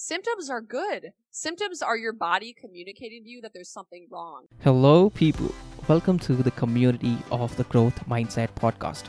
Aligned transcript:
Symptoms 0.00 0.48
are 0.48 0.60
good. 0.60 1.12
Symptoms 1.32 1.82
are 1.82 1.96
your 1.96 2.12
body 2.12 2.54
communicating 2.58 3.24
to 3.24 3.28
you 3.28 3.40
that 3.40 3.52
there's 3.52 3.68
something 3.68 4.06
wrong. 4.08 4.44
Hello, 4.60 5.10
people. 5.10 5.52
Welcome 5.88 6.20
to 6.20 6.34
the 6.36 6.52
community 6.52 7.18
of 7.32 7.54
the 7.56 7.64
Growth 7.64 8.08
Mindset 8.08 8.48
podcast. 8.54 9.06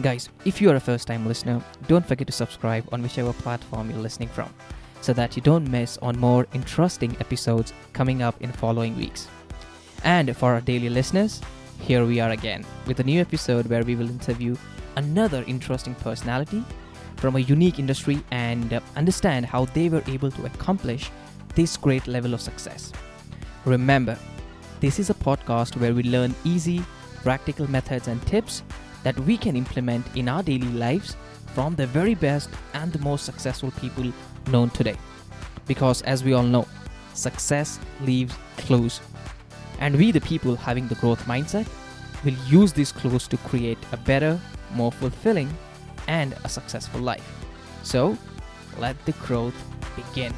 Guys, 0.00 0.28
if 0.44 0.60
you 0.60 0.70
are 0.70 0.76
a 0.76 0.80
first 0.80 1.08
time 1.08 1.26
listener, 1.26 1.60
don't 1.88 2.06
forget 2.06 2.28
to 2.28 2.32
subscribe 2.32 2.88
on 2.92 3.02
whichever 3.02 3.32
platform 3.32 3.90
you're 3.90 3.98
listening 3.98 4.28
from 4.28 4.54
so 5.00 5.12
that 5.12 5.34
you 5.34 5.42
don't 5.42 5.68
miss 5.68 5.98
on 5.98 6.16
more 6.20 6.46
interesting 6.54 7.16
episodes 7.18 7.72
coming 7.92 8.22
up 8.22 8.40
in 8.40 8.52
following 8.52 8.96
weeks. 8.96 9.26
And 10.04 10.36
for 10.36 10.54
our 10.54 10.60
daily 10.60 10.88
listeners, 10.88 11.40
here 11.80 12.06
we 12.06 12.20
are 12.20 12.30
again 12.30 12.64
with 12.86 13.00
a 13.00 13.04
new 13.04 13.20
episode 13.20 13.66
where 13.66 13.82
we 13.82 13.96
will 13.96 14.08
interview 14.08 14.54
another 14.94 15.42
interesting 15.48 15.96
personality 15.96 16.64
from 17.22 17.36
a 17.36 17.38
unique 17.38 17.78
industry 17.78 18.20
and 18.32 18.72
uh, 18.72 18.80
understand 18.96 19.46
how 19.46 19.64
they 19.66 19.88
were 19.88 20.02
able 20.08 20.28
to 20.28 20.44
accomplish 20.44 21.08
this 21.54 21.76
great 21.76 22.08
level 22.08 22.34
of 22.34 22.40
success. 22.40 22.92
Remember, 23.64 24.18
this 24.80 24.98
is 24.98 25.08
a 25.08 25.14
podcast 25.14 25.76
where 25.76 25.94
we 25.94 26.02
learn 26.02 26.34
easy, 26.42 26.82
practical 27.22 27.70
methods 27.70 28.08
and 28.08 28.20
tips 28.26 28.64
that 29.04 29.16
we 29.20 29.36
can 29.36 29.54
implement 29.54 30.04
in 30.16 30.28
our 30.28 30.42
daily 30.42 30.72
lives 30.72 31.14
from 31.54 31.76
the 31.76 31.86
very 31.86 32.16
best 32.16 32.50
and 32.74 32.92
the 32.92 32.98
most 32.98 33.24
successful 33.24 33.70
people 33.80 34.12
known 34.48 34.70
today. 34.70 34.96
Because 35.68 36.02
as 36.02 36.24
we 36.24 36.32
all 36.32 36.42
know, 36.42 36.66
success 37.14 37.78
leaves 38.00 38.34
clues. 38.56 39.00
And 39.78 39.94
we, 39.94 40.10
the 40.10 40.20
people 40.20 40.56
having 40.56 40.88
the 40.88 40.96
growth 40.96 41.24
mindset, 41.26 41.68
will 42.24 42.34
use 42.48 42.72
these 42.72 42.90
clues 42.90 43.28
to 43.28 43.36
create 43.36 43.78
a 43.92 43.96
better, 43.96 44.40
more 44.74 44.90
fulfilling, 44.90 45.56
and 46.08 46.34
a 46.44 46.48
successful 46.48 47.00
life. 47.00 47.44
So, 47.82 48.16
let 48.78 49.02
the 49.04 49.12
growth 49.12 49.54
begin. 49.96 50.32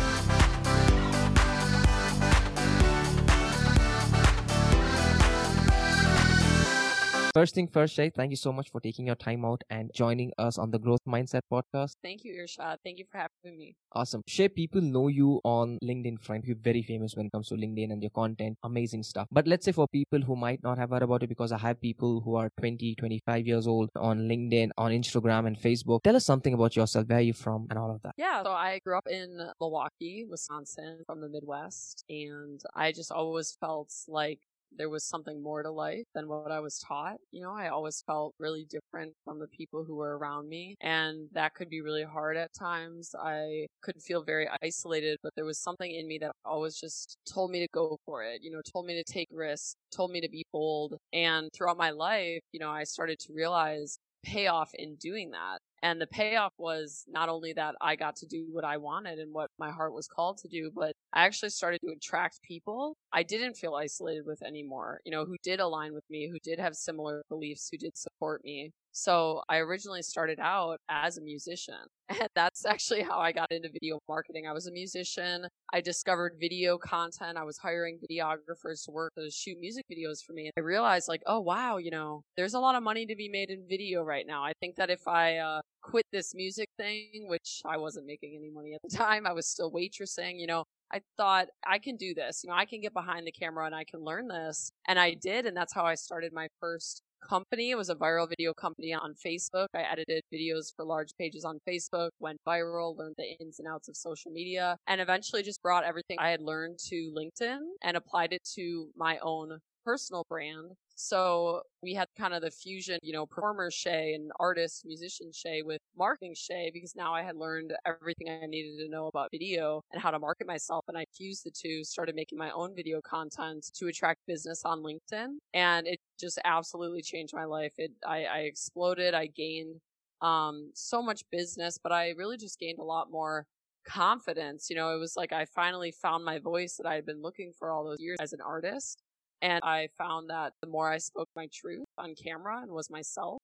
First 7.34 7.56
thing 7.56 7.66
first, 7.66 7.94
Shay, 7.94 8.10
thank 8.10 8.30
you 8.30 8.36
so 8.36 8.52
much 8.52 8.70
for 8.70 8.80
taking 8.80 9.06
your 9.06 9.16
time 9.16 9.44
out 9.44 9.64
and 9.68 9.90
joining 9.92 10.30
us 10.38 10.56
on 10.56 10.70
the 10.70 10.78
Growth 10.78 11.00
Mindset 11.04 11.40
podcast. 11.52 11.96
Thank 12.00 12.22
you, 12.22 12.32
Irshad. 12.32 12.76
Thank 12.84 13.00
you 13.00 13.06
for 13.10 13.18
having 13.18 13.58
me. 13.58 13.74
Awesome. 13.90 14.22
Shay, 14.28 14.48
people 14.48 14.80
know 14.80 15.08
you 15.08 15.40
on 15.42 15.76
LinkedIn, 15.82 16.22
friend. 16.22 16.44
You're 16.46 16.54
very 16.54 16.82
famous 16.82 17.16
when 17.16 17.26
it 17.26 17.32
comes 17.32 17.48
to 17.48 17.56
LinkedIn 17.56 17.90
and 17.90 18.00
your 18.00 18.10
content. 18.10 18.56
Amazing 18.62 19.02
stuff. 19.02 19.26
But 19.32 19.48
let's 19.48 19.64
say 19.64 19.72
for 19.72 19.88
people 19.88 20.20
who 20.20 20.36
might 20.36 20.62
not 20.62 20.78
have 20.78 20.90
heard 20.90 21.02
about 21.02 21.24
it, 21.24 21.28
because 21.28 21.50
I 21.50 21.58
have 21.58 21.80
people 21.80 22.20
who 22.20 22.36
are 22.36 22.50
20, 22.60 22.94
25 22.94 23.46
years 23.48 23.66
old 23.66 23.90
on 23.96 24.28
LinkedIn, 24.28 24.70
on 24.78 24.92
Instagram, 24.92 25.48
and 25.48 25.58
Facebook. 25.58 26.04
Tell 26.04 26.14
us 26.14 26.24
something 26.24 26.54
about 26.54 26.76
yourself, 26.76 27.08
where 27.08 27.18
are 27.18 27.20
you 27.20 27.32
from, 27.32 27.66
and 27.68 27.76
all 27.76 27.90
of 27.90 28.00
that. 28.02 28.12
Yeah, 28.16 28.44
so 28.44 28.52
I 28.52 28.78
grew 28.86 28.96
up 28.96 29.08
in 29.10 29.40
Milwaukee, 29.60 30.24
Wisconsin, 30.30 31.00
from 31.04 31.20
the 31.20 31.28
Midwest, 31.28 32.04
and 32.08 32.60
I 32.76 32.92
just 32.92 33.10
always 33.10 33.56
felt 33.60 33.92
like 34.06 34.38
there 34.76 34.88
was 34.90 35.04
something 35.04 35.42
more 35.42 35.62
to 35.62 35.70
life 35.70 36.04
than 36.14 36.28
what 36.28 36.50
I 36.50 36.60
was 36.60 36.78
taught. 36.78 37.16
You 37.30 37.42
know, 37.42 37.52
I 37.52 37.68
always 37.68 38.02
felt 38.06 38.34
really 38.38 38.66
different 38.68 39.12
from 39.24 39.38
the 39.38 39.48
people 39.48 39.84
who 39.84 39.96
were 39.96 40.18
around 40.18 40.48
me, 40.48 40.76
and 40.80 41.28
that 41.32 41.54
could 41.54 41.68
be 41.70 41.80
really 41.80 42.04
hard 42.04 42.36
at 42.36 42.52
times. 42.52 43.14
I 43.18 43.66
could 43.82 44.02
feel 44.02 44.22
very 44.22 44.48
isolated, 44.62 45.18
but 45.22 45.34
there 45.36 45.44
was 45.44 45.58
something 45.58 45.90
in 45.90 46.06
me 46.08 46.18
that 46.18 46.32
always 46.44 46.76
just 46.78 47.16
told 47.32 47.50
me 47.50 47.60
to 47.60 47.68
go 47.72 47.98
for 48.04 48.22
it, 48.24 48.40
you 48.42 48.50
know, 48.50 48.60
told 48.72 48.86
me 48.86 48.94
to 49.02 49.12
take 49.12 49.28
risks, 49.30 49.76
told 49.90 50.10
me 50.10 50.20
to 50.20 50.28
be 50.28 50.44
bold. 50.52 50.96
And 51.12 51.50
throughout 51.52 51.76
my 51.78 51.90
life, 51.90 52.40
you 52.52 52.60
know, 52.60 52.70
I 52.70 52.84
started 52.84 53.18
to 53.20 53.32
realize 53.32 53.98
payoff 54.24 54.70
in 54.74 54.96
doing 54.96 55.30
that. 55.30 55.58
And 55.84 56.00
the 56.00 56.06
payoff 56.06 56.54
was 56.56 57.04
not 57.06 57.28
only 57.28 57.52
that 57.52 57.74
I 57.78 57.94
got 57.94 58.16
to 58.16 58.26
do 58.26 58.46
what 58.50 58.64
I 58.64 58.78
wanted 58.78 59.18
and 59.18 59.34
what 59.34 59.50
my 59.58 59.70
heart 59.70 59.92
was 59.92 60.08
called 60.08 60.38
to 60.38 60.48
do, 60.48 60.70
but 60.74 60.94
I 61.12 61.26
actually 61.26 61.50
started 61.50 61.82
to 61.82 61.92
attract 61.92 62.40
people 62.42 62.96
I 63.12 63.22
didn't 63.22 63.58
feel 63.58 63.74
isolated 63.74 64.24
with 64.24 64.42
anymore, 64.42 65.00
you 65.04 65.12
know, 65.12 65.26
who 65.26 65.36
did 65.42 65.60
align 65.60 65.92
with 65.92 66.04
me, 66.08 66.30
who 66.32 66.38
did 66.42 66.58
have 66.58 66.74
similar 66.74 67.22
beliefs, 67.28 67.68
who 67.70 67.76
did 67.76 67.98
support 67.98 68.42
me. 68.44 68.72
So 68.96 69.42
I 69.48 69.56
originally 69.56 70.02
started 70.02 70.38
out 70.40 70.78
as 70.88 71.18
a 71.18 71.20
musician. 71.20 71.74
And 72.20 72.28
that's 72.36 72.66
actually 72.66 73.02
how 73.02 73.18
I 73.18 73.32
got 73.32 73.50
into 73.50 73.70
video 73.70 73.98
marketing. 74.08 74.46
I 74.46 74.52
was 74.52 74.66
a 74.66 74.70
musician. 74.70 75.48
I 75.72 75.80
discovered 75.80 76.34
video 76.38 76.76
content. 76.76 77.38
I 77.38 77.44
was 77.44 77.56
hiring 77.56 77.98
videographers 77.98 78.84
to 78.84 78.92
work 78.92 79.14
to 79.16 79.30
shoot 79.30 79.56
music 79.58 79.84
videos 79.90 80.22
for 80.24 80.34
me. 80.34 80.44
And 80.44 80.52
I 80.56 80.60
realized 80.60 81.08
like, 81.08 81.22
oh 81.26 81.40
wow, 81.40 81.78
you 81.78 81.90
know, 81.90 82.22
there's 82.36 82.54
a 82.54 82.60
lot 82.60 82.74
of 82.74 82.82
money 82.82 83.06
to 83.06 83.16
be 83.16 83.28
made 83.28 83.48
in 83.48 83.64
video 83.68 84.02
right 84.02 84.26
now. 84.26 84.44
I 84.44 84.52
think 84.60 84.76
that 84.76 84.90
if 84.90 85.08
I 85.08 85.38
uh, 85.38 85.60
quit 85.82 86.04
this 86.12 86.34
music 86.34 86.68
thing, 86.76 87.24
which 87.26 87.62
I 87.64 87.78
wasn't 87.78 88.06
making 88.06 88.36
any 88.38 88.50
money 88.50 88.74
at 88.74 88.82
the 88.88 88.94
time, 88.94 89.26
I 89.26 89.32
was 89.32 89.48
still 89.48 89.72
waitressing, 89.72 90.38
you 90.38 90.46
know, 90.46 90.64
I 90.92 91.00
thought 91.16 91.48
I 91.66 91.78
can 91.78 91.96
do 91.96 92.14
this. 92.14 92.42
You 92.44 92.50
know, 92.50 92.56
I 92.56 92.66
can 92.66 92.80
get 92.80 92.92
behind 92.92 93.26
the 93.26 93.32
camera 93.32 93.66
and 93.66 93.74
I 93.74 93.84
can 93.84 94.04
learn 94.04 94.28
this. 94.28 94.70
And 94.86 94.98
I 94.98 95.14
did. 95.14 95.46
And 95.46 95.56
that's 95.56 95.74
how 95.74 95.84
I 95.84 95.94
started 95.94 96.32
my 96.32 96.48
first 96.60 97.02
company. 97.28 97.70
It 97.70 97.76
was 97.76 97.88
a 97.88 97.94
viral 97.94 98.28
video 98.28 98.52
company 98.54 98.92
on 98.92 99.14
Facebook. 99.14 99.66
I 99.74 99.82
edited 99.82 100.22
videos 100.32 100.74
for 100.74 100.84
large 100.84 101.10
pages 101.18 101.44
on 101.44 101.58
Facebook, 101.68 102.10
went 102.20 102.38
viral, 102.46 102.96
learned 102.96 103.16
the 103.18 103.36
ins 103.40 103.58
and 103.58 103.68
outs 103.68 103.88
of 103.88 103.96
social 103.96 104.30
media, 104.30 104.76
and 104.86 105.00
eventually 105.00 105.42
just 105.42 105.62
brought 105.62 105.84
everything 105.84 106.18
I 106.18 106.30
had 106.30 106.40
learned 106.40 106.78
to 106.90 107.12
LinkedIn 107.16 107.60
and 107.82 107.96
applied 107.96 108.32
it 108.32 108.42
to 108.54 108.88
my 108.96 109.18
own 109.22 109.58
personal 109.84 110.24
brand. 110.28 110.72
So 110.94 111.62
we 111.82 111.94
had 111.94 112.08
kind 112.16 112.34
of 112.34 112.42
the 112.42 112.50
fusion, 112.50 112.98
you 113.02 113.12
know, 113.12 113.26
performer 113.26 113.70
Shay 113.70 114.14
and 114.14 114.30
artist, 114.38 114.84
musician 114.86 115.32
Shay 115.32 115.62
with 115.62 115.80
marketing 115.96 116.34
Shay 116.36 116.70
because 116.72 116.94
now 116.94 117.14
I 117.14 117.22
had 117.22 117.36
learned 117.36 117.74
everything 117.84 118.28
I 118.30 118.46
needed 118.46 118.78
to 118.78 118.88
know 118.88 119.06
about 119.08 119.30
video 119.32 119.82
and 119.92 120.00
how 120.00 120.10
to 120.10 120.18
market 120.18 120.46
myself. 120.46 120.84
And 120.88 120.96
I 120.96 121.04
fused 121.16 121.44
the 121.44 121.50
two, 121.50 121.84
started 121.84 122.14
making 122.14 122.38
my 122.38 122.50
own 122.52 122.74
video 122.74 123.00
content 123.02 123.70
to 123.74 123.88
attract 123.88 124.20
business 124.26 124.62
on 124.64 124.82
LinkedIn. 124.82 125.38
And 125.52 125.86
it 125.86 125.98
just 126.18 126.38
absolutely 126.44 127.02
changed 127.02 127.34
my 127.34 127.44
life. 127.44 127.72
It, 127.78 127.92
I, 128.06 128.24
I 128.24 128.38
exploded. 128.40 129.14
I 129.14 129.26
gained, 129.26 129.80
um, 130.22 130.70
so 130.74 131.02
much 131.02 131.22
business, 131.30 131.78
but 131.82 131.92
I 131.92 132.10
really 132.10 132.36
just 132.38 132.58
gained 132.58 132.78
a 132.78 132.84
lot 132.84 133.10
more 133.10 133.46
confidence. 133.84 134.70
You 134.70 134.76
know, 134.76 134.94
it 134.94 134.98
was 134.98 135.16
like 135.16 135.32
I 135.32 135.44
finally 135.44 135.92
found 135.92 136.24
my 136.24 136.38
voice 136.38 136.76
that 136.76 136.86
I 136.86 136.94
had 136.94 137.04
been 137.06 137.22
looking 137.22 137.52
for 137.58 137.70
all 137.70 137.84
those 137.84 138.00
years 138.00 138.18
as 138.20 138.32
an 138.32 138.40
artist. 138.40 139.03
And 139.44 139.60
I 139.62 139.88
found 139.98 140.30
that 140.30 140.54
the 140.62 140.66
more 140.66 140.90
I 140.90 140.96
spoke 140.96 141.28
my 141.36 141.48
truth 141.52 141.84
on 141.98 142.14
camera 142.14 142.62
and 142.62 142.72
was 142.72 142.88
myself, 142.88 143.42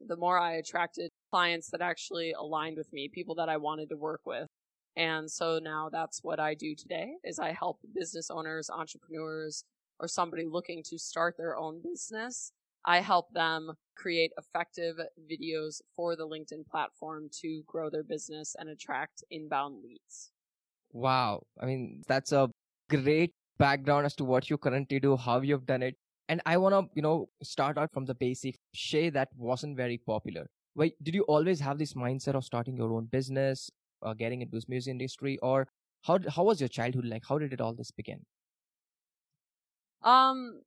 the 0.00 0.16
more 0.16 0.36
I 0.36 0.54
attracted 0.54 1.10
clients 1.30 1.70
that 1.70 1.80
actually 1.80 2.32
aligned 2.32 2.76
with 2.76 2.92
me, 2.92 3.08
people 3.08 3.36
that 3.36 3.48
I 3.48 3.56
wanted 3.56 3.88
to 3.90 3.96
work 3.96 4.22
with. 4.26 4.48
And 4.96 5.30
so 5.30 5.60
now 5.62 5.88
that's 5.92 6.24
what 6.24 6.40
I 6.40 6.54
do 6.54 6.74
today 6.74 7.12
is 7.22 7.38
I 7.38 7.52
help 7.52 7.78
business 7.94 8.32
owners, 8.32 8.68
entrepreneurs, 8.68 9.62
or 10.00 10.08
somebody 10.08 10.44
looking 10.44 10.82
to 10.86 10.98
start 10.98 11.36
their 11.38 11.56
own 11.56 11.80
business. 11.84 12.50
I 12.84 12.98
help 12.98 13.32
them 13.32 13.74
create 13.96 14.32
effective 14.36 14.96
videos 15.30 15.82
for 15.94 16.16
the 16.16 16.26
LinkedIn 16.26 16.66
platform 16.68 17.28
to 17.42 17.62
grow 17.64 17.90
their 17.90 18.02
business 18.02 18.56
and 18.58 18.68
attract 18.68 19.22
inbound 19.30 19.84
leads. 19.84 20.32
Wow. 20.90 21.44
I 21.60 21.66
mean, 21.66 22.02
that's 22.08 22.32
a 22.32 22.50
great 22.90 23.32
background 23.58 24.06
as 24.06 24.14
to 24.16 24.24
what 24.24 24.50
you 24.50 24.58
currently 24.58 25.00
do, 25.00 25.16
how 25.16 25.40
you've 25.40 25.66
done 25.66 25.82
it. 25.82 25.96
And 26.28 26.40
I 26.46 26.56
want 26.56 26.74
to, 26.74 26.90
you 26.94 27.02
know, 27.02 27.28
start 27.42 27.78
out 27.78 27.92
from 27.92 28.04
the 28.06 28.14
basic. 28.14 28.56
Shay, 28.74 29.10
that 29.10 29.28
wasn't 29.36 29.76
very 29.76 29.98
popular. 29.98 30.46
Wait, 30.74 30.94
did 31.02 31.14
you 31.14 31.22
always 31.24 31.60
have 31.60 31.78
this 31.78 31.94
mindset 31.94 32.34
of 32.34 32.44
starting 32.44 32.76
your 32.76 32.92
own 32.94 33.06
business, 33.06 33.70
uh, 34.02 34.14
getting 34.14 34.40
into 34.40 34.56
this 34.56 34.68
music 34.68 34.90
industry, 34.90 35.38
or 35.42 35.68
how 36.02 36.18
how 36.28 36.44
was 36.44 36.60
your 36.60 36.68
childhood 36.68 37.04
like? 37.04 37.22
How 37.28 37.38
did 37.38 37.52
it 37.52 37.60
all 37.60 37.74
this 37.74 37.90
begin? 37.90 38.24
Um, 40.02 40.62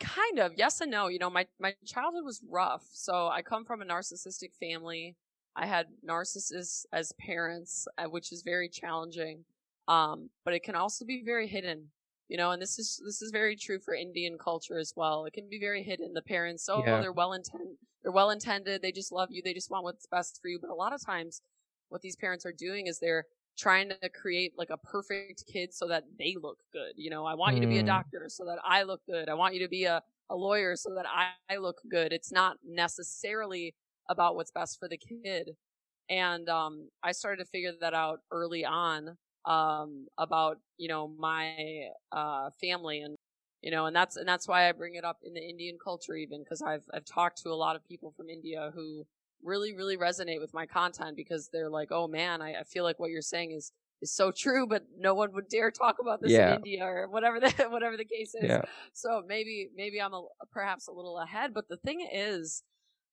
kind 0.00 0.38
of 0.38 0.52
yes 0.56 0.80
and 0.80 0.90
no. 0.90 1.08
You 1.08 1.18
know, 1.18 1.30
my 1.30 1.46
my 1.60 1.74
childhood 1.84 2.24
was 2.24 2.40
rough. 2.48 2.86
So 2.92 3.28
I 3.28 3.42
come 3.42 3.64
from 3.64 3.82
a 3.82 3.84
narcissistic 3.84 4.54
family. 4.58 5.16
I 5.54 5.66
had 5.66 5.86
narcissists 6.08 6.86
as 6.92 7.12
parents, 7.20 7.86
uh, 7.98 8.04
which 8.04 8.32
is 8.32 8.42
very 8.42 8.68
challenging. 8.70 9.44
Um, 9.86 10.30
but 10.44 10.54
it 10.54 10.62
can 10.62 10.74
also 10.74 11.04
be 11.04 11.22
very 11.24 11.46
hidden 11.46 11.88
you 12.32 12.38
know, 12.38 12.52
and 12.52 12.62
this 12.62 12.78
is 12.78 12.98
this 13.04 13.20
is 13.20 13.30
very 13.30 13.54
true 13.54 13.78
for 13.78 13.92
Indian 13.92 14.38
culture 14.38 14.78
as 14.78 14.94
well. 14.96 15.26
It 15.26 15.34
can 15.34 15.50
be 15.50 15.60
very 15.60 15.82
hidden. 15.82 16.14
The 16.14 16.22
parents, 16.22 16.66
oh, 16.66 16.82
yeah. 16.82 16.98
they're 16.98 17.12
well 17.12 17.34
intended, 17.34 17.76
they're 18.02 18.10
well 18.10 18.30
intended. 18.30 18.80
They 18.80 18.90
just 18.90 19.12
love 19.12 19.28
you. 19.30 19.42
They 19.44 19.52
just 19.52 19.70
want 19.70 19.84
what's 19.84 20.06
best 20.06 20.38
for 20.40 20.48
you. 20.48 20.58
But 20.58 20.70
a 20.70 20.74
lot 20.74 20.94
of 20.94 21.04
times, 21.04 21.42
what 21.90 22.00
these 22.00 22.16
parents 22.16 22.46
are 22.46 22.54
doing 22.58 22.86
is 22.86 22.98
they're 22.98 23.26
trying 23.58 23.90
to 23.90 24.08
create 24.08 24.54
like 24.56 24.70
a 24.70 24.78
perfect 24.78 25.44
kid 25.46 25.74
so 25.74 25.86
that 25.88 26.04
they 26.18 26.34
look 26.42 26.56
good. 26.72 26.94
You 26.96 27.10
know, 27.10 27.26
I 27.26 27.34
want 27.34 27.52
mm. 27.52 27.56
you 27.56 27.60
to 27.64 27.68
be 27.68 27.78
a 27.80 27.82
mm. 27.82 27.88
doctor 27.88 28.24
so 28.28 28.46
that 28.46 28.60
I 28.64 28.84
look 28.84 29.02
good. 29.06 29.28
I 29.28 29.34
want 29.34 29.52
you 29.52 29.60
to 29.60 29.68
be 29.68 29.84
a, 29.84 30.02
a 30.30 30.34
lawyer 30.34 30.74
so 30.74 30.94
that 30.94 31.04
I, 31.06 31.32
I 31.54 31.58
look 31.58 31.82
good. 31.90 32.14
It's 32.14 32.32
not 32.32 32.56
necessarily 32.66 33.74
about 34.08 34.36
what's 34.36 34.50
best 34.50 34.78
for 34.78 34.88
the 34.88 34.96
kid. 34.96 35.50
And 36.08 36.48
um, 36.48 36.88
I 37.02 37.12
started 37.12 37.44
to 37.44 37.50
figure 37.50 37.72
that 37.78 37.92
out 37.92 38.20
early 38.30 38.64
on 38.64 39.18
um, 39.44 40.06
about 40.18 40.58
you 40.76 40.88
know 40.88 41.08
my 41.08 41.88
uh, 42.12 42.50
family 42.60 43.00
and 43.00 43.16
you 43.62 43.70
know 43.70 43.86
and 43.86 43.94
that's 43.96 44.16
and 44.16 44.28
that's 44.28 44.46
why 44.48 44.68
I 44.68 44.72
bring 44.72 44.94
it 44.94 45.04
up 45.04 45.18
in 45.24 45.34
the 45.34 45.40
Indian 45.40 45.78
culture 45.82 46.14
even 46.14 46.42
because 46.42 46.62
I've 46.62 46.84
I've 46.92 47.04
talked 47.04 47.42
to 47.42 47.50
a 47.50 47.54
lot 47.54 47.76
of 47.76 47.84
people 47.84 48.12
from 48.12 48.28
India 48.28 48.70
who 48.74 49.04
really 49.42 49.74
really 49.74 49.96
resonate 49.96 50.40
with 50.40 50.54
my 50.54 50.66
content 50.66 51.16
because 51.16 51.48
they're 51.52 51.70
like 51.70 51.88
oh 51.90 52.06
man 52.08 52.40
I, 52.42 52.60
I 52.60 52.62
feel 52.64 52.84
like 52.84 52.98
what 52.98 53.10
you're 53.10 53.22
saying 53.22 53.52
is 53.52 53.72
is 54.00 54.12
so 54.12 54.32
true, 54.32 54.66
but 54.66 54.82
no 54.98 55.14
one 55.14 55.32
would 55.32 55.48
dare 55.48 55.70
talk 55.70 55.98
about 56.00 56.20
this 56.20 56.32
Yeah. 56.32 56.40
in 56.40 56.48
India 56.48 56.84
or 56.84 57.08
whatever 57.08 57.38
the 57.38 57.50
whatever 57.70 57.96
the 57.96 58.04
case 58.04 58.34
is. 58.34 58.58
Yeah. 58.58 58.62
So 58.92 59.22
maybe 59.26 59.70
maybe 59.76 60.00
I'm 60.00 60.12
a, 60.12 60.26
perhaps 60.50 60.88
a 60.88 60.92
little 60.92 61.18
ahead, 61.18 61.54
but 61.54 61.68
the 61.68 61.76
thing 61.76 62.00
is, 62.12 62.64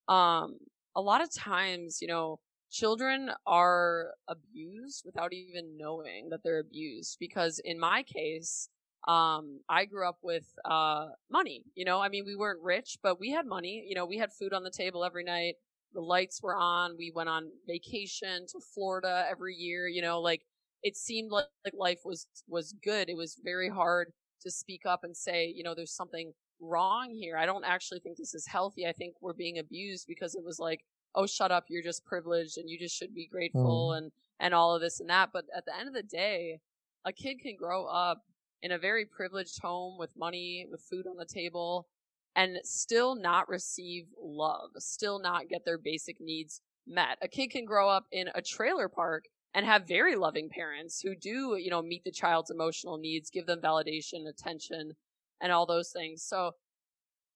um, 0.07 0.57
a 0.95 1.01
lot 1.01 1.21
of 1.21 1.33
times, 1.33 1.99
you 2.01 2.07
know, 2.07 2.39
children 2.71 3.31
are 3.47 4.13
abused 4.27 5.03
without 5.05 5.33
even 5.33 5.77
knowing 5.77 6.29
that 6.29 6.41
they're 6.43 6.59
abused. 6.59 7.17
Because 7.19 7.59
in 7.63 7.79
my 7.79 8.03
case, 8.03 8.69
um, 9.07 9.61
I 9.69 9.85
grew 9.85 10.07
up 10.07 10.17
with 10.21 10.47
uh 10.65 11.07
money. 11.31 11.63
You 11.75 11.85
know, 11.85 11.99
I 12.01 12.09
mean, 12.09 12.25
we 12.25 12.35
weren't 12.35 12.61
rich, 12.61 12.97
but 13.01 13.19
we 13.19 13.31
had 13.31 13.45
money. 13.45 13.85
You 13.87 13.95
know, 13.95 14.05
we 14.05 14.17
had 14.17 14.31
food 14.33 14.53
on 14.53 14.63
the 14.63 14.71
table 14.71 15.03
every 15.05 15.23
night. 15.23 15.55
The 15.93 16.01
lights 16.01 16.41
were 16.43 16.55
on. 16.55 16.95
We 16.97 17.11
went 17.15 17.29
on 17.29 17.49
vacation 17.67 18.45
to 18.51 18.59
Florida 18.73 19.25
every 19.29 19.55
year. 19.55 19.87
You 19.87 20.01
know, 20.01 20.21
like 20.21 20.43
it 20.83 20.95
seemed 20.97 21.31
like, 21.31 21.45
like 21.65 21.73
life 21.77 22.01
was 22.05 22.27
was 22.47 22.73
good. 22.83 23.09
It 23.09 23.17
was 23.17 23.37
very 23.43 23.69
hard 23.69 24.11
to 24.41 24.51
speak 24.51 24.85
up 24.85 25.03
and 25.03 25.15
say, 25.15 25.47
you 25.55 25.63
know, 25.63 25.75
there's 25.75 25.95
something 25.95 26.33
wrong 26.61 27.11
here. 27.11 27.37
I 27.37 27.45
don't 27.45 27.65
actually 27.65 27.99
think 27.99 28.17
this 28.17 28.33
is 28.33 28.47
healthy. 28.47 28.85
I 28.87 28.93
think 28.93 29.15
we're 29.21 29.33
being 29.33 29.57
abused 29.59 30.05
because 30.07 30.35
it 30.35 30.43
was 30.43 30.59
like, 30.59 30.81
oh, 31.15 31.25
shut 31.25 31.51
up, 31.51 31.65
you're 31.69 31.83
just 31.83 32.05
privileged 32.05 32.57
and 32.57 32.69
you 32.69 32.77
just 32.77 32.95
should 32.95 33.13
be 33.13 33.27
grateful 33.27 33.93
and 33.93 34.11
and 34.39 34.53
all 34.53 34.73
of 34.73 34.81
this 34.81 34.99
and 34.99 35.09
that. 35.09 35.29
But 35.33 35.45
at 35.55 35.65
the 35.65 35.77
end 35.77 35.87
of 35.87 35.93
the 35.93 36.03
day, 36.03 36.59
a 37.05 37.11
kid 37.11 37.39
can 37.41 37.55
grow 37.55 37.85
up 37.85 38.23
in 38.61 38.71
a 38.71 38.77
very 38.77 39.05
privileged 39.05 39.61
home 39.61 39.97
with 39.97 40.15
money, 40.17 40.65
with 40.69 40.81
food 40.81 41.07
on 41.07 41.17
the 41.17 41.25
table, 41.25 41.87
and 42.35 42.57
still 42.63 43.15
not 43.15 43.49
receive 43.49 44.05
love, 44.21 44.69
still 44.77 45.19
not 45.19 45.49
get 45.49 45.65
their 45.65 45.77
basic 45.77 46.19
needs 46.19 46.61
met. 46.87 47.17
A 47.21 47.27
kid 47.27 47.51
can 47.51 47.65
grow 47.65 47.89
up 47.89 48.05
in 48.11 48.29
a 48.35 48.41
trailer 48.41 48.87
park 48.87 49.25
and 49.53 49.65
have 49.65 49.87
very 49.87 50.15
loving 50.15 50.49
parents 50.49 51.01
who 51.01 51.15
do, 51.15 51.57
you 51.59 51.69
know, 51.69 51.81
meet 51.81 52.03
the 52.03 52.11
child's 52.11 52.51
emotional 52.51 52.97
needs, 52.97 53.29
give 53.29 53.45
them 53.45 53.61
validation, 53.61 54.27
attention, 54.27 54.93
and 55.41 55.51
all 55.51 55.65
those 55.65 55.91
things. 55.91 56.23
So 56.23 56.51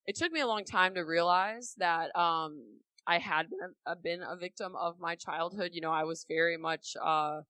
it 0.05 0.15
took 0.15 0.31
me 0.31 0.41
a 0.41 0.47
long 0.47 0.63
time 0.63 0.93
to 0.95 1.01
realize 1.01 1.73
that 1.77 2.15
um, 2.15 2.61
I 3.07 3.17
had 3.17 3.49
been 3.49 3.59
a, 3.85 3.95
been 3.95 4.21
a 4.23 4.35
victim 4.35 4.75
of 4.75 4.99
my 4.99 5.15
childhood. 5.15 5.71
You 5.73 5.81
know, 5.81 5.91
I 5.91 6.03
was 6.03 6.25
very 6.27 6.57
much 6.57 6.95
uh, 7.01 7.41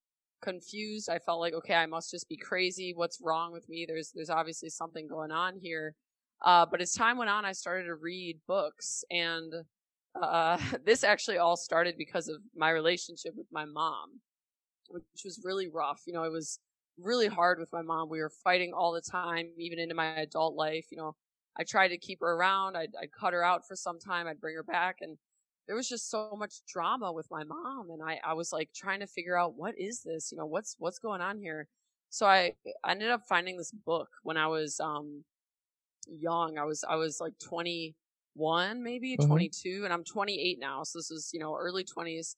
confused. 0.41 1.09
I 1.09 1.19
felt 1.19 1.39
like, 1.39 1.53
okay, 1.53 1.75
I 1.75 1.85
must 1.85 2.11
just 2.11 2.27
be 2.29 2.38
crazy. 2.38 2.94
What's 2.95 3.19
wrong 3.21 3.51
with 3.51 3.67
me? 3.69 3.85
There's 3.88 4.11
there's 4.13 4.29
obviously 4.29 4.69
something 4.69 5.07
going 5.07 5.31
on 5.31 5.57
here. 5.61 5.95
Uh, 6.44 6.65
but 6.69 6.81
as 6.81 6.91
time 6.91 7.17
went 7.17 7.29
on, 7.29 7.45
I 7.45 7.53
started 7.53 7.85
to 7.85 7.95
read 7.95 8.39
books, 8.47 9.03
and 9.11 9.53
uh, 10.21 10.57
this 10.85 11.03
actually 11.03 11.38
all 11.38 11.56
started 11.56 11.95
because 11.97 12.27
of 12.27 12.38
my 12.56 12.69
relationship 12.69 13.33
with 13.38 13.47
my 13.51 13.65
mom, 13.65 14.19
which 14.89 15.03
was 15.23 15.41
really 15.44 15.69
rough. 15.69 16.01
You 16.06 16.13
know, 16.13 16.23
it 16.23 16.31
was 16.31 16.59
really 16.99 17.27
hard 17.27 17.59
with 17.59 17.69
my 17.71 17.81
mom. 17.81 18.09
We 18.09 18.19
were 18.19 18.31
fighting 18.44 18.73
all 18.73 18.91
the 18.91 19.01
time, 19.01 19.49
even 19.57 19.79
into 19.79 19.95
my 19.95 20.17
adult 20.17 20.56
life. 20.56 20.88
You 20.91 20.97
know, 20.97 21.15
I 21.57 21.63
tried 21.63 21.89
to 21.89 21.97
keep 21.97 22.19
her 22.21 22.33
around. 22.33 22.75
I'd, 22.75 22.91
I'd 23.01 23.11
cut 23.11 23.33
her 23.33 23.44
out 23.44 23.67
for 23.67 23.75
some 23.75 23.99
time. 23.99 24.27
I'd 24.27 24.41
bring 24.41 24.56
her 24.56 24.63
back, 24.63 24.97
and 25.01 25.17
there 25.68 25.75
was 25.75 25.88
just 25.89 26.10
so 26.10 26.36
much 26.38 26.65
drama 26.68 27.12
with 27.12 27.27
my 27.31 27.44
mom. 27.44 27.89
And 27.92 28.01
I, 28.04 28.19
I 28.24 28.33
was 28.33 28.51
like 28.51 28.71
trying 28.74 29.00
to 29.01 29.07
figure 29.07 29.38
out 29.38 29.56
what 29.56 29.77
is 29.77 30.04
this? 30.04 30.31
You 30.31 30.38
know, 30.38 30.45
what's 30.45 30.75
what's 30.80 31.00
going 31.00 31.21
on 31.21 31.39
here? 31.39 31.68
So 32.10 32.27
I, 32.27 32.56
I 32.83 32.92
ended 32.92 33.10
up 33.10 33.24
finding 33.27 33.57
this 33.57 33.71
book 33.71 34.10
when 34.24 34.38
I 34.38 34.48
was 34.48 34.80
um 34.80 35.25
young. 36.07 36.57
I 36.57 36.63
was 36.63 36.83
I 36.83 36.95
was 36.95 37.19
like 37.21 37.38
21, 37.39 38.83
maybe 38.83 39.18
Mhm. 39.18 39.48
22, 39.48 39.83
and 39.83 39.94
I'm 39.94 40.04
28 40.04 40.60
now. 40.60 40.83
So 40.83 41.00
this 41.00 41.12
is 41.12 41.31
you 41.33 41.39
know 41.39 41.56
early 41.56 41.83
20s, 41.83 42.38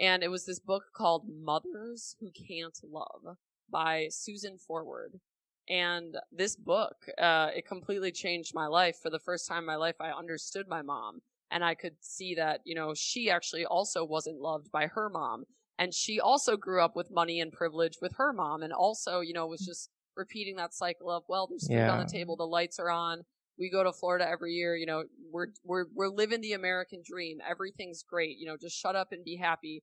and 0.00 0.22
it 0.22 0.28
was 0.28 0.46
this 0.46 0.60
book 0.60 0.84
called 0.94 1.28
Mothers 1.28 2.16
Who 2.20 2.30
Can't 2.32 2.78
Love 2.84 3.36
by 3.68 4.08
Susan 4.10 4.58
Forward. 4.58 5.20
And 5.68 6.16
this 6.32 6.56
book, 6.56 7.06
uh, 7.18 7.50
it 7.54 7.66
completely 7.66 8.10
changed 8.10 8.54
my 8.54 8.66
life. 8.66 8.96
For 9.02 9.10
the 9.10 9.18
first 9.18 9.46
time 9.46 9.58
in 9.60 9.66
my 9.66 9.76
life, 9.76 9.96
I 10.00 10.10
understood 10.12 10.66
my 10.66 10.80
mom, 10.82 11.20
and 11.50 11.64
I 11.64 11.74
could 11.74 11.94
see 12.00 12.34
that 12.34 12.60
you 12.64 12.74
know 12.74 12.94
she 12.94 13.30
actually 13.30 13.64
also 13.64 14.04
wasn't 14.04 14.40
loved 14.40 14.70
by 14.70 14.86
her 14.86 15.08
mom, 15.08 15.44
and 15.78 15.92
she 15.94 16.20
also 16.20 16.56
grew 16.56 16.82
up 16.82 16.96
with 16.96 17.10
money 17.10 17.40
and 17.40 17.52
privilege 17.52 17.98
with 18.00 18.12
her 18.16 18.32
mom, 18.32 18.62
and 18.62 18.72
also 18.72 19.20
you 19.20 19.32
know 19.32 19.46
was 19.46 19.62
mm. 19.62 19.66
just 19.66 19.90
repeating 20.16 20.56
that 20.56 20.74
cycle 20.74 21.10
of 21.10 21.22
well, 21.28 21.46
there's 21.48 21.68
food 21.68 21.88
on 21.88 22.04
the 22.04 22.12
table, 22.12 22.36
the 22.36 22.44
lights 22.44 22.78
are 22.78 22.90
on. 22.90 23.22
We 23.58 23.70
go 23.70 23.82
to 23.82 23.92
Florida 23.92 24.28
every 24.28 24.52
year. 24.52 24.76
You 24.76 24.86
know, 24.86 25.04
we're 25.32 25.48
we're 25.64 25.86
we're 25.94 26.08
living 26.08 26.40
the 26.40 26.52
American 26.52 27.02
dream. 27.04 27.38
Everything's 27.48 28.02
great. 28.02 28.36
You 28.38 28.46
know, 28.46 28.56
just 28.60 28.76
shut 28.76 28.94
up 28.94 29.08
and 29.10 29.24
be 29.24 29.36
happy. 29.36 29.82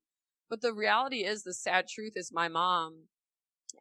But 0.50 0.62
the 0.62 0.74
reality 0.74 1.26
is, 1.26 1.44
the 1.44 1.54
sad 1.54 1.88
truth 1.88 2.14
is, 2.16 2.32
my 2.32 2.48
mom 2.48 3.06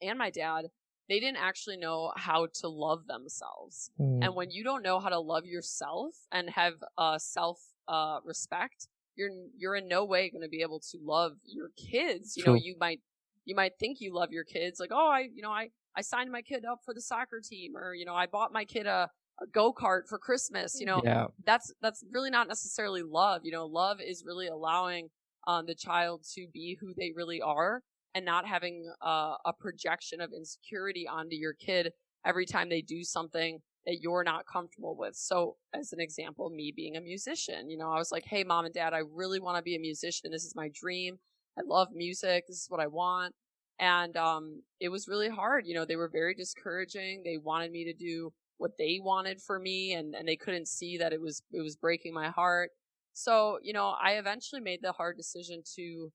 and 0.00 0.18
my 0.18 0.30
dad, 0.30 0.66
they 1.08 1.20
didn't 1.20 1.38
actually 1.38 1.76
know 1.76 2.12
how 2.16 2.48
to 2.60 2.68
love 2.68 3.06
themselves. 3.06 3.90
Mm. 4.00 4.24
And 4.24 4.34
when 4.34 4.50
you 4.50 4.64
don't 4.64 4.82
know 4.82 5.00
how 5.00 5.10
to 5.10 5.18
love 5.18 5.44
yourself 5.44 6.14
and 6.32 6.48
have 6.50 6.74
uh, 6.96 7.18
self 7.18 7.60
uh, 7.88 8.18
respect, 8.24 8.88
you're 9.16 9.30
you're 9.56 9.76
in 9.76 9.88
no 9.88 10.04
way 10.04 10.30
going 10.30 10.42
to 10.42 10.48
be 10.48 10.62
able 10.62 10.80
to 10.80 10.98
love 11.02 11.32
your 11.44 11.70
kids. 11.76 12.36
You 12.36 12.44
know, 12.44 12.54
you 12.54 12.76
might 12.78 13.00
you 13.44 13.54
might 13.54 13.72
think 13.78 13.98
you 14.00 14.14
love 14.14 14.32
your 14.32 14.44
kids, 14.44 14.80
like 14.80 14.90
oh, 14.92 15.08
I 15.08 15.28
you 15.34 15.42
know 15.42 15.50
I 15.50 15.68
I 15.96 16.00
signed 16.00 16.32
my 16.32 16.42
kid 16.42 16.64
up 16.64 16.80
for 16.84 16.94
the 16.94 17.02
soccer 17.02 17.40
team, 17.42 17.76
or 17.76 17.94
you 17.94 18.04
know 18.04 18.14
I 18.14 18.26
bought 18.26 18.52
my 18.52 18.64
kid 18.64 18.86
a, 18.86 19.10
a 19.40 19.46
go 19.52 19.72
kart 19.72 20.08
for 20.08 20.18
Christmas. 20.18 20.78
You 20.80 20.86
know, 20.86 21.02
yeah. 21.04 21.26
that's 21.44 21.72
that's 21.82 22.04
really 22.12 22.30
not 22.30 22.48
necessarily 22.48 23.02
love. 23.02 23.42
You 23.44 23.52
know, 23.52 23.66
love 23.66 23.98
is 24.00 24.24
really 24.26 24.48
allowing 24.48 25.10
um, 25.46 25.66
the 25.66 25.74
child 25.74 26.24
to 26.34 26.46
be 26.52 26.76
who 26.80 26.94
they 26.96 27.12
really 27.14 27.40
are 27.40 27.82
and 28.14 28.24
not 28.24 28.46
having 28.46 28.90
a 29.02 29.52
projection 29.58 30.20
of 30.20 30.32
insecurity 30.32 31.06
onto 31.08 31.36
your 31.36 31.54
kid 31.54 31.92
every 32.24 32.46
time 32.46 32.68
they 32.68 32.82
do 32.82 33.02
something 33.04 33.60
that 33.86 33.98
you're 34.00 34.24
not 34.24 34.46
comfortable 34.46 34.96
with. 34.96 35.14
So, 35.14 35.56
as 35.74 35.92
an 35.92 36.00
example, 36.00 36.48
me 36.48 36.72
being 36.74 36.96
a 36.96 37.00
musician, 37.00 37.68
you 37.68 37.76
know, 37.76 37.90
I 37.90 37.98
was 37.98 38.10
like, 38.12 38.24
"Hey, 38.24 38.42
mom 38.44 38.64
and 38.64 38.72
dad, 38.74 38.94
I 38.94 39.02
really 39.12 39.40
want 39.40 39.58
to 39.58 39.62
be 39.62 39.76
a 39.76 39.80
musician. 39.80 40.30
This 40.30 40.44
is 40.44 40.54
my 40.56 40.70
dream. 40.72 41.18
I 41.58 41.62
love 41.66 41.88
music. 41.92 42.46
This 42.48 42.62
is 42.62 42.70
what 42.70 42.80
I 42.80 42.86
want." 42.86 43.34
And 43.78 44.16
um, 44.16 44.62
it 44.80 44.88
was 44.88 45.08
really 45.08 45.28
hard. 45.28 45.66
You 45.66 45.74
know, 45.74 45.84
they 45.84 45.96
were 45.96 46.08
very 46.08 46.34
discouraging. 46.34 47.22
They 47.24 47.38
wanted 47.38 47.72
me 47.72 47.84
to 47.84 47.92
do 47.92 48.32
what 48.58 48.72
they 48.78 49.00
wanted 49.02 49.42
for 49.42 49.58
me, 49.58 49.92
and 49.94 50.14
and 50.14 50.26
they 50.28 50.36
couldn't 50.36 50.68
see 50.68 50.96
that 50.98 51.12
it 51.12 51.20
was 51.20 51.42
it 51.52 51.60
was 51.60 51.76
breaking 51.76 52.14
my 52.14 52.28
heart. 52.30 52.70
So, 53.12 53.58
you 53.62 53.72
know, 53.72 53.88
I 54.00 54.12
eventually 54.12 54.60
made 54.60 54.80
the 54.82 54.92
hard 54.92 55.16
decision 55.16 55.62
to 55.76 56.12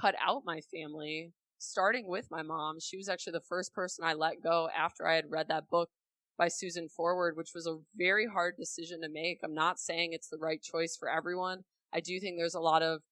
cut 0.00 0.14
out 0.24 0.42
my 0.44 0.60
family, 0.72 1.32
starting 1.62 2.08
with 2.08 2.30
my 2.30 2.42
mom. 2.42 2.78
She 2.80 2.96
was 2.96 3.08
actually 3.08 3.34
the 3.34 3.40
first 3.48 3.74
person 3.74 4.04
I 4.04 4.14
let 4.14 4.42
go 4.42 4.68
after 4.76 5.06
I 5.06 5.14
had 5.14 5.30
read 5.30 5.48
that 5.48 5.68
book 5.70 5.90
by 6.38 6.48
Susan 6.48 6.88
Forward, 6.88 7.36
which 7.36 7.52
was 7.54 7.66
a 7.66 7.78
very 7.96 8.26
hard 8.26 8.56
decision 8.58 9.00
to 9.02 9.08
make. 9.08 9.40
I'm 9.44 9.54
not 9.54 9.78
saying 9.78 10.12
it's 10.12 10.28
the 10.28 10.38
right 10.38 10.60
choice 10.60 10.96
for 10.98 11.08
everyone. 11.08 11.60
I 11.92 12.00
do 12.00 12.18
think 12.18 12.36
there's 12.36 12.54
a 12.54 12.60
lot 12.60 12.82
of 12.82 13.02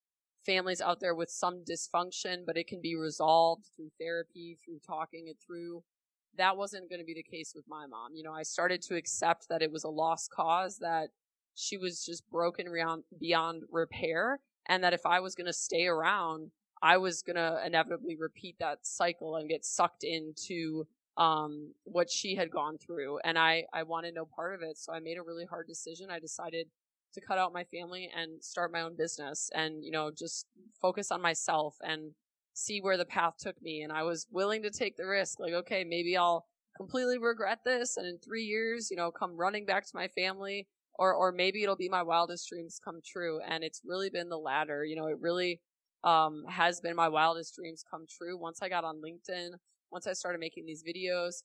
families 0.44 0.80
out 0.80 1.00
there 1.00 1.14
with 1.14 1.30
some 1.30 1.64
dysfunction, 1.68 2.44
but 2.46 2.56
it 2.56 2.66
can 2.66 2.80
be 2.80 2.96
resolved 2.96 3.66
through 3.76 3.90
therapy, 4.00 4.56
through 4.64 4.78
talking 4.86 5.28
it 5.28 5.36
through. 5.44 5.82
That 6.38 6.56
wasn't 6.56 6.88
going 6.88 7.00
to 7.00 7.04
be 7.04 7.14
the 7.14 7.22
case 7.22 7.52
with 7.54 7.66
my 7.68 7.86
mom. 7.86 8.14
You 8.14 8.22
know, 8.22 8.32
I 8.32 8.42
started 8.42 8.82
to 8.82 8.96
accept 8.96 9.48
that 9.48 9.62
it 9.62 9.70
was 9.70 9.84
a 9.84 9.88
lost 9.88 10.30
cause, 10.30 10.78
that 10.78 11.08
she 11.54 11.76
was 11.76 12.04
just 12.04 12.28
broken 12.30 12.66
beyond, 13.20 13.62
repair, 13.70 14.40
and 14.66 14.82
that 14.82 14.94
if 14.94 15.04
I 15.04 15.20
was 15.20 15.34
going 15.34 15.46
to 15.46 15.52
stay 15.52 15.86
around, 15.86 16.50
I 16.82 16.96
was 16.96 17.22
to 17.22 17.60
inevitably 17.64 18.16
repeat 18.16 18.56
that 18.58 18.78
cycle 18.82 19.36
and 19.36 19.48
get 19.48 19.64
sucked 19.64 20.04
into 20.04 20.86
um, 21.16 21.74
what 21.84 22.10
she 22.10 22.34
had 22.34 22.50
gone 22.50 22.78
through. 22.78 23.18
And 23.24 23.38
I, 23.38 23.64
I 23.72 23.82
wanted 23.82 24.14
no 24.14 24.24
part 24.24 24.54
of 24.54 24.62
it. 24.62 24.78
So 24.78 24.92
I 24.92 25.00
made 25.00 25.18
a 25.18 25.22
really 25.22 25.44
hard 25.44 25.66
decision. 25.66 26.10
I 26.10 26.18
decided 26.18 26.68
to 27.12 27.20
cut 27.20 27.38
out 27.38 27.52
my 27.52 27.64
family 27.64 28.10
and 28.16 28.42
start 28.42 28.72
my 28.72 28.82
own 28.82 28.96
business 28.96 29.50
and, 29.54 29.84
you 29.84 29.90
know, 29.90 30.10
just 30.16 30.46
focus 30.80 31.10
on 31.10 31.20
myself 31.20 31.76
and 31.82 32.12
see 32.54 32.80
where 32.80 32.96
the 32.96 33.04
path 33.04 33.34
took 33.38 33.60
me. 33.60 33.82
And 33.82 33.92
I 33.92 34.04
was 34.04 34.26
willing 34.30 34.62
to 34.62 34.70
take 34.70 34.96
the 34.96 35.06
risk. 35.06 35.38
Like, 35.40 35.52
okay, 35.52 35.84
maybe 35.84 36.16
I'll 36.16 36.46
completely 36.76 37.18
regret 37.18 37.58
this 37.64 37.96
and 37.96 38.06
in 38.06 38.18
three 38.18 38.44
years, 38.44 38.90
you 38.90 38.96
know, 38.96 39.10
come 39.10 39.36
running 39.36 39.66
back 39.66 39.84
to 39.84 39.92
my 39.94 40.08
family 40.08 40.68
or, 40.94 41.12
or 41.14 41.32
maybe 41.32 41.62
it'll 41.62 41.76
be 41.76 41.88
my 41.88 42.02
wildest 42.02 42.48
dreams 42.48 42.80
come 42.82 43.00
true. 43.04 43.40
And 43.46 43.64
it's 43.64 43.82
really 43.84 44.10
been 44.10 44.28
the 44.28 44.38
latter. 44.38 44.84
You 44.84 44.96
know, 44.96 45.06
it 45.06 45.18
really, 45.20 45.60
um, 46.04 46.44
has 46.48 46.80
been 46.80 46.96
my 46.96 47.08
wildest 47.08 47.54
dreams 47.54 47.84
come 47.88 48.06
true. 48.08 48.38
Once 48.38 48.62
I 48.62 48.68
got 48.68 48.84
on 48.84 49.02
LinkedIn, 49.02 49.50
once 49.90 50.06
I 50.06 50.12
started 50.12 50.38
making 50.38 50.66
these 50.66 50.82
videos, 50.82 51.42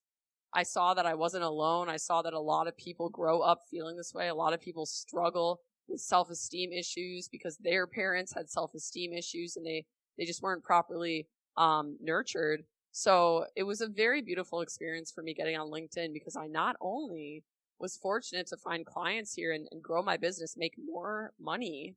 I 0.54 0.64
saw 0.64 0.94
that 0.94 1.06
I 1.06 1.16
wasn't 1.16 1.44
alone. 1.44 1.90
I 1.90 1.98
saw 1.98 2.22
that 2.22 2.34
a 2.34 2.40
lot 2.40 2.68
of 2.68 2.78
people 2.78 3.10
grow 3.10 3.42
up 3.42 3.62
feeling 3.70 3.98
this 3.98 4.14
way. 4.14 4.30
A 4.30 4.36
lot 4.36 4.54
of 4.54 4.62
people 4.62 4.86
struggle 4.86 5.60
with 5.88 6.00
self-esteem 6.00 6.72
issues 6.72 7.28
because 7.28 7.58
their 7.58 7.86
parents 7.86 8.34
had 8.34 8.50
self-esteem 8.50 9.12
issues 9.14 9.58
and 9.58 9.66
they, 9.66 9.86
they 10.18 10.26
just 10.26 10.42
weren't 10.42 10.64
properly, 10.64 11.28
um, 11.58 11.98
nurtured. 12.02 12.64
So 12.92 13.46
it 13.56 13.64
was 13.64 13.82
a 13.82 13.88
very 13.90 14.22
beautiful 14.22 14.62
experience 14.62 15.12
for 15.12 15.22
me 15.22 15.34
getting 15.34 15.58
on 15.58 15.70
LinkedIn 15.70 16.14
because 16.14 16.38
I 16.38 16.48
not 16.48 16.78
only 16.80 17.44
was 17.80 17.98
fortunate 17.98 18.48
to 18.48 18.58
find 18.58 18.86
clients 18.86 19.34
here 19.34 19.52
and, 19.52 19.68
and 19.72 19.84
grow 19.84 20.02
my 20.02 20.16
business, 20.16 20.56
make 20.58 20.76
more 20.84 21.34
money, 21.40 21.96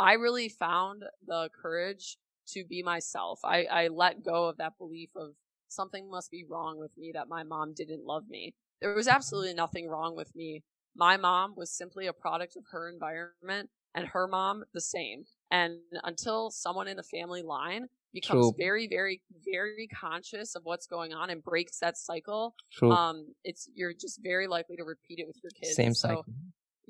I 0.00 0.14
really 0.14 0.48
found 0.48 1.04
the 1.26 1.50
courage 1.60 2.16
to 2.48 2.64
be 2.64 2.82
myself. 2.82 3.38
I, 3.44 3.64
I 3.64 3.88
let 3.88 4.24
go 4.24 4.46
of 4.46 4.56
that 4.56 4.78
belief 4.78 5.10
of 5.14 5.34
something 5.68 6.10
must 6.10 6.30
be 6.30 6.44
wrong 6.48 6.78
with 6.78 6.90
me 6.96 7.12
that 7.14 7.28
my 7.28 7.42
mom 7.42 7.74
didn't 7.74 8.06
love 8.06 8.24
me. 8.28 8.54
There 8.80 8.94
was 8.94 9.06
absolutely 9.06 9.52
nothing 9.52 9.88
wrong 9.88 10.16
with 10.16 10.34
me. 10.34 10.64
My 10.96 11.18
mom 11.18 11.54
was 11.54 11.70
simply 11.70 12.06
a 12.06 12.14
product 12.14 12.56
of 12.56 12.64
her 12.72 12.88
environment 12.88 13.68
and 13.94 14.06
her 14.06 14.26
mom 14.26 14.64
the 14.72 14.80
same. 14.80 15.24
And 15.50 15.80
until 16.04 16.50
someone 16.50 16.88
in 16.88 16.96
the 16.96 17.02
family 17.02 17.42
line 17.42 17.86
becomes 18.14 18.46
True. 18.46 18.54
very, 18.56 18.88
very, 18.88 19.20
very 19.44 19.86
conscious 19.88 20.54
of 20.56 20.62
what's 20.64 20.86
going 20.86 21.12
on 21.12 21.28
and 21.28 21.44
breaks 21.44 21.78
that 21.78 21.98
cycle, 21.98 22.54
True. 22.72 22.90
um, 22.90 23.26
it's 23.44 23.68
you're 23.74 23.92
just 23.92 24.20
very 24.22 24.46
likely 24.46 24.76
to 24.76 24.84
repeat 24.84 25.18
it 25.18 25.26
with 25.26 25.36
your 25.42 25.50
kids. 25.50 25.76
Same 25.76 25.94
cycle. 25.94 26.24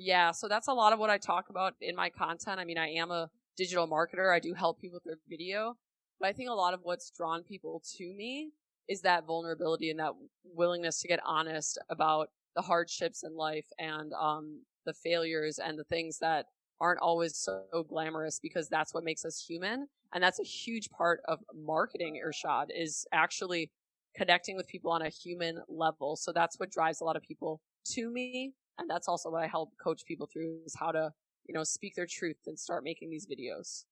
Yeah, 0.01 0.31
so 0.33 0.49
that's 0.49 0.69
a 0.69 0.73
lot 0.73 0.93
of 0.93 0.99
what 0.99 1.11
I 1.11 1.19
talk 1.19 1.51
about 1.51 1.75
in 1.81 1.95
my 1.95 2.09
content. 2.09 2.59
I 2.59 2.65
mean, 2.65 2.79
I 2.79 2.89
am 2.89 3.11
a 3.11 3.29
digital 3.57 3.87
marketer. 3.87 4.35
I 4.35 4.39
do 4.39 4.55
help 4.55 4.81
people 4.81 4.97
with 4.97 5.05
their 5.05 5.19
video, 5.29 5.77
but 6.19 6.31
I 6.31 6.33
think 6.33 6.49
a 6.49 6.55
lot 6.55 6.73
of 6.73 6.81
what's 6.83 7.11
drawn 7.11 7.43
people 7.43 7.83
to 7.99 8.15
me 8.15 8.53
is 8.89 9.03
that 9.03 9.27
vulnerability 9.27 9.91
and 9.91 10.01
that 10.01 10.13
willingness 10.43 11.01
to 11.01 11.09
get 11.09 11.21
honest 11.25 11.79
about 11.91 12.31
the 12.57 12.63
hardships 12.63 13.23
in 13.25 13.37
life 13.37 13.67
and 13.79 14.13
um, 14.15 14.63
the 14.87 14.95
failures 14.95 15.61
and 15.63 15.79
the 15.79 15.85
things 15.85 16.19
that 16.19 16.47
aren't 16.81 17.01
always 17.01 17.37
so 17.37 17.63
glamorous 17.87 18.41
because 18.41 18.69
that's 18.69 18.95
what 18.95 19.05
makes 19.05 19.27
us 19.27 19.45
human. 19.47 19.87
And 20.15 20.25
that's 20.25 20.41
a 20.41 20.45
huge 20.45 20.89
part 20.91 21.21
of 21.29 21.41
marketing 21.55 22.21
Irshad 22.25 22.69
is 22.75 23.07
actually 23.13 23.71
connecting 24.17 24.57
with 24.57 24.67
people 24.67 24.91
on 24.91 25.03
a 25.03 25.11
human 25.11 25.61
level. 25.69 26.17
So 26.17 26.33
that's 26.33 26.59
what 26.59 26.71
drives 26.71 27.03
a 27.03 27.05
lot 27.05 27.17
of 27.17 27.23
people 27.23 27.61
to 27.93 28.11
me. 28.11 28.55
And 28.81 28.89
that's 28.89 29.09
also 29.09 29.31
what 29.31 29.45
I 29.45 29.47
help 29.47 29.73
coach 29.77 30.05
people 30.07 30.27
through 30.27 30.61
is 30.65 30.75
how 30.75 30.91
to, 30.91 31.13
you 31.47 31.55
know, 31.55 31.63
speak 31.65 31.95
their 31.95 32.07
truth 32.07 32.39
and 32.47 32.59
start 32.59 32.83
making 32.83 33.11
these 33.11 33.27
videos. 33.27 33.85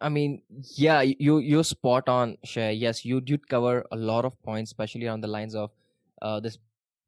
I 0.00 0.08
mean, 0.08 0.42
yeah, 0.76 1.02
you 1.02 1.38
you're 1.38 1.64
spot 1.64 2.08
on, 2.08 2.36
Shay. 2.44 2.72
Yes, 2.74 3.04
you 3.04 3.20
did 3.20 3.48
cover 3.48 3.84
a 3.92 3.96
lot 3.96 4.24
of 4.24 4.40
points, 4.42 4.70
especially 4.70 5.08
on 5.08 5.20
the 5.20 5.28
lines 5.28 5.54
of 5.54 5.70
uh, 6.22 6.40
this 6.40 6.58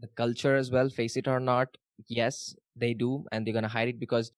the 0.01 0.09
culture 0.09 0.57
as 0.57 0.71
well. 0.71 0.89
Face 0.89 1.17
it 1.17 1.29
or 1.29 1.41
not, 1.41 1.77
yes, 2.09 2.55
they 2.77 2.93
do, 2.95 3.25
and 3.33 3.47
they're 3.47 3.55
gonna 3.55 3.69
hide 3.69 3.89
it 3.89 3.99
because 4.01 4.33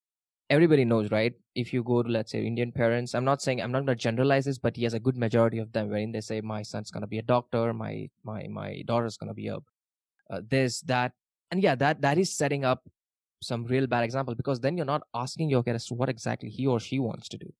everybody 0.50 0.84
knows, 0.84 1.10
right? 1.10 1.34
If 1.54 1.72
you 1.74 1.82
go 1.82 2.02
to 2.02 2.08
let's 2.08 2.32
say 2.32 2.44
Indian 2.46 2.72
parents, 2.72 3.14
I'm 3.14 3.24
not 3.24 3.42
saying 3.42 3.60
I'm 3.62 3.72
not 3.72 3.80
gonna 3.80 3.96
generalize 3.96 4.46
this, 4.46 4.58
but 4.58 4.78
yes, 4.78 4.94
a 4.94 5.00
good 5.00 5.16
majority 5.16 5.58
of 5.58 5.72
them 5.72 5.88
wherein 5.90 6.12
they 6.12 6.22
say 6.22 6.40
my 6.40 6.62
son's 6.62 6.90
gonna 6.90 7.06
be 7.06 7.18
a 7.18 7.22
doctor, 7.22 7.72
my 7.74 8.08
my 8.24 8.46
my 8.48 8.82
daughter's 8.86 9.18
gonna 9.18 9.34
be 9.34 9.48
a 9.48 9.58
uh, 10.30 10.40
this 10.48 10.80
that, 10.82 11.12
and 11.50 11.62
yeah, 11.62 11.74
that 11.74 12.00
that 12.00 12.18
is 12.18 12.32
setting 12.32 12.64
up 12.64 12.82
some 13.40 13.64
real 13.66 13.86
bad 13.86 14.04
example 14.04 14.34
because 14.34 14.60
then 14.60 14.76
you're 14.76 14.86
not 14.86 15.02
asking 15.14 15.48
your 15.48 15.62
to 15.62 15.94
what 15.94 16.08
exactly 16.08 16.50
he 16.50 16.66
or 16.66 16.80
she 16.80 16.98
wants 16.98 17.28
to 17.28 17.38
do 17.38 17.52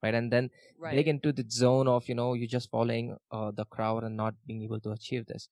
right 0.00 0.14
and 0.14 0.32
then 0.32 0.48
right. 0.78 0.94
they 0.94 1.02
get 1.02 1.10
into 1.10 1.32
the 1.32 1.44
zone 1.50 1.88
of 1.88 2.08
you 2.08 2.14
know 2.14 2.34
you're 2.34 2.46
just 2.46 2.70
following 2.70 3.16
uh, 3.32 3.50
the 3.50 3.64
crowd 3.64 4.04
and 4.04 4.16
not 4.16 4.32
being 4.46 4.62
able 4.62 4.78
to 4.78 4.92
achieve 4.92 5.26
this 5.26 5.48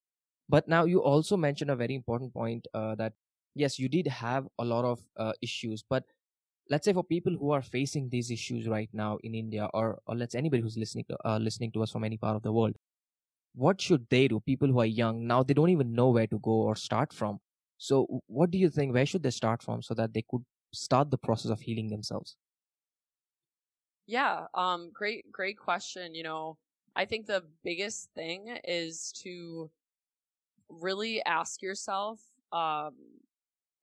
but 0.49 0.69
now 0.69 0.85
you 0.85 1.03
also 1.03 1.37
mentioned 1.37 1.69
a 1.69 1.75
very 1.75 1.97
important 1.97 2.33
point 2.33 2.69
uh, 2.75 2.95
that 2.95 3.13
yes 3.57 3.77
you 3.77 3.89
did 3.89 4.07
have 4.07 4.47
a 4.61 4.65
lot 4.65 4.85
of 4.85 5.01
uh, 5.17 5.33
issues 5.43 5.83
but 5.91 6.05
let's 6.71 6.85
say 6.85 6.93
for 6.93 7.05
people 7.05 7.35
who 7.39 7.51
are 7.51 7.63
facing 7.63 8.09
these 8.09 8.31
issues 8.31 8.69
right 8.69 8.89
now 8.93 9.19
in 9.23 9.35
India, 9.35 9.69
or, 9.75 9.99
or 10.07 10.15
let's 10.15 10.35
anybody 10.35 10.63
who's 10.63 10.77
listening 10.77 11.05
to 11.09 11.17
uh, 11.25 11.39
listening 11.39 11.73
to 11.73 11.83
us 11.83 11.91
from 11.91 12.05
any 12.05 12.17
part 12.17 12.37
of 12.37 12.43
the 12.43 12.53
world, 12.53 12.77
what 13.55 13.81
should 13.81 14.07
they 14.11 14.29
do? 14.29 14.41
People 14.41 14.69
who 14.69 14.81
are 14.81 14.87
young 14.87 15.27
now, 15.27 15.43
they 15.43 15.55
don't 15.55 15.71
even 15.71 15.93
know 15.93 16.09
where 16.11 16.27
to 16.27 16.39
go 16.39 16.53
or 16.53 16.77
start 16.77 17.13
from. 17.13 17.41
So, 17.83 18.23
what 18.29 18.53
do 18.53 18.59
you 18.59 18.71
think? 18.71 18.95
Where 18.95 19.05
should 19.07 19.25
they 19.25 19.31
start 19.31 19.61
from 19.62 19.83
so 19.83 19.93
that 19.95 20.12
they 20.15 20.23
could 20.31 20.45
start 20.73 21.11
the 21.11 21.19
process 21.19 21.51
of 21.51 21.61
healing 21.62 21.89
themselves? 21.89 22.37
Yeah, 24.07 24.47
um, 24.55 24.91
great, 24.93 25.31
great 25.31 25.59
question. 25.59 26.15
You 26.15 26.25
know, 26.25 26.59
I 26.97 27.05
think 27.05 27.27
the 27.27 27.45
biggest 27.62 28.11
thing 28.15 28.59
is 28.65 29.12
to 29.23 29.71
really 30.69 31.23
ask 31.25 31.62
yourself, 31.62 32.21
um, 32.53 32.97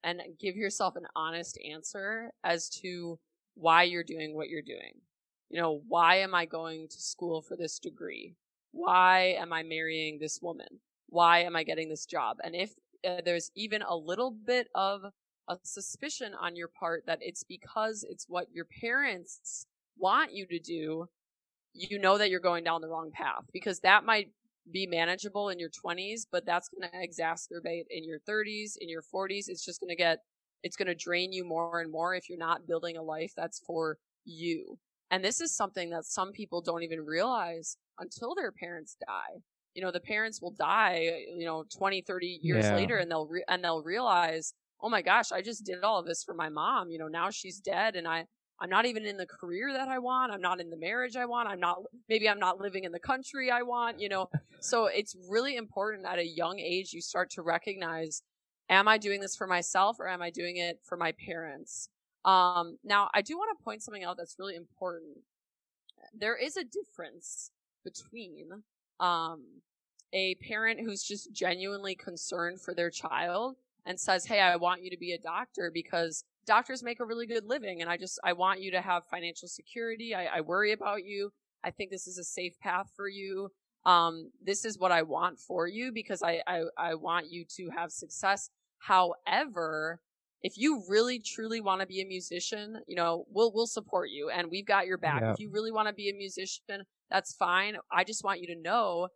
and 0.04 0.22
give 0.38 0.56
yourself 0.56 0.96
an 0.96 1.06
honest 1.16 1.58
answer 1.60 2.32
as 2.44 2.70
to 2.70 3.18
why 3.54 3.84
you're 3.84 4.04
doing 4.04 4.34
what 4.34 4.48
you're 4.48 4.62
doing. 4.62 5.02
You 5.50 5.60
know, 5.60 5.82
why 5.88 6.16
am 6.16 6.34
I 6.34 6.46
going 6.46 6.88
to 6.88 7.00
school 7.02 7.42
for 7.42 7.56
this 7.56 7.78
degree? 7.78 8.36
Why 8.72 9.36
am 9.38 9.52
I 9.52 9.62
marrying 9.64 10.18
this 10.18 10.40
woman? 10.42 10.80
Why 11.08 11.40
am 11.40 11.56
I 11.56 11.64
getting 11.64 11.88
this 11.88 12.06
job? 12.06 12.38
And 12.44 12.54
if 12.56 12.74
uh, 13.06 13.20
there's 13.24 13.50
even 13.54 13.82
a 13.82 13.96
little 13.96 14.30
bit 14.30 14.68
of 14.74 15.02
a 15.48 15.56
suspicion 15.64 16.32
on 16.40 16.56
your 16.56 16.68
part 16.68 17.04
that 17.06 17.18
it's 17.20 17.44
because 17.44 18.04
it's 18.08 18.26
what 18.28 18.46
your 18.52 18.66
parents 18.80 19.66
want 19.98 20.32
you 20.32 20.46
to 20.46 20.58
do, 20.58 21.06
you 21.74 21.98
know 21.98 22.18
that 22.18 22.30
you're 22.30 22.40
going 22.40 22.64
down 22.64 22.80
the 22.80 22.88
wrong 22.88 23.10
path 23.12 23.44
because 23.52 23.80
that 23.80 24.04
might 24.04 24.28
be 24.72 24.86
manageable 24.86 25.48
in 25.48 25.58
your 25.58 25.70
20s, 25.70 26.26
but 26.30 26.44
that's 26.46 26.68
going 26.68 26.88
to 26.88 26.96
exacerbate 26.98 27.84
in 27.90 28.04
your 28.04 28.18
30s, 28.28 28.72
in 28.80 28.88
your 28.88 29.02
40s. 29.02 29.48
It's 29.48 29.64
just 29.64 29.80
going 29.80 29.88
to 29.88 29.96
get, 29.96 30.18
it's 30.62 30.76
going 30.76 30.88
to 30.88 30.94
drain 30.94 31.32
you 31.32 31.44
more 31.44 31.80
and 31.80 31.90
more 31.90 32.14
if 32.14 32.28
you're 32.28 32.38
not 32.38 32.66
building 32.66 32.96
a 32.96 33.02
life 33.02 33.32
that's 33.36 33.60
for 33.66 33.98
you. 34.24 34.78
And 35.10 35.24
this 35.24 35.40
is 35.40 35.54
something 35.54 35.90
that 35.90 36.04
some 36.04 36.32
people 36.32 36.60
don't 36.60 36.82
even 36.82 37.00
realize 37.00 37.76
until 37.98 38.34
their 38.34 38.52
parents 38.52 38.96
die. 39.06 39.40
You 39.74 39.82
know, 39.82 39.90
the 39.90 40.00
parents 40.00 40.42
will 40.42 40.52
die, 40.52 41.24
you 41.36 41.44
know, 41.44 41.64
20, 41.76 42.02
30 42.02 42.40
years 42.42 42.64
yeah. 42.64 42.76
later 42.76 42.96
and 42.96 43.10
they'll, 43.10 43.26
re- 43.26 43.44
and 43.48 43.62
they'll 43.62 43.82
realize, 43.82 44.52
oh 44.82 44.88
my 44.88 45.02
gosh, 45.02 45.32
I 45.32 45.42
just 45.42 45.64
did 45.64 45.84
all 45.84 45.98
of 45.98 46.06
this 46.06 46.24
for 46.24 46.34
my 46.34 46.48
mom. 46.48 46.90
You 46.90 46.98
know, 46.98 47.08
now 47.08 47.30
she's 47.30 47.60
dead 47.60 47.96
and 47.96 48.08
I, 48.08 48.24
I'm 48.60 48.68
not 48.68 48.84
even 48.84 49.06
in 49.06 49.16
the 49.16 49.26
career 49.26 49.72
that 49.72 49.88
I 49.88 49.98
want. 49.98 50.32
I'm 50.32 50.40
not 50.40 50.60
in 50.60 50.70
the 50.70 50.76
marriage 50.76 51.16
I 51.16 51.24
want. 51.24 51.48
I'm 51.48 51.60
not, 51.60 51.78
maybe 52.08 52.28
I'm 52.28 52.38
not 52.38 52.60
living 52.60 52.84
in 52.84 52.92
the 52.92 53.00
country 53.00 53.50
I 53.50 53.62
want, 53.62 54.00
you 54.00 54.08
know. 54.08 54.28
so 54.60 54.86
it's 54.86 55.16
really 55.28 55.56
important 55.56 56.06
at 56.06 56.18
a 56.18 56.26
young 56.26 56.58
age 56.58 56.92
you 56.92 57.00
start 57.00 57.30
to 57.30 57.42
recognize, 57.42 58.22
am 58.68 58.86
I 58.86 58.98
doing 58.98 59.20
this 59.20 59.34
for 59.34 59.46
myself 59.46 59.96
or 59.98 60.08
am 60.08 60.20
I 60.20 60.30
doing 60.30 60.58
it 60.58 60.78
for 60.84 60.96
my 60.96 61.12
parents? 61.24 61.88
Um, 62.24 62.76
now 62.84 63.08
I 63.14 63.22
do 63.22 63.36
want 63.38 63.56
to 63.56 63.64
point 63.64 63.82
something 63.82 64.04
out 64.04 64.16
that's 64.18 64.36
really 64.38 64.56
important. 64.56 65.18
There 66.14 66.36
is 66.36 66.56
a 66.56 66.64
difference 66.64 67.50
between, 67.82 68.62
um, 69.00 69.42
a 70.12 70.34
parent 70.36 70.80
who's 70.80 71.02
just 71.02 71.32
genuinely 71.32 71.94
concerned 71.94 72.60
for 72.60 72.74
their 72.74 72.90
child 72.90 73.56
and 73.86 73.98
says, 73.98 74.26
Hey, 74.26 74.40
I 74.40 74.56
want 74.56 74.82
you 74.82 74.90
to 74.90 74.96
be 74.96 75.12
a 75.12 75.18
doctor 75.18 75.70
because 75.72 76.24
doctors 76.46 76.82
make 76.82 77.00
a 77.00 77.04
really 77.04 77.26
good 77.26 77.44
living 77.44 77.80
and 77.80 77.90
I 77.90 77.96
just, 77.96 78.18
I 78.24 78.32
want 78.32 78.60
you 78.60 78.70
to 78.72 78.80
have 78.80 79.04
financial 79.10 79.48
security. 79.48 80.14
I, 80.14 80.26
I 80.26 80.40
worry 80.40 80.72
about 80.72 81.04
you. 81.04 81.32
I 81.64 81.70
think 81.70 81.90
this 81.90 82.06
is 82.06 82.18
a 82.18 82.24
safe 82.24 82.58
path 82.60 82.90
for 82.96 83.08
you. 83.08 83.50
Um, 83.86 84.30
this 84.44 84.64
is 84.64 84.78
what 84.78 84.92
I 84.92 85.02
want 85.02 85.38
for 85.38 85.66
you 85.66 85.92
because 85.92 86.22
I, 86.22 86.42
I, 86.46 86.64
I 86.76 86.94
want 86.94 87.30
you 87.30 87.44
to 87.56 87.70
have 87.70 87.90
success. 87.90 88.50
However, 88.78 90.00
if 90.42 90.56
you 90.56 90.82
really 90.88 91.18
truly 91.18 91.60
want 91.60 91.80
to 91.80 91.86
be 91.86 92.00
a 92.00 92.06
musician, 92.06 92.80
you 92.86 92.96
know, 92.96 93.26
we'll, 93.30 93.52
we'll 93.52 93.66
support 93.66 94.10
you 94.10 94.30
and 94.30 94.50
we've 94.50 94.66
got 94.66 94.86
your 94.86 94.98
back. 94.98 95.22
If 95.32 95.40
you 95.40 95.50
really 95.50 95.70
want 95.72 95.88
to 95.88 95.94
be 95.94 96.10
a 96.10 96.14
musician, 96.14 96.84
that's 97.10 97.34
fine. 97.34 97.76
I 97.92 98.04
just 98.04 98.24
want 98.24 98.40
you 98.40 98.46
to 98.48 98.60
know, 98.60 99.08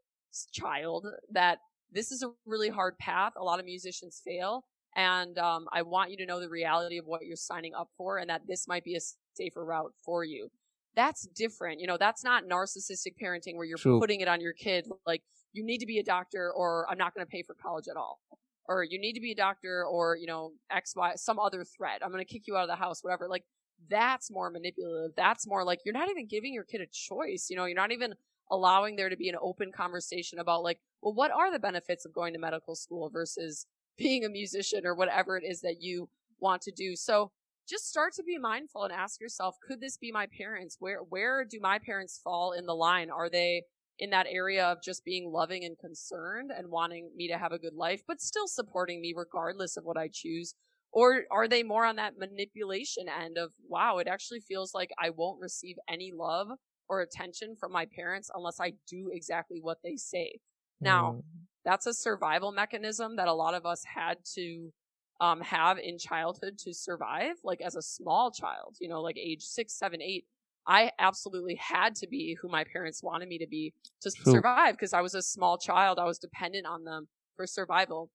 child, 0.53 1.07
that 1.33 1.59
this 1.93 2.11
is 2.11 2.23
a 2.23 2.31
really 2.47 2.69
hard 2.69 2.99
path. 2.99 3.33
A 3.37 3.45
lot 3.45 3.61
of 3.61 3.65
musicians 3.65 4.21
fail. 4.25 4.65
And 4.97 5.39
um, 5.39 5.67
I 5.73 5.83
want 5.83 6.11
you 6.11 6.17
to 6.19 6.27
know 6.27 6.41
the 6.41 6.49
reality 6.49 6.99
of 6.99 7.07
what 7.07 7.25
you're 7.25 7.37
signing 7.37 7.73
up 7.75 7.89
for 7.97 8.19
and 8.19 8.31
that 8.31 8.43
this 8.47 8.69
might 8.69 8.85
be 8.85 8.97
a 8.97 9.01
safer 9.35 9.65
route 9.65 9.93
for 10.05 10.25
you. 10.25 10.49
That's 10.95 11.27
different. 11.35 11.81
You 11.81 11.89
know, 11.89 11.97
that's 11.99 12.23
not 12.23 12.45
narcissistic 12.45 13.15
parenting 13.21 13.57
where 13.57 13.67
you're 13.67 13.79
True. 13.79 13.99
putting 13.99 14.21
it 14.21 14.29
on 14.29 14.41
your 14.41 14.53
kid 14.53 14.87
like, 15.07 15.23
you 15.53 15.65
need 15.65 15.79
to 15.79 15.87
be 15.87 15.99
a 15.99 16.05
doctor 16.05 16.53
or 16.53 16.87
I'm 16.91 16.99
not 16.99 17.15
going 17.15 17.27
to 17.27 17.31
pay 17.31 17.43
for 17.43 17.55
college 17.55 17.87
at 17.89 17.97
all. 17.97 18.21
Or 18.67 18.83
you 18.83 19.01
need 19.01 19.13
to 19.15 19.21
be 19.21 19.33
a 19.33 19.37
doctor 19.37 19.85
or, 19.85 20.17
you 20.17 20.27
know, 20.27 20.53
X, 20.71 20.95
Y, 20.97 21.13
some 21.17 21.39
other 21.39 21.65
threat. 21.65 22.01
I'm 22.03 22.11
going 22.11 22.25
to 22.25 22.33
kick 22.33 22.47
you 22.47 22.57
out 22.57 22.63
of 22.63 22.69
the 22.69 22.77
house, 22.77 23.03
whatever. 23.03 23.29
Like, 23.29 23.45
that's 23.90 24.31
more 24.31 24.50
manipulative. 24.50 25.12
That's 25.16 25.47
more 25.47 25.64
like 25.64 25.81
you're 25.85 25.95
not 25.95 26.11
even 26.11 26.26
giving 26.26 26.54
your 26.54 26.64
kid 26.64 26.81
a 26.81 26.87
choice. 26.87 27.49
You 27.50 27.57
know, 27.57 27.64
you're 27.66 27.76
not 27.76 27.93
even 27.93 28.14
allowing 28.50 28.97
there 28.97 29.09
to 29.09 29.16
be 29.16 29.28
an 29.28 29.37
open 29.40 29.73
conversation 29.73 30.38
about 30.38 30.62
like, 30.62 30.78
well, 31.02 31.14
what 31.14 31.31
are 31.31 31.50
the 31.50 31.59
benefits 31.59 32.04
of 32.04 32.12
going 32.12 32.33
to 32.35 32.38
medical 32.38 32.75
school 32.75 33.11
versus 33.11 33.66
being 33.99 34.25
a 34.25 34.28
musician 34.28 34.87
or 34.87 34.95
whatever 34.95 35.37
it 35.37 35.45
is 35.45 35.61
that 35.61 35.81
you 35.81 36.09
want 36.40 36.62
to 36.62 36.73
do. 36.73 36.97
So 36.97 37.31
just 37.69 37.88
start 37.88 38.12
to 38.14 38.23
be 38.23 38.38
mindful 38.38 38.85
and 38.85 38.93
ask 38.93 39.21
yourself, 39.21 39.57
could 39.66 39.81
this 39.81 39.97
be 39.97 40.12
my 40.12 40.26
parents? 40.37 40.76
Where, 40.78 40.99
where 40.99 41.45
do 41.45 41.59
my 41.61 41.78
parents 41.78 42.21
fall 42.23 42.52
in 42.52 42.66
the 42.66 42.75
line? 42.75 43.11
Are 43.11 43.31
they 43.31 43.62
in 43.99 44.11
that 44.11 44.26
area 44.28 44.66
of 44.66 44.83
just 44.83 45.04
being 45.04 45.31
loving 45.31 45.64
and 45.64 45.78
concerned 45.78 46.50
and 46.57 46.69
wanting 46.69 47.11
me 47.16 47.28
to 47.28 47.38
have 47.38 47.52
a 47.52 47.59
good 47.59 47.75
life, 47.75 48.02
but 48.07 48.21
still 48.21 48.49
supporting 48.49 49.00
me 49.00 49.14
regardless 49.16 49.76
of 49.76 49.85
what 49.85 49.97
I 49.97 50.09
choose? 50.12 50.54
Or 50.95 51.25
are 51.31 51.49
they 51.49 51.65
more 51.65 51.85
on 51.85 51.97
that 51.97 52.19
manipulation 52.19 53.09
end 53.09 53.39
of, 53.39 53.53
wow, 53.69 53.99
it 53.99 54.09
actually 54.09 54.41
feels 54.41 54.75
like 54.75 54.91
I 54.99 55.11
won't 55.11 55.41
receive 55.41 55.77
any 55.89 56.13
love 56.13 56.49
or 56.89 57.01
attention 57.03 57.57
from 57.57 57.73
my 57.73 57.87
parents 57.87 58.31
unless 58.35 58.61
I 58.61 58.75
do 58.87 59.11
exactly 59.13 59.61
what 59.61 59.79
they 59.83 59.97
say. 59.97 60.41
Now, 60.81 61.17
mm 61.17 61.47
that's 61.65 61.87
a 61.87 61.95
survival 61.95 62.53
mechanism 62.53 63.17
that 63.17 63.29
a 63.29 63.33
lot 63.33 63.55
of 63.55 63.67
us 63.67 63.85
had 63.85 64.19
to 64.35 64.73
um, 65.21 65.41
have 65.41 65.79
in 65.79 65.99
childhood 65.99 66.59
to 66.59 66.75
survive, 66.75 67.37
like 67.43 67.61
as 67.61 67.75
a 67.77 67.83
small 67.83 68.31
child, 68.31 68.77
you 68.81 68.89
know, 68.89 69.01
like 69.01 69.17
age 69.17 69.43
six, 69.43 69.75
seven, 69.79 70.03
eight. 70.03 70.27
I 70.67 70.93
absolutely 70.99 71.57
had 71.57 71.95
to 71.97 72.07
be 72.07 72.37
who 72.41 72.49
my 72.49 72.65
parents 72.65 73.03
wanted 73.03 73.29
me 73.29 73.39
to 73.39 73.47
be 73.47 73.75
to 74.03 74.11
True. 74.15 74.45
survive 74.51 74.75
because 74.75 74.93
I 74.95 75.03
was 75.03 75.15
a 75.15 75.23
small 75.23 75.59
child. 75.59 75.99
I 75.99 76.05
was 76.05 76.19
dependent 76.19 76.67
on 76.67 76.85
them 76.85 77.09
for 77.37 77.47
survival. 77.47 78.11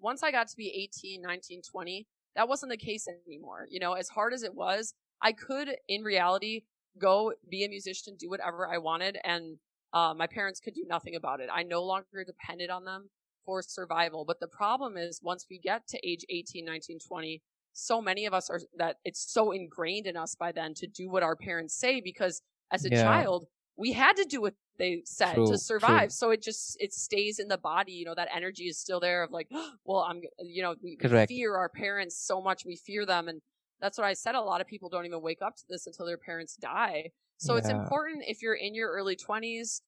Once 0.00 0.22
I 0.22 0.30
got 0.30 0.48
to 0.48 0.56
be 0.56 0.68
18, 0.70 1.22
19, 1.22 1.62
20, 1.62 2.06
that 2.34 2.48
wasn't 2.48 2.70
the 2.70 2.76
case 2.76 3.06
anymore. 3.08 3.66
You 3.70 3.80
know, 3.80 3.94
as 3.94 4.08
hard 4.08 4.32
as 4.34 4.42
it 4.42 4.54
was, 4.54 4.94
I 5.22 5.32
could 5.32 5.76
in 5.88 6.02
reality 6.02 6.62
go 6.98 7.32
be 7.48 7.64
a 7.64 7.68
musician, 7.68 8.16
do 8.18 8.28
whatever 8.30 8.68
I 8.68 8.78
wanted, 8.78 9.18
and 9.24 9.58
uh, 9.92 10.14
my 10.14 10.26
parents 10.26 10.60
could 10.60 10.74
do 10.74 10.84
nothing 10.86 11.14
about 11.14 11.40
it. 11.40 11.48
I 11.52 11.62
no 11.62 11.82
longer 11.84 12.24
depended 12.24 12.70
on 12.70 12.84
them 12.84 13.10
for 13.44 13.62
survival. 13.62 14.24
But 14.24 14.40
the 14.40 14.48
problem 14.48 14.96
is 14.96 15.20
once 15.22 15.46
we 15.48 15.58
get 15.58 15.86
to 15.88 16.06
age 16.06 16.24
18, 16.28 16.64
19, 16.64 16.98
20, 16.98 17.42
so 17.72 18.00
many 18.00 18.26
of 18.26 18.32
us 18.34 18.48
are 18.50 18.60
that 18.78 18.96
it's 19.04 19.20
so 19.32 19.52
ingrained 19.52 20.06
in 20.06 20.16
us 20.16 20.34
by 20.34 20.50
then 20.52 20.74
to 20.74 20.86
do 20.86 21.08
what 21.10 21.22
our 21.22 21.36
parents 21.36 21.78
say 21.78 22.00
because 22.00 22.42
as 22.72 22.84
a 22.84 22.90
Yeah. 22.90 22.90
child, 22.90 23.46
we 23.76 23.92
had 23.92 24.16
to 24.16 24.24
do 24.24 24.40
what 24.40 24.54
they 24.78 25.02
said 25.04 25.34
True, 25.34 25.44
to 25.44 25.50
true. 25.50 25.58
survive. 25.58 26.12
So 26.12 26.30
it 26.30 26.42
just, 26.42 26.76
it 26.80 26.92
stays 26.92 27.38
in 27.38 27.48
the 27.48 27.58
body. 27.58 27.92
You 27.92 28.06
know, 28.06 28.14
that 28.14 28.28
energy 28.34 28.64
is 28.64 28.78
still 28.78 29.00
there 29.00 29.22
of 29.22 29.30
like, 29.30 29.48
well, 29.84 30.00
I'm, 30.00 30.20
you 30.40 30.62
know, 30.62 30.74
we, 30.82 30.96
Correct. 30.96 31.28
fear 31.28 31.56
our 31.56 31.68
parents 31.68 32.16
so 32.16 32.40
much. 32.40 32.64
We 32.64 32.76
fear 32.76 33.06
them. 33.06 33.28
And 33.28 33.40
that's 33.80 33.98
what 33.98 34.06
I 34.06 34.14
said. 34.14 34.34
A 34.34 34.40
lot 34.40 34.60
of 34.60 34.66
people 34.66 34.88
don't 34.88 35.06
even 35.06 35.20
wake 35.20 35.42
up 35.42 35.56
to 35.56 35.64
this 35.68 35.86
until 35.86 36.06
their 36.06 36.18
parents 36.18 36.56
die. 36.56 37.10
So 37.38 37.56
it's 37.56 37.68
important 37.68 38.24
if 38.26 38.40
you're 38.40 38.54
in 38.54 38.74
your 38.74 38.90
early 38.90 39.14
20s 39.14 39.82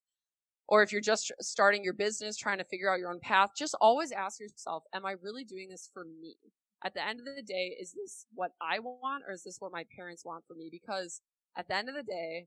or 0.68 0.82
if 0.82 0.92
you're 0.92 1.00
just 1.00 1.32
starting 1.40 1.82
your 1.82 1.94
business, 1.94 2.36
trying 2.36 2.58
to 2.58 2.64
figure 2.64 2.92
out 2.92 2.98
your 2.98 3.10
own 3.10 3.20
path, 3.20 3.50
just 3.56 3.74
always 3.80 4.12
ask 4.12 4.38
yourself, 4.38 4.84
am 4.92 5.06
I 5.06 5.12
really 5.22 5.44
doing 5.44 5.68
this 5.70 5.88
for 5.94 6.04
me? 6.04 6.36
At 6.84 6.92
the 6.92 7.04
end 7.04 7.20
of 7.20 7.24
the 7.24 7.42
day, 7.42 7.74
is 7.80 7.92
this 7.92 8.26
what 8.34 8.52
I 8.60 8.80
want 8.80 9.24
or 9.26 9.32
is 9.32 9.44
this 9.44 9.56
what 9.60 9.72
my 9.72 9.84
parents 9.96 10.26
want 10.26 10.44
for 10.46 10.54
me? 10.54 10.68
Because 10.70 11.22
at 11.56 11.68
the 11.68 11.74
end 11.74 11.88
of 11.88 11.94
the 11.94 12.02
day, 12.02 12.46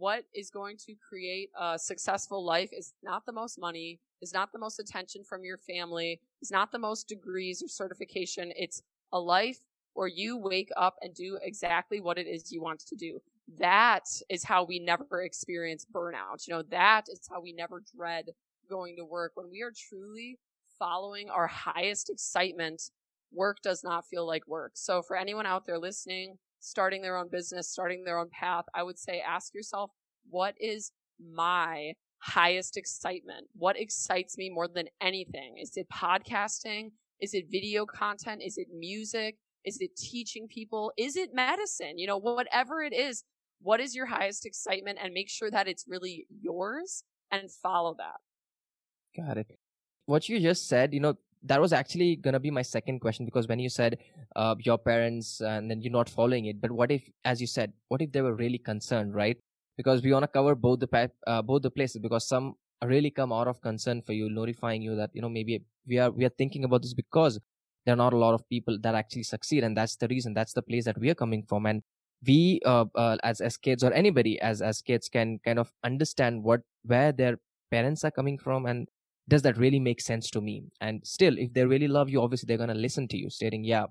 what 0.00 0.24
is 0.34 0.48
going 0.48 0.78
to 0.78 0.94
create 1.06 1.50
a 1.60 1.78
successful 1.78 2.42
life 2.42 2.70
is 2.72 2.94
not 3.02 3.26
the 3.26 3.32
most 3.32 3.60
money, 3.60 4.00
is 4.22 4.32
not 4.32 4.50
the 4.50 4.58
most 4.58 4.80
attention 4.80 5.22
from 5.22 5.44
your 5.44 5.58
family, 5.58 6.18
is 6.40 6.50
not 6.50 6.72
the 6.72 6.78
most 6.78 7.06
degrees 7.06 7.62
or 7.62 7.68
certification. 7.68 8.50
It's 8.56 8.82
a 9.12 9.20
life 9.20 9.58
where 9.92 10.08
you 10.08 10.38
wake 10.38 10.70
up 10.74 10.96
and 11.02 11.14
do 11.14 11.38
exactly 11.42 12.00
what 12.00 12.16
it 12.16 12.26
is 12.26 12.50
you 12.50 12.62
want 12.62 12.80
to 12.80 12.96
do. 12.96 13.20
That 13.58 14.06
is 14.30 14.42
how 14.42 14.64
we 14.64 14.78
never 14.78 15.20
experience 15.22 15.84
burnout. 15.92 16.48
You 16.48 16.54
know, 16.54 16.62
that 16.70 17.04
is 17.10 17.20
how 17.30 17.42
we 17.42 17.52
never 17.52 17.82
dread 17.94 18.30
going 18.70 18.96
to 18.96 19.04
work. 19.04 19.32
When 19.34 19.50
we 19.50 19.60
are 19.60 19.72
truly 19.90 20.38
following 20.78 21.28
our 21.28 21.46
highest 21.46 22.08
excitement, 22.08 22.84
work 23.32 23.58
does 23.62 23.84
not 23.84 24.06
feel 24.06 24.26
like 24.26 24.48
work. 24.48 24.72
So 24.76 25.02
for 25.02 25.14
anyone 25.14 25.44
out 25.44 25.66
there 25.66 25.78
listening, 25.78 26.38
starting 26.60 27.02
their 27.02 27.16
own 27.16 27.28
business, 27.30 27.68
starting 27.68 28.04
their 28.04 28.18
own 28.18 28.28
path, 28.30 28.64
I 28.74 28.82
would 28.82 28.98
say 28.98 29.22
ask 29.26 29.54
yourself, 29.54 29.90
what 30.28 30.54
is 30.60 30.92
my 31.18 31.94
highest 32.18 32.76
excitement? 32.76 33.46
What 33.54 33.78
excites 33.78 34.36
me 34.38 34.50
more 34.50 34.68
than 34.68 34.88
anything? 35.00 35.56
Is 35.60 35.72
it 35.76 35.86
podcasting? 35.92 36.92
Is 37.20 37.34
it 37.34 37.46
video 37.50 37.86
content? 37.86 38.42
Is 38.44 38.56
it 38.58 38.68
music? 38.76 39.36
Is 39.64 39.78
it 39.80 39.96
teaching 39.96 40.46
people? 40.48 40.92
Is 40.96 41.16
it 41.16 41.30
medicine? 41.34 41.98
You 41.98 42.06
know, 42.06 42.18
whatever 42.18 42.82
it 42.82 42.92
is, 42.92 43.24
what 43.60 43.80
is 43.80 43.94
your 43.94 44.06
highest 44.06 44.46
excitement 44.46 44.98
and 45.02 45.12
make 45.12 45.28
sure 45.28 45.50
that 45.50 45.68
it's 45.68 45.84
really 45.86 46.26
yours 46.40 47.04
and 47.30 47.50
follow 47.50 47.94
that. 47.98 48.20
Got 49.16 49.38
it. 49.38 49.58
What 50.06 50.28
you 50.28 50.40
just 50.40 50.68
said, 50.68 50.94
you 50.94 51.00
know, 51.00 51.16
that 51.42 51.60
was 51.60 51.72
actually 51.72 52.16
gonna 52.16 52.40
be 52.40 52.50
my 52.50 52.62
second 52.62 53.00
question 53.00 53.24
because 53.24 53.48
when 53.48 53.58
you 53.58 53.68
said 53.68 53.98
uh, 54.36 54.54
your 54.60 54.78
parents 54.78 55.40
and 55.40 55.70
then 55.70 55.80
you're 55.80 55.92
not 55.92 56.08
following 56.08 56.46
it, 56.46 56.60
but 56.60 56.70
what 56.70 56.90
if, 56.90 57.08
as 57.24 57.40
you 57.40 57.46
said, 57.46 57.72
what 57.88 58.02
if 58.02 58.12
they 58.12 58.20
were 58.20 58.34
really 58.34 58.58
concerned, 58.58 59.14
right? 59.14 59.38
Because 59.76 60.02
we 60.02 60.12
wanna 60.12 60.28
cover 60.28 60.54
both 60.54 60.80
the 60.80 60.86
pa- 60.88 61.08
uh, 61.26 61.42
both 61.42 61.62
the 61.62 61.70
places 61.70 62.00
because 62.00 62.26
some 62.28 62.54
really 62.84 63.10
come 63.10 63.32
out 63.32 63.48
of 63.48 63.60
concern 63.60 64.02
for 64.02 64.12
you, 64.12 64.28
notifying 64.28 64.82
you 64.82 64.96
that 64.96 65.10
you 65.14 65.22
know 65.22 65.28
maybe 65.28 65.62
we 65.86 65.98
are 65.98 66.10
we 66.10 66.24
are 66.24 66.34
thinking 66.36 66.64
about 66.64 66.82
this 66.82 66.94
because 66.94 67.38
there 67.86 67.94
are 67.94 67.96
not 67.96 68.12
a 68.12 68.16
lot 68.18 68.34
of 68.34 68.46
people 68.48 68.78
that 68.82 68.94
actually 68.94 69.22
succeed, 69.22 69.64
and 69.64 69.76
that's 69.76 69.96
the 69.96 70.08
reason. 70.08 70.34
That's 70.34 70.52
the 70.52 70.62
place 70.62 70.84
that 70.84 70.98
we 70.98 71.08
are 71.10 71.14
coming 71.14 71.42
from, 71.42 71.66
and 71.66 71.82
we 72.26 72.60
uh, 72.66 72.84
uh, 72.94 73.16
as 73.22 73.40
as 73.40 73.56
kids 73.56 73.82
or 73.82 73.92
anybody 73.92 74.38
as 74.40 74.60
as 74.60 74.82
kids 74.82 75.08
can 75.08 75.38
kind 75.44 75.58
of 75.58 75.72
understand 75.84 76.42
what 76.42 76.60
where 76.84 77.12
their 77.12 77.38
parents 77.70 78.04
are 78.04 78.10
coming 78.10 78.36
from 78.36 78.66
and 78.66 78.88
does 79.30 79.42
that 79.42 79.56
really 79.56 79.80
make 79.80 80.00
sense 80.00 80.30
to 80.30 80.40
me? 80.40 80.64
And 80.80 81.06
still 81.06 81.38
if 81.38 81.52
they 81.54 81.64
really 81.64 81.88
love 81.88 82.10
you 82.10 82.22
obviously 82.22 82.46
they're 82.46 82.64
going 82.64 82.76
to 82.76 82.82
listen 82.86 83.08
to 83.08 83.16
you 83.16 83.30
stating 83.30 83.64
yeah 83.64 83.86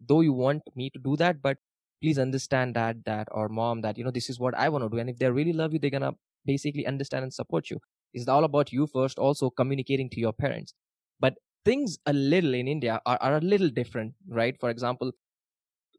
though 0.00 0.20
you 0.20 0.32
want 0.32 0.62
me 0.74 0.90
to 0.90 0.98
do 0.98 1.16
that 1.16 1.40
but 1.42 1.58
please 2.02 2.18
understand 2.18 2.74
dad 2.74 3.02
that 3.06 3.28
or 3.32 3.48
mom 3.48 3.80
that 3.82 3.98
you 3.98 4.04
know 4.04 4.10
this 4.10 4.28
is 4.30 4.38
what 4.38 4.54
i 4.54 4.68
want 4.68 4.84
to 4.84 4.90
do. 4.90 4.98
And 4.98 5.10
if 5.10 5.18
they 5.18 5.30
really 5.30 5.52
love 5.52 5.72
you 5.72 5.78
they're 5.78 5.90
going 5.98 6.02
to 6.10 6.14
basically 6.46 6.86
understand 6.86 7.22
and 7.24 7.32
support 7.32 7.70
you. 7.70 7.78
It's 8.12 8.28
all 8.28 8.44
about 8.44 8.72
you 8.72 8.86
first 8.86 9.18
also 9.18 9.50
communicating 9.50 10.10
to 10.10 10.20
your 10.20 10.32
parents. 10.32 10.74
But 11.20 11.34
things 11.64 11.98
a 12.06 12.12
little 12.12 12.54
in 12.54 12.68
india 12.68 13.00
are, 13.06 13.18
are 13.20 13.36
a 13.36 13.40
little 13.40 13.70
different 13.70 14.14
right? 14.28 14.56
For 14.60 14.70
example 14.70 15.12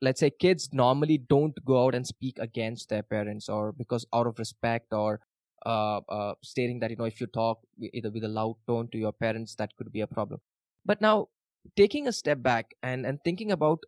let's 0.02 0.20
say 0.20 0.30
kids 0.30 0.70
normally 0.74 1.18
don't 1.18 1.58
go 1.66 1.86
out 1.86 1.96
and 1.96 2.06
speak 2.06 2.38
against 2.40 2.90
their 2.90 3.04
parents 3.04 3.50
or 3.50 3.72
because 3.72 4.06
out 4.14 4.28
of 4.28 4.38
respect 4.40 4.94
or 4.94 5.20
uh, 5.66 5.98
uh, 6.10 6.36
stating 6.42 6.80
that 6.80 6.92
you 6.92 6.96
know 6.96 7.06
if 7.06 7.20
you 7.22 7.28
talk 7.28 7.60
either 7.94 8.12
with 8.12 8.24
a 8.24 8.28
loud 8.28 8.56
tone 8.68 8.88
to 8.90 8.98
your 8.98 9.12
parents 9.12 9.56
that 9.56 9.76
could 9.78 9.92
be 9.92 10.02
a 10.02 10.08
problem. 10.08 10.40
But 10.86 11.02
now 11.02 11.30
taking 11.76 12.08
a 12.08 12.12
step 12.14 12.42
back 12.42 12.76
and 12.84 13.06
and 13.06 13.20
thinking 13.24 13.52
about 13.52 13.84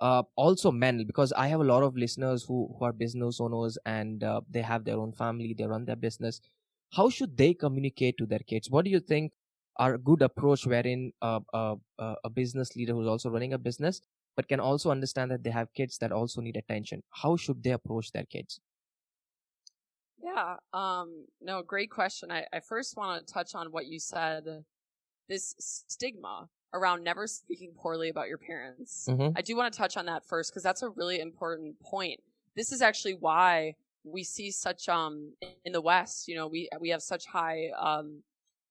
uh, 0.00 0.22
also 0.36 0.70
men 0.72 1.04
because 1.06 1.32
i 1.32 1.46
have 1.48 1.60
a 1.60 1.64
lot 1.64 1.82
of 1.82 1.96
listeners 1.96 2.44
who, 2.44 2.74
who 2.78 2.84
are 2.84 2.92
business 2.92 3.40
owners 3.40 3.78
and 3.84 4.24
uh, 4.24 4.40
they 4.48 4.62
have 4.62 4.84
their 4.84 4.98
own 4.98 5.12
family 5.12 5.54
they 5.54 5.66
run 5.66 5.84
their 5.84 5.96
business. 5.96 6.40
How 6.92 7.08
should 7.08 7.36
they 7.36 7.54
communicate 7.54 8.16
to 8.18 8.26
their 8.26 8.40
kids? 8.40 8.68
What 8.70 8.84
do 8.84 8.90
you 8.90 8.98
think 9.00 9.32
are 9.76 9.94
a 9.94 9.98
good 9.98 10.22
approach 10.22 10.66
wherein 10.66 11.12
uh, 11.22 11.40
a 11.98 12.30
business 12.30 12.74
leader 12.76 12.94
who's 12.94 13.06
also 13.06 13.30
running 13.30 13.52
a 13.52 13.58
business 13.58 14.00
but 14.36 14.48
can 14.48 14.60
also 14.60 14.90
understand 14.90 15.30
that 15.30 15.44
they 15.44 15.50
have 15.50 15.72
kids 15.74 15.98
that 15.98 16.12
also 16.12 16.40
need 16.40 16.56
attention? 16.56 17.02
How 17.10 17.36
should 17.36 17.62
they 17.62 17.70
approach 17.70 18.12
their 18.12 18.24
kids 18.24 18.60
Yeah. 20.34 20.56
Um, 20.72 21.26
no, 21.40 21.62
great 21.62 21.90
question. 21.90 22.30
I, 22.30 22.46
I 22.52 22.60
first 22.60 22.96
want 22.96 23.26
to 23.26 23.32
touch 23.32 23.54
on 23.54 23.72
what 23.72 23.86
you 23.86 23.98
said, 23.98 24.64
this 25.28 25.54
stigma 25.58 26.48
around 26.72 27.02
never 27.02 27.26
speaking 27.26 27.72
poorly 27.76 28.08
about 28.08 28.28
your 28.28 28.38
parents. 28.38 29.06
mm-hmm. 29.10 29.36
I 29.36 29.42
do 29.42 29.56
want 29.56 29.72
to 29.72 29.78
touch 29.78 29.96
on 29.96 30.06
that 30.06 30.24
first 30.24 30.50
because 30.50 30.62
that's 30.62 30.82
a 30.82 30.88
really 30.90 31.20
important 31.20 31.80
point. 31.80 32.20
This 32.56 32.72
is 32.72 32.82
actually 32.82 33.14
why 33.14 33.74
we 34.04 34.24
see 34.24 34.50
such 34.50 34.88
um 34.88 35.34
in 35.64 35.72
the 35.72 35.80
West, 35.80 36.26
you 36.26 36.34
know, 36.34 36.46
we 36.46 36.68
we 36.80 36.88
have 36.90 37.02
such 37.02 37.26
high 37.26 37.70
um 37.78 38.22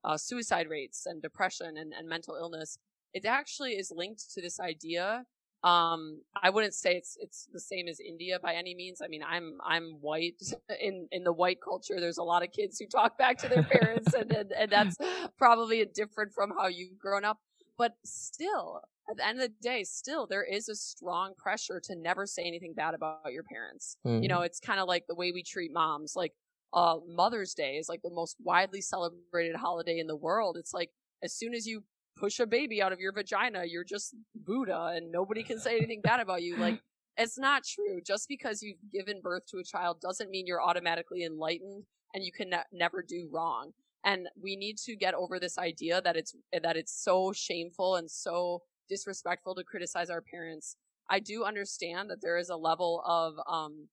uh, 0.04 0.17
suicide 0.17 0.69
rates 0.69 1.06
and 1.06 1.22
depression 1.22 1.78
and, 1.78 1.93
and 1.93 2.08
mental 2.08 2.36
illness. 2.36 2.78
It 3.13 3.26
actually 3.26 3.74
is 3.74 3.91
linked 3.93 4.34
to 4.34 4.41
this 4.41 4.60
idea. 4.60 5.26
Um, 5.63 6.22
I 6.41 6.50
wouldn't 6.50 6.74
say 6.74 6.95
it's 6.95 7.17
it's 7.19 7.48
the 7.52 7.60
same 7.60 7.88
as 7.88 8.00
India 8.00 8.39
by 8.41 8.54
any 8.54 8.74
means. 8.76 9.02
I 9.04 9.08
mean, 9.08 9.24
I'm 9.28 9.58
I'm 9.65 9.98
white 10.02 10.41
in 10.82 11.08
in 11.12 11.24
the 11.24 11.34
white 11.34 11.60
culture. 11.62 12.00
There's 12.00 12.17
a 12.17 12.24
lot 12.24 12.43
of 12.43 12.52
kids 12.52 12.80
who 12.80 12.88
talk 12.88 13.17
back 13.17 13.38
to 13.39 13.50
their 13.50 13.63
parents, 13.72 14.13
and, 14.13 14.32
and 14.32 14.52
and 14.52 14.72
that's 14.72 14.98
probably 15.38 15.86
different 15.93 16.34
from 16.34 16.52
how 16.58 16.67
you've 16.67 16.98
grown 16.98 17.26
up. 17.26 17.39
But 17.78 17.95
still, 18.06 18.82
at 19.10 19.17
the 19.17 19.26
end 19.26 19.41
of 19.41 19.50
the 19.50 19.54
day, 19.62 19.84
still 19.84 20.28
there 20.28 20.43
is 20.43 20.69
a 20.69 20.76
strong 20.76 21.34
pressure 21.38 21.82
to 21.86 21.95
never 21.95 22.26
say 22.26 22.43
anything 22.43 22.74
bad 22.74 22.93
about 22.93 23.32
your 23.32 23.43
parents. 23.43 23.98
You 24.22 24.30
know, 24.30 24.41
it's 24.41 24.60
kind 24.60 24.80
of 24.80 24.88
like 24.88 25.06
the 25.08 25.15
way 25.15 25.32
we 25.32 25.43
treat 25.43 25.72
moms. 25.74 26.13
Like, 26.15 26.34
uh, 26.74 26.98
Mother's 27.08 27.54
Day 27.54 27.78
is 27.78 27.89
like 27.89 28.02
the 28.02 28.12
most 28.12 28.36
widely 28.43 28.82
celebrated 28.82 29.56
holiday 29.56 30.00
in 30.00 30.08
the 30.08 30.15
world. 30.15 30.58
It's 30.58 30.74
like 30.74 30.91
as 31.24 31.34
soon 31.34 31.54
as 31.54 31.65
you 31.65 31.84
push 32.20 32.40
a 32.40 32.46
baby 32.46 32.82
out 32.82 32.92
of 32.92 33.00
your 33.00 33.14
vagina, 33.14 33.64
you're 33.66 33.84
just 33.84 34.16
Buddha 34.36 34.94
and 34.96 35.12
nobody 35.12 35.44
can 35.44 35.60
say 35.60 35.78
anything 35.78 36.02
bad 36.02 36.20
about 36.20 36.44
you. 36.44 36.58
Like, 36.58 36.82
it's 37.18 37.38
not 37.38 37.64
true. 37.64 38.02
Just 38.06 38.28
because 38.28 38.62
you've 38.62 38.78
given 38.92 39.22
birth 39.22 39.44
to 39.48 39.58
a 39.58 39.64
child 39.64 40.02
doesn't 40.02 40.30
mean 40.30 40.46
you're 40.46 40.62
automatically 40.62 41.24
enlightened 41.24 41.84
and 42.14 42.24
you 42.24 42.32
can 42.32 42.50
ne- 42.50 42.64
never 42.72 43.04
do 43.08 43.30
wrong. 43.32 43.72
And 44.04 44.28
we 44.42 44.56
need 44.56 44.78
to 44.86 44.96
get 44.96 45.14
over 45.14 45.40
this 45.40 45.58
idea 45.58 46.02
that 46.02 46.16
it's 46.16 46.34
that 46.64 46.78
it's 46.78 47.04
so 47.04 47.34
shameful 47.34 47.96
and 47.96 48.10
so 48.10 48.62
disrespectful 48.88 49.56
to 49.56 49.64
criticize 49.64 50.10
our 50.10 50.22
parents. 50.22 50.78
I 51.10 51.20
do 51.20 51.44
understand 51.44 52.10
that 52.10 52.22
there 52.22 52.38
is 52.38 52.50
a 52.50 52.56
level 52.56 53.04
of 53.06 53.34
um 53.52 53.88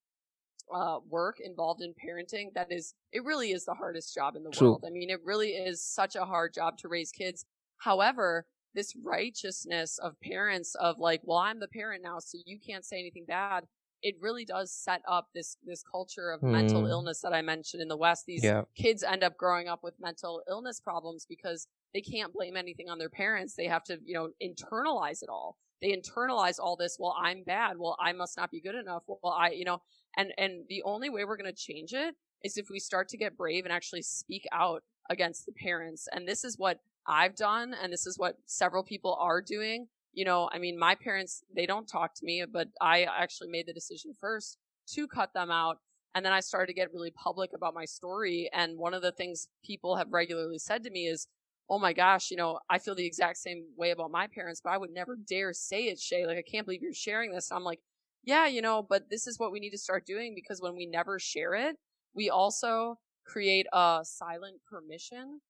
uh 0.73 0.99
work 1.09 1.37
involved 1.41 1.81
in 1.81 1.93
parenting 1.93 2.53
that 2.55 2.73
is 2.73 2.95
it 3.13 3.25
really 3.25 3.53
is 3.53 3.65
the 3.65 3.75
hardest 3.75 4.15
job 4.15 4.37
in 4.37 4.45
the 4.45 4.51
True. 4.51 4.71
world. 4.71 4.85
I 4.87 4.91
mean, 4.91 5.11
it 5.11 5.21
really 5.25 5.51
is 5.51 5.83
such 5.83 6.15
a 6.15 6.25
hard 6.25 6.55
job 6.55 6.79
to 6.79 6.89
raise 6.89 7.11
kids. 7.11 7.45
However, 7.79 8.47
this 8.75 8.95
righteousness 9.03 9.99
of 9.99 10.21
parents 10.21 10.75
of 10.75 10.99
like, 10.99 11.23
well, 11.25 11.39
I'm 11.39 11.61
the 11.61 11.69
parent 11.69 12.03
now, 12.03 12.19
so 12.19 12.39
you 12.45 12.59
can't 12.59 12.85
say 12.85 12.99
anything 12.99 13.25
bad. 13.27 13.65
It 14.03 14.17
really 14.21 14.45
does 14.45 14.73
set 14.73 15.03
up 15.09 15.29
this 15.35 15.57
this 15.65 15.83
culture 15.83 16.31
of 16.31 16.45
mental 16.45 16.85
Hmm. 16.85 16.91
illness 16.91 17.21
that 17.23 17.33
I 17.33 17.43
mentioned 17.43 17.83
in 17.83 17.89
the 17.89 17.97
West. 17.97 18.25
These 18.27 18.43
yeah 18.43 18.65
kids 18.77 19.03
end 19.03 19.25
up 19.25 19.37
growing 19.39 19.69
up 19.69 19.83
with 19.83 19.95
mental 19.99 20.43
illness 20.49 20.81
problems 20.81 21.25
because 21.27 21.67
they 21.95 22.03
can't 22.03 22.33
blame 22.33 22.57
anything 22.57 22.89
on 22.91 22.99
their 22.99 23.09
parents. 23.09 23.55
They 23.55 23.67
have 23.67 23.85
to, 23.85 23.99
you 24.05 24.15
know, 24.15 24.31
internalize 24.43 25.23
it 25.23 25.31
all. 25.31 25.57
They 25.81 25.97
internalize 25.97 26.59
all 26.61 26.77
this. 26.77 26.97
Well, 26.99 27.17
I'm 27.19 27.43
bad. 27.43 27.79
Well, 27.79 27.97
I 27.99 28.13
must 28.13 28.37
not 28.37 28.51
be 28.51 28.61
good 28.61 28.75
enough. 28.75 29.05
Well, 29.07 29.33
I, 29.33 29.51
you 29.51 29.65
know, 29.65 29.81
And 30.17 30.33
and 30.39 30.67
the 30.69 30.83
only 30.83 31.09
way 31.11 31.25
we're 31.25 31.37
going 31.37 31.53
to 31.53 31.57
change 31.57 31.93
it 31.93 32.15
is 32.45 32.57
if 32.57 32.69
we 32.71 32.79
start 32.79 33.09
to 33.09 33.17
get 33.17 33.37
brave 33.37 33.65
and 33.65 33.73
actually 33.73 34.03
speak 34.03 34.45
out 34.53 34.83
against 35.09 35.47
the 35.47 35.53
parents. 35.53 36.07
And 36.13 36.29
this 36.29 36.45
is 36.45 36.59
what 36.59 36.81
I've 37.07 37.37
done 37.37 37.75
and 37.81 37.93
this 37.93 38.07
is 38.07 38.19
what 38.19 38.37
several 38.47 38.83
people 38.83 39.17
are 39.21 39.41
doing. 39.41 39.89
You 40.13 40.25
know, 40.25 40.49
I 40.53 40.59
mean, 40.59 40.79
my 40.79 40.95
parents, 40.95 41.45
they 41.55 41.67
don't 41.67 41.87
talk 41.87 42.15
to 42.15 42.25
me, 42.25 42.45
but 42.51 42.69
I 42.81 43.03
actually 43.05 43.49
made 43.51 43.67
the 43.67 43.73
decision 43.73 44.13
first 44.19 44.59
to 44.95 45.07
cut 45.07 45.35
them 45.35 45.51
out. 45.51 45.79
And 46.15 46.25
then 46.25 46.33
I 46.33 46.41
started 46.41 46.69
to 46.69 46.75
get 46.75 46.93
really 46.95 47.11
public 47.11 47.51
about 47.55 47.75
my 47.75 47.85
story. 47.85 48.49
And 48.53 48.79
one 48.79 48.95
of 48.95 49.03
the 49.03 49.13
things 49.13 49.49
people 49.65 49.97
have 49.97 50.09
regularly 50.11 50.59
said 50.59 50.83
to 50.85 50.91
me 50.91 51.07
is, 51.07 51.29
oh 51.69 51.79
my 51.79 51.93
gosh, 51.93 52.31
you 52.31 52.37
know, 52.37 52.61
I 52.71 52.79
feel 52.79 52.95
the 52.95 53.07
exact 53.07 53.39
same 53.39 53.67
way 53.77 53.91
about 53.91 54.11
my 54.11 54.27
parents, 54.27 54.61
but 54.63 54.73
I 54.73 54.79
would 54.79 54.93
never 54.93 55.17
dare 55.17 55.53
say 55.53 55.85
it, 55.85 55.99
Shay. 55.99 56.27
Like, 56.27 56.39
I 56.39 56.43
can't 56.43 56.65
believe 56.65 56.81
you're 56.81 56.95
sharing 56.95 57.33
this. 57.33 57.51
I'm 57.53 57.65
like, 57.65 57.81
yeah, 58.25 58.47
you 58.47 58.63
know, 58.63 58.83
but 58.89 59.11
this 59.11 59.27
is 59.27 59.39
what 59.39 59.53
we 59.53 59.61
need 59.61 59.71
to 59.71 59.79
start 59.79 60.07
doing 60.07 60.35
because 60.35 60.61
when 60.61 60.77
we 60.77 60.87
never 60.87 61.19
share 61.19 61.55
it, 61.55 61.77
we 62.15 62.31
also 62.31 62.99
create 63.27 63.67
a 63.73 64.01
silent 64.05 64.61
permission 64.71 65.41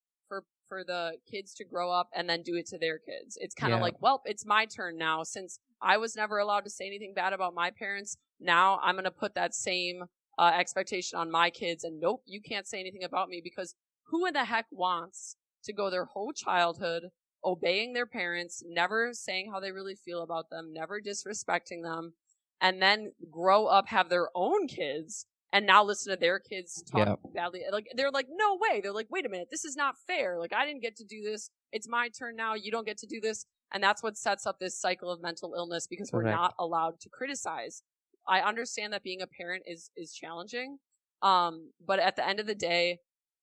for 0.69 0.85
the 0.85 1.13
kids 1.31 1.55
to 1.55 1.65
grow 1.65 1.91
up 1.91 2.09
and 2.15 2.29
then 2.29 2.43
do 2.43 2.57
it 2.57 2.67
to 2.67 2.79
their 2.79 2.99
kids. 2.99 3.39
It's 3.41 3.55
kind 3.55 3.73
of 3.73 3.79
yeah. 3.79 3.85
like, 3.85 4.01
well, 4.01 4.23
it's 4.25 4.47
my 4.47 4.67
turn 4.67 4.99
now 4.99 5.23
since 5.23 5.59
I 5.81 5.97
was 5.97 6.17
never 6.17 6.39
allowed 6.39 6.65
to 6.65 6.71
say 6.71 6.87
anything 6.87 7.15
bad 7.15 7.33
about 7.33 7.55
my 7.55 7.71
parents. 7.71 8.17
Now 8.41 8.79
I'm 8.83 8.95
going 8.95 9.05
to 9.05 9.11
put 9.11 9.35
that 9.35 9.55
same 9.55 10.05
uh, 10.39 10.53
expectation 10.55 11.19
on 11.19 11.31
my 11.31 11.51
kids 11.51 11.85
and 11.85 12.01
nope, 12.01 12.23
you 12.27 12.41
can't 12.41 12.67
say 12.67 12.81
anything 12.81 13.05
about 13.05 13.29
me 13.29 13.41
because 13.43 13.75
who 14.09 14.27
in 14.27 14.35
the 14.35 14.45
heck 14.45 14.67
wants 14.71 15.37
to 15.65 15.73
go 15.73 15.91
their 15.91 16.05
whole 16.05 16.33
childhood 16.33 17.05
obeying 17.45 17.93
their 17.93 18.07
parents, 18.07 18.63
never 18.67 19.11
saying 19.13 19.51
how 19.51 19.61
they 19.61 19.73
really 19.73 19.95
feel 19.95 20.23
about 20.23 20.51
them, 20.51 20.73
never 20.73 21.01
disrespecting 21.01 21.83
them, 21.83 22.13
and 22.61 22.83
then 22.83 23.13
grow 23.31 23.67
up, 23.67 23.89
have 23.89 24.09
their 24.09 24.29
own 24.35 24.67
kids, 24.67 25.27
and 25.57 25.65
now 25.65 25.83
listen 25.83 26.13
to 26.13 26.21
their 26.21 26.39
kids 26.39 26.83
talk 26.83 27.09
yep. 27.09 27.19
badly. 27.35 27.63
Like 27.73 27.87
they're 27.97 28.11
like, 28.11 28.27
no 28.31 28.59
way. 28.61 28.83
They're 28.83 28.93
like, 28.93 29.07
wait 29.11 29.25
a 29.25 29.31
minute, 29.31 29.49
this 29.51 29.65
is 29.65 29.75
not 29.75 29.95
fair. 30.07 30.39
Like 30.39 30.53
I 30.53 30.67
didn't 30.67 30.83
get 30.83 30.97
to 30.97 31.05
do 31.05 31.23
this. 31.25 31.49
It's 31.73 31.89
my 31.89 32.11
turn 32.11 32.37
now. 32.37 32.53
You 32.53 32.71
don't 32.71 32.87
get 32.87 32.99
to 32.99 33.07
do 33.07 33.23
this. 33.23 33.47
And 33.73 33.83
that's 33.83 34.03
what 34.03 34.19
sets 34.19 34.47
up 34.47 34.59
this 34.61 34.79
cycle 34.79 35.11
of 35.11 35.23
mental 35.23 35.55
illness 35.57 35.87
because 35.87 36.11
Correct. 36.11 36.27
we're 36.27 36.31
not 36.31 36.53
allowed 36.59 37.01
to 37.01 37.09
criticize. 37.09 37.83
I 38.29 38.41
understand 38.41 38.93
that 38.93 39.03
being 39.03 39.23
a 39.23 39.27
parent 39.27 39.63
is 39.67 39.91
is 39.97 40.13
challenging. 40.13 40.77
Um, 41.23 41.71
but 41.85 42.01
at 42.01 42.17
the 42.17 42.29
end 42.29 42.39
of 42.39 42.47
the 42.47 42.55
day, 42.55 42.99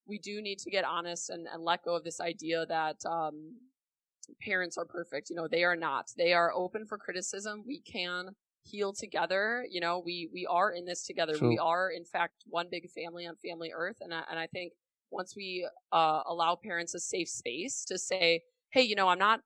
we 0.06 0.20
do 0.20 0.40
need 0.40 0.60
to 0.60 0.70
get 0.70 0.86
honest 0.86 1.32
and, 1.32 1.48
and 1.52 1.64
let 1.64 1.84
go 1.84 1.96
of 1.96 2.04
this 2.04 2.22
idea 2.22 2.68
that 2.68 2.98
um, 3.10 3.56
parents 4.40 4.78
are 4.78 4.86
perfect. 4.86 5.32
You 5.32 5.36
know, 5.36 5.48
they 5.48 5.64
are 5.64 5.76
not. 5.76 6.12
They 6.16 6.34
are 6.34 6.54
open 6.54 6.86
for 6.86 7.00
criticism. 7.00 7.64
We 7.66 7.82
can 7.82 8.36
heal 8.64 8.94
together. 8.94 9.66
You 9.70 9.82
know, 9.82 10.02
we 10.04 10.30
we 10.34 10.46
are 10.46 10.72
in 10.72 10.86
this 10.86 11.06
together. 11.06 11.36
True. 11.36 11.50
We 11.50 11.58
are, 11.58 11.92
in 11.92 12.06
fact, 12.06 12.44
one 12.48 12.68
big 12.70 12.90
family 12.90 13.28
on 13.28 13.36
Family 13.36 13.72
Earth, 13.76 13.98
and 14.02 14.14
I, 14.14 14.24
and 14.30 14.40
I 14.40 14.48
think 14.48 14.74
once 15.12 15.36
we 15.36 15.68
uh, 15.92 16.22
allow 16.26 16.56
parents 16.56 16.96
a 16.96 17.00
safe 17.00 17.30
space 17.30 17.86
to 17.86 17.98
say, 17.98 18.42
"Hey, 18.72 18.82
you 18.82 18.96
know, 18.96 19.08
I'm 19.08 19.20
not." 19.20 19.42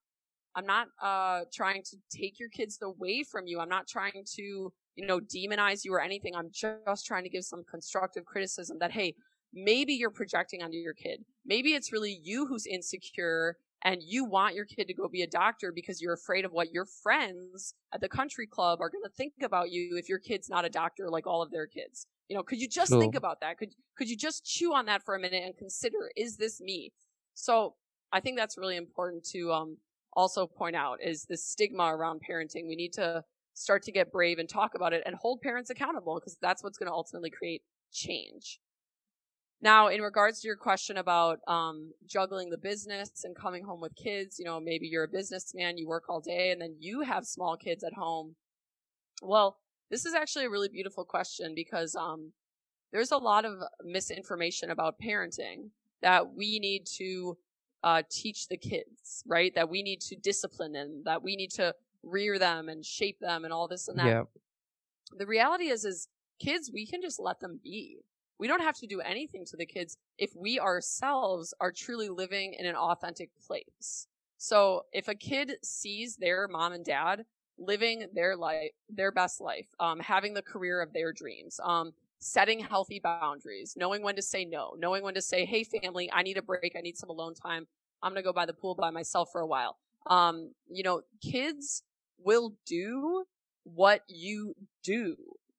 I'm 0.55 0.65
not 0.65 0.87
uh, 1.03 1.41
trying 1.53 1.83
to 1.83 1.97
take 2.09 2.39
your 2.39 2.49
kids 2.49 2.79
away 2.81 3.21
from 3.21 3.45
you. 3.45 3.59
I'm 3.59 3.69
not 3.69 3.87
trying 3.87 4.23
to, 4.37 4.73
you 4.95 5.05
know, 5.05 5.19
demonize 5.19 5.85
you 5.85 5.93
or 5.93 6.01
anything. 6.01 6.35
I'm 6.35 6.49
just 6.51 7.05
trying 7.05 7.23
to 7.25 7.29
give 7.29 7.43
some 7.43 7.63
constructive 7.69 8.25
criticism 8.25 8.79
that, 8.79 8.91
hey, 8.91 9.13
maybe 9.53 9.93
you're 9.93 10.09
projecting 10.09 10.63
onto 10.63 10.77
your 10.77 10.95
kid. 10.95 11.23
Maybe 11.45 11.75
it's 11.75 11.93
really 11.93 12.19
you 12.23 12.47
who's 12.47 12.65
insecure 12.65 13.57
and 13.83 14.01
you 14.03 14.25
want 14.25 14.55
your 14.55 14.65
kid 14.65 14.87
to 14.87 14.93
go 14.93 15.07
be 15.07 15.21
a 15.21 15.27
doctor 15.27 15.71
because 15.71 16.01
you're 16.01 16.13
afraid 16.13 16.45
of 16.45 16.51
what 16.51 16.71
your 16.73 16.85
friends 16.85 17.75
at 17.93 18.01
the 18.01 18.09
country 18.09 18.47
club 18.47 18.81
are 18.81 18.89
going 18.89 19.03
to 19.03 19.09
think 19.09 19.33
about 19.43 19.71
you 19.71 19.97
if 19.97 20.09
your 20.09 20.19
kid's 20.19 20.49
not 20.49 20.65
a 20.65 20.69
doctor 20.69 21.09
like 21.09 21.27
all 21.27 21.41
of 21.41 21.51
their 21.51 21.67
kids. 21.67 22.07
You 22.27 22.35
know, 22.35 22.43
could 22.43 22.59
you 22.59 22.67
just 22.67 22.91
think 22.91 23.15
about 23.15 23.39
that? 23.41 23.57
Could 23.57 23.69
could 23.97 24.09
you 24.09 24.17
just 24.17 24.45
chew 24.45 24.73
on 24.73 24.85
that 24.87 25.03
for 25.03 25.15
a 25.15 25.19
minute 25.19 25.43
and 25.45 25.57
consider 25.57 26.11
is 26.15 26.37
this 26.37 26.59
me? 26.59 26.91
So, 27.33 27.75
I 28.11 28.19
think 28.19 28.37
that's 28.37 28.57
really 28.57 28.77
important 28.77 29.23
to 29.31 29.51
um 29.51 29.77
also 30.13 30.47
point 30.47 30.75
out 30.75 30.99
is 31.01 31.25
the 31.25 31.37
stigma 31.37 31.83
around 31.95 32.21
parenting. 32.27 32.67
We 32.67 32.75
need 32.75 32.93
to 32.93 33.23
start 33.53 33.83
to 33.83 33.91
get 33.91 34.11
brave 34.11 34.39
and 34.39 34.49
talk 34.49 34.75
about 34.75 34.93
it 34.93 35.03
and 35.05 35.15
hold 35.15 35.41
parents 35.41 35.69
accountable 35.69 36.15
because 36.15 36.37
that's 36.41 36.63
what's 36.63 36.77
going 36.77 36.87
to 36.87 36.93
ultimately 36.93 37.29
create 37.29 37.61
change. 37.91 38.59
Now, 39.61 39.87
in 39.87 40.01
regards 40.01 40.41
to 40.41 40.47
your 40.47 40.55
question 40.55 40.97
about 40.97 41.39
um, 41.47 41.91
juggling 42.05 42.49
the 42.49 42.57
business 42.57 43.23
and 43.23 43.35
coming 43.35 43.63
home 43.63 43.81
with 43.81 43.95
kids, 43.95 44.37
you 44.37 44.45
know, 44.45 44.59
maybe 44.59 44.87
you're 44.87 45.05
a 45.05 45.07
businessman, 45.07 45.77
you 45.77 45.87
work 45.87 46.03
all 46.09 46.21
day, 46.21 46.51
and 46.51 46.61
then 46.61 46.75
you 46.79 47.01
have 47.01 47.25
small 47.25 47.57
kids 47.57 47.83
at 47.83 47.93
home. 47.93 48.35
Well, 49.21 49.57
this 49.89 50.05
is 50.05 50.13
actually 50.13 50.45
a 50.45 50.49
really 50.49 50.69
beautiful 50.69 51.05
question 51.05 51.53
because 51.55 51.95
um, 51.95 52.33
there's 52.91 53.11
a 53.11 53.17
lot 53.17 53.45
of 53.45 53.55
misinformation 53.83 54.69
about 54.69 54.99
parenting 54.99 55.69
that 56.03 56.35
we 56.35 56.59
need 56.59 56.85
to 56.97 57.37
uh, 57.83 58.03
teach 58.11 58.47
the 58.47 58.57
kids, 58.57 59.23
right? 59.25 59.53
That 59.55 59.69
we 59.69 59.81
need 59.81 60.01
to 60.01 60.15
discipline 60.15 60.73
them, 60.73 61.01
that 61.05 61.23
we 61.23 61.35
need 61.35 61.51
to 61.51 61.73
rear 62.03 62.37
them 62.37 62.69
and 62.69 62.85
shape 62.85 63.19
them 63.19 63.43
and 63.43 63.51
all 63.51 63.67
this 63.67 63.87
and 63.87 63.97
that. 63.97 64.05
Yeah. 64.05 64.23
The 65.17 65.25
reality 65.25 65.69
is, 65.69 65.83
is 65.83 66.07
kids, 66.39 66.69
we 66.71 66.85
can 66.85 67.01
just 67.01 67.19
let 67.19 67.39
them 67.39 67.59
be 67.63 67.99
we 68.39 68.47
don't 68.47 68.61
have 68.61 68.77
to 68.77 68.87
do 68.87 69.01
anything 69.01 69.45
to 69.45 69.57
the 69.57 69.65
kids 69.65 69.97
if 70.17 70.35
we 70.35 70.59
ourselves 70.59 71.53
are 71.59 71.71
truly 71.71 72.09
living 72.09 72.53
in 72.53 72.65
an 72.65 72.75
authentic 72.75 73.29
place. 73.45 74.07
So 74.37 74.85
if 74.91 75.07
a 75.07 75.15
kid 75.15 75.53
sees 75.63 76.15
their 76.15 76.47
mom 76.47 76.73
and 76.73 76.85
dad 76.85 77.25
living 77.57 78.05
their 78.13 78.35
life, 78.35 78.71
their 78.89 79.11
best 79.11 79.41
life, 79.41 79.67
um, 79.79 79.99
having 79.99 80.33
the 80.33 80.41
career 80.41 80.81
of 80.81 80.93
their 80.93 81.11
dreams, 81.11 81.59
um, 81.63 81.91
setting 82.19 82.59
healthy 82.59 82.99
boundaries, 82.99 83.73
knowing 83.75 84.03
when 84.03 84.15
to 84.15 84.21
say 84.21 84.45
no, 84.45 84.75
knowing 84.77 85.03
when 85.03 85.15
to 85.15 85.21
say, 85.21 85.45
Hey, 85.45 85.63
family, 85.63 86.09
I 86.11 86.23
need 86.23 86.37
a 86.37 86.41
break. 86.41 86.73
I 86.77 86.81
need 86.81 86.97
some 86.97 87.09
alone 87.09 87.33
time. 87.33 87.67
I'm 88.03 88.11
going 88.11 88.21
to 88.21 88.27
go 88.27 88.33
by 88.33 88.45
the 88.45 88.53
pool 88.53 88.75
by 88.75 88.91
myself 88.91 89.29
for 89.31 89.41
a 89.41 89.47
while. 89.47 89.77
Um, 90.05 90.51
you 90.69 90.83
know, 90.83 91.01
kids 91.21 91.83
will 92.19 92.53
do 92.65 93.25
what 93.63 94.03
you 94.07 94.55
do. 94.83 95.15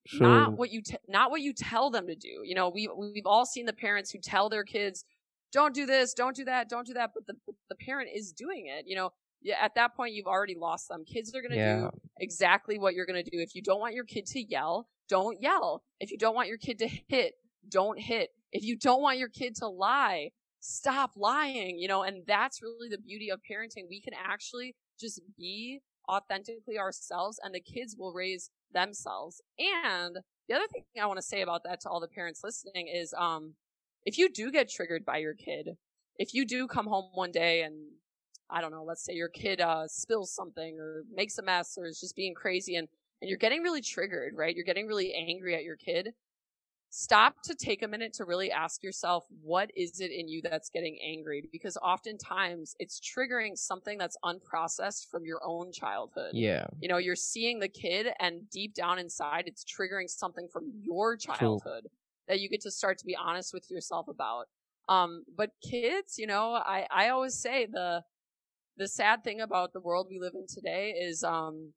Sure. 0.09 0.27
Not 0.27 0.57
what 0.57 0.71
you 0.71 0.81
not 1.07 1.31
what 1.31 1.43
you 1.43 1.53
tell 1.53 1.91
them 1.91 2.07
to 2.07 2.15
do. 2.15 2.41
You 2.43 2.55
know, 2.55 2.71
we 2.71 2.89
we've 2.97 3.27
all 3.27 3.45
seen 3.45 3.67
the 3.67 3.75
parents 3.75 4.11
who 4.11 4.19
tell 4.19 4.49
their 4.49 4.65
kids, 4.65 5.05
"Don't 5.53 5.75
do 5.75 5.85
this, 5.85 6.15
don't 6.15 6.35
do 6.35 6.47
that, 6.47 6.71
don't 6.71 6.87
do 6.87 6.95
that," 6.95 7.11
but 7.13 7.27
the 7.27 7.35
the 7.69 7.75
parent 7.75 8.09
is 8.15 8.33
doing 8.33 8.69
it. 8.69 8.87
You 8.87 8.97
know, 8.97 9.13
at 9.61 9.75
that 9.75 9.95
point 9.95 10.15
you've 10.15 10.27
already 10.27 10.55
lost 10.55 10.89
them. 10.89 11.05
Kids 11.05 11.35
are 11.35 11.43
going 11.43 11.53
to 11.53 11.59
yeah. 11.59 11.81
do 11.81 11.91
exactly 12.21 12.79
what 12.79 12.95
you're 12.95 13.05
going 13.05 13.23
to 13.23 13.31
do. 13.31 13.39
If 13.39 13.55
you 13.55 13.61
don't 13.61 13.81
want 13.81 13.95
your 13.95 14.05
kid 14.05 14.25
to 14.29 14.43
yell, 14.43 14.89
don't 15.11 15.43
yell. 15.43 15.83
If 16.01 16.11
you 16.11 16.17
don't 16.17 16.35
want 16.35 16.49
your 16.49 16.57
kid 16.57 16.79
to 16.79 16.89
hit, 16.89 17.35
don't 17.69 18.01
hit. 18.01 18.31
If 18.51 18.65
you 18.65 18.79
don't 18.79 19.03
want 19.03 19.19
your 19.19 19.29
kid 19.29 19.57
to 19.57 19.69
lie, 19.69 20.31
stop 20.61 21.11
lying, 21.17 21.79
you 21.79 21.87
know, 21.87 22.03
and 22.03 22.23
that's 22.27 22.63
really 22.63 22.89
the 22.89 22.97
beauty 22.97 23.31
of 23.31 23.41
parenting. 23.41 23.91
We 23.91 24.01
can 24.01 24.15
actually 24.15 24.75
just 24.99 25.21
be 25.37 25.83
authentically 26.09 26.79
ourselves 26.79 27.39
and 27.45 27.55
the 27.55 27.61
kids 27.61 27.95
will 27.99 28.15
raise 28.15 28.51
themselves. 28.73 29.41
And 29.59 30.19
the 30.49 30.55
other 30.55 30.67
thing 30.73 30.85
I 31.01 31.07
want 31.07 31.19
to 31.19 31.27
say 31.27 31.43
about 31.43 31.63
that 31.65 31.81
to 31.83 31.89
all 31.89 32.01
the 32.01 32.09
parents 32.09 32.41
listening 32.43 32.89
is, 32.89 33.15
um, 33.17 33.55
if 34.05 34.19
you 34.19 34.31
do 34.31 34.51
get 34.51 34.71
triggered 34.71 35.05
by 35.05 35.19
your 35.19 35.35
kid, 35.35 35.71
if 36.17 36.35
you 36.35 36.47
do 36.47 36.67
come 36.67 36.87
home 36.87 37.11
one 37.15 37.31
day 37.31 37.63
and 37.63 37.75
I 38.51 38.61
don't 38.61 38.71
know, 38.71 38.85
let's 38.85 39.05
say 39.05 39.13
your 39.13 39.29
kid 39.29 39.61
uh, 39.61 39.87
spills 39.87 40.33
something 40.33 40.79
or 40.79 41.05
makes 41.15 41.39
a 41.39 41.43
mess 41.43 41.77
or 41.77 41.87
is 41.87 42.01
just 42.01 42.17
being 42.17 42.35
crazy 42.35 42.77
and, 42.77 42.89
and 43.21 43.29
you're 43.29 43.39
getting 43.39 43.63
really 43.63 43.83
triggered, 43.83 44.33
right? 44.37 44.55
You're 44.55 44.65
getting 44.65 44.87
really 44.87 45.13
angry 45.13 45.55
at 45.55 45.65
your 45.65 45.77
kid 45.77 46.15
stop 46.91 47.43
to 47.43 47.55
take 47.55 47.83
a 47.83 47.89
minute 47.89 48.13
to 48.15 48.25
really 48.25 48.51
ask 48.51 48.83
yourself, 48.83 49.27
what 49.43 49.71
is 49.77 50.01
it 50.01 50.11
in 50.11 50.29
you 50.29 50.41
that's 50.43 50.71
getting 50.71 50.99
angry? 51.05 51.49
Because 51.53 51.77
oftentimes 51.79 52.75
it's 52.79 53.01
triggering 53.01 53.57
something 53.57 53.99
that's 53.99 54.17
unprocessed 54.25 55.09
from 55.11 55.25
your 55.25 55.41
own 55.45 55.71
childhood. 55.73 56.33
Yeah. 56.33 56.67
You 56.81 56.89
know, 56.89 56.97
you're 56.97 57.17
seeing 57.17 57.61
the 57.61 57.69
kid 57.69 58.09
and 58.21 58.49
deep 58.51 58.75
down 58.75 58.99
inside, 58.99 59.45
it's 59.47 59.65
triggering 59.65 60.09
something 60.09 60.49
from 60.51 60.71
your 60.81 61.17
childhood 61.17 61.83
True. 61.83 61.91
that 62.29 62.41
you 62.41 62.49
get 62.49 62.63
to 62.63 62.71
start 62.71 62.99
to 62.99 63.07
be 63.07 63.17
honest 63.17 63.53
with 63.53 63.71
yourself 63.71 64.09
about. 64.09 64.47
Um, 64.89 65.25
but 65.37 65.51
kids, 65.63 66.17
you 66.17 66.27
know, 66.27 66.55
I, 66.55 66.87
I 66.91 67.11
always 67.11 67.35
say 67.35 67.67
the, 67.67 68.03
the 68.79 68.89
sad 68.89 69.23
thing 69.23 69.43
about 69.43 69.75
the 69.75 69.81
world 69.81 70.07
we 70.09 70.19
live 70.19 70.33
in 70.35 70.47
today 70.49 70.93
is, 70.99 71.23
um, 71.23 71.75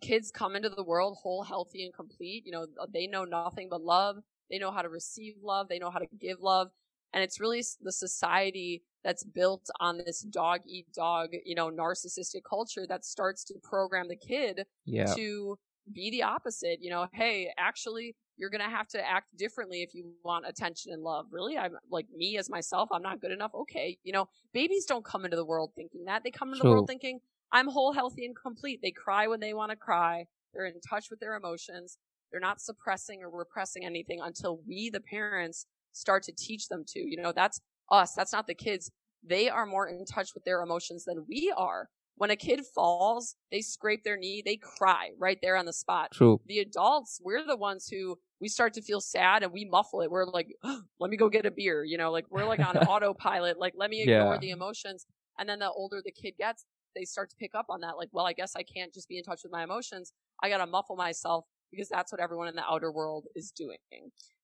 kids 0.00 0.30
come 0.30 0.56
into 0.56 0.68
the 0.68 0.84
world 0.84 1.18
whole, 1.20 1.42
healthy, 1.42 1.84
and 1.84 1.94
complete. 1.94 2.44
You 2.46 2.52
know, 2.52 2.66
uh, 2.80 2.86
they 2.92 3.06
know 3.06 3.24
nothing 3.24 3.68
but 3.70 3.82
love. 3.82 4.16
They 4.50 4.58
know 4.58 4.70
how 4.70 4.82
to 4.82 4.88
receive 4.88 5.34
love. 5.42 5.68
They 5.68 5.78
know 5.78 5.90
how 5.90 5.98
to 5.98 6.06
give 6.18 6.40
love. 6.40 6.68
And 7.12 7.22
it's 7.22 7.40
really 7.40 7.64
the 7.80 7.92
society 7.92 8.82
that's 9.02 9.24
built 9.24 9.68
on 9.80 9.98
this 9.98 10.20
dog 10.20 10.60
eat 10.66 10.86
dog, 10.92 11.30
you 11.44 11.54
know, 11.54 11.70
narcissistic 11.70 12.42
culture 12.48 12.86
that 12.86 13.04
starts 13.04 13.44
to 13.44 13.54
program 13.62 14.08
the 14.08 14.16
kid 14.16 14.64
yeah. 14.84 15.06
to 15.14 15.58
be 15.92 16.10
the 16.10 16.22
opposite. 16.22 16.78
You 16.82 16.90
know, 16.90 17.06
hey, 17.12 17.50
actually, 17.58 18.14
you're 18.36 18.50
going 18.50 18.62
to 18.62 18.68
have 18.68 18.88
to 18.88 19.00
act 19.00 19.36
differently 19.36 19.82
if 19.82 19.94
you 19.94 20.12
want 20.22 20.46
attention 20.46 20.92
and 20.92 21.02
love. 21.02 21.26
Really? 21.30 21.56
I'm 21.56 21.76
like 21.90 22.06
me 22.14 22.36
as 22.36 22.50
myself. 22.50 22.90
I'm 22.92 23.02
not 23.02 23.20
good 23.20 23.32
enough. 23.32 23.52
Okay. 23.54 23.96
You 24.04 24.12
know, 24.12 24.28
babies 24.52 24.84
don't 24.84 25.04
come 25.04 25.24
into 25.24 25.36
the 25.36 25.46
world 25.46 25.72
thinking 25.74 26.04
that. 26.04 26.24
They 26.24 26.30
come 26.30 26.48
into 26.48 26.60
True. 26.60 26.70
the 26.70 26.74
world 26.74 26.88
thinking, 26.88 27.20
I'm 27.52 27.68
whole, 27.68 27.92
healthy, 27.92 28.24
and 28.26 28.36
complete. 28.36 28.80
They 28.82 28.90
cry 28.90 29.26
when 29.26 29.40
they 29.40 29.54
want 29.54 29.70
to 29.70 29.76
cry. 29.76 30.26
They're 30.52 30.66
in 30.66 30.80
touch 30.80 31.06
with 31.10 31.20
their 31.20 31.34
emotions. 31.36 31.98
They're 32.30 32.40
not 32.40 32.60
suppressing 32.60 33.22
or 33.22 33.30
repressing 33.30 33.84
anything 33.84 34.20
until 34.22 34.60
we, 34.66 34.90
the 34.90 35.00
parents, 35.00 35.66
start 35.92 36.22
to 36.24 36.32
teach 36.36 36.68
them 36.68 36.84
to. 36.88 37.00
You 37.00 37.20
know, 37.22 37.32
that's 37.32 37.60
us. 37.90 38.12
That's 38.14 38.32
not 38.32 38.46
the 38.46 38.54
kids. 38.54 38.90
They 39.22 39.48
are 39.48 39.66
more 39.66 39.88
in 39.88 40.04
touch 40.04 40.34
with 40.34 40.44
their 40.44 40.62
emotions 40.62 41.04
than 41.04 41.24
we 41.28 41.52
are. 41.56 41.88
When 42.16 42.30
a 42.30 42.36
kid 42.36 42.60
falls, 42.74 43.36
they 43.52 43.60
scrape 43.60 44.02
their 44.02 44.16
knee, 44.16 44.42
they 44.44 44.56
cry 44.56 45.10
right 45.18 45.38
there 45.40 45.56
on 45.56 45.66
the 45.66 45.72
spot. 45.72 46.10
True. 46.12 46.40
The 46.46 46.58
adults, 46.58 47.20
we're 47.22 47.46
the 47.46 47.56
ones 47.56 47.86
who 47.88 48.18
we 48.40 48.48
start 48.48 48.74
to 48.74 48.82
feel 48.82 49.00
sad 49.00 49.42
and 49.44 49.52
we 49.52 49.64
muffle 49.64 50.00
it. 50.02 50.10
We're 50.10 50.24
like, 50.26 50.48
oh, 50.64 50.82
let 50.98 51.10
me 51.10 51.16
go 51.16 51.28
get 51.28 51.46
a 51.46 51.50
beer. 51.52 51.84
You 51.84 51.96
know, 51.96 52.10
like 52.10 52.26
we're 52.28 52.44
like 52.44 52.58
on 52.60 52.76
autopilot. 52.88 53.58
Like, 53.60 53.74
let 53.76 53.88
me 53.88 54.02
ignore 54.02 54.34
Yeah. 54.34 54.38
the 54.40 54.50
emotions. 54.50 55.06
And 55.38 55.48
then 55.48 55.60
the 55.60 55.70
older 55.70 56.02
the 56.04 56.10
kid 56.10 56.34
gets, 56.38 56.64
they 56.98 57.04
start 57.04 57.30
to 57.30 57.36
pick 57.36 57.54
up 57.54 57.66
on 57.68 57.80
that. 57.80 57.96
Like, 57.96 58.08
well, 58.12 58.26
I 58.26 58.32
guess 58.32 58.54
I 58.56 58.62
can't 58.62 58.92
just 58.92 59.08
be 59.08 59.18
in 59.18 59.24
touch 59.24 59.42
with 59.44 59.52
my 59.52 59.62
emotions. 59.62 60.12
I 60.42 60.48
got 60.48 60.58
to 60.58 60.66
muffle 60.66 60.96
myself 60.96 61.44
because 61.70 61.88
that's 61.88 62.10
what 62.12 62.20
everyone 62.20 62.48
in 62.48 62.56
the 62.56 62.64
outer 62.64 62.90
world 62.90 63.26
is 63.36 63.52
doing. 63.52 63.78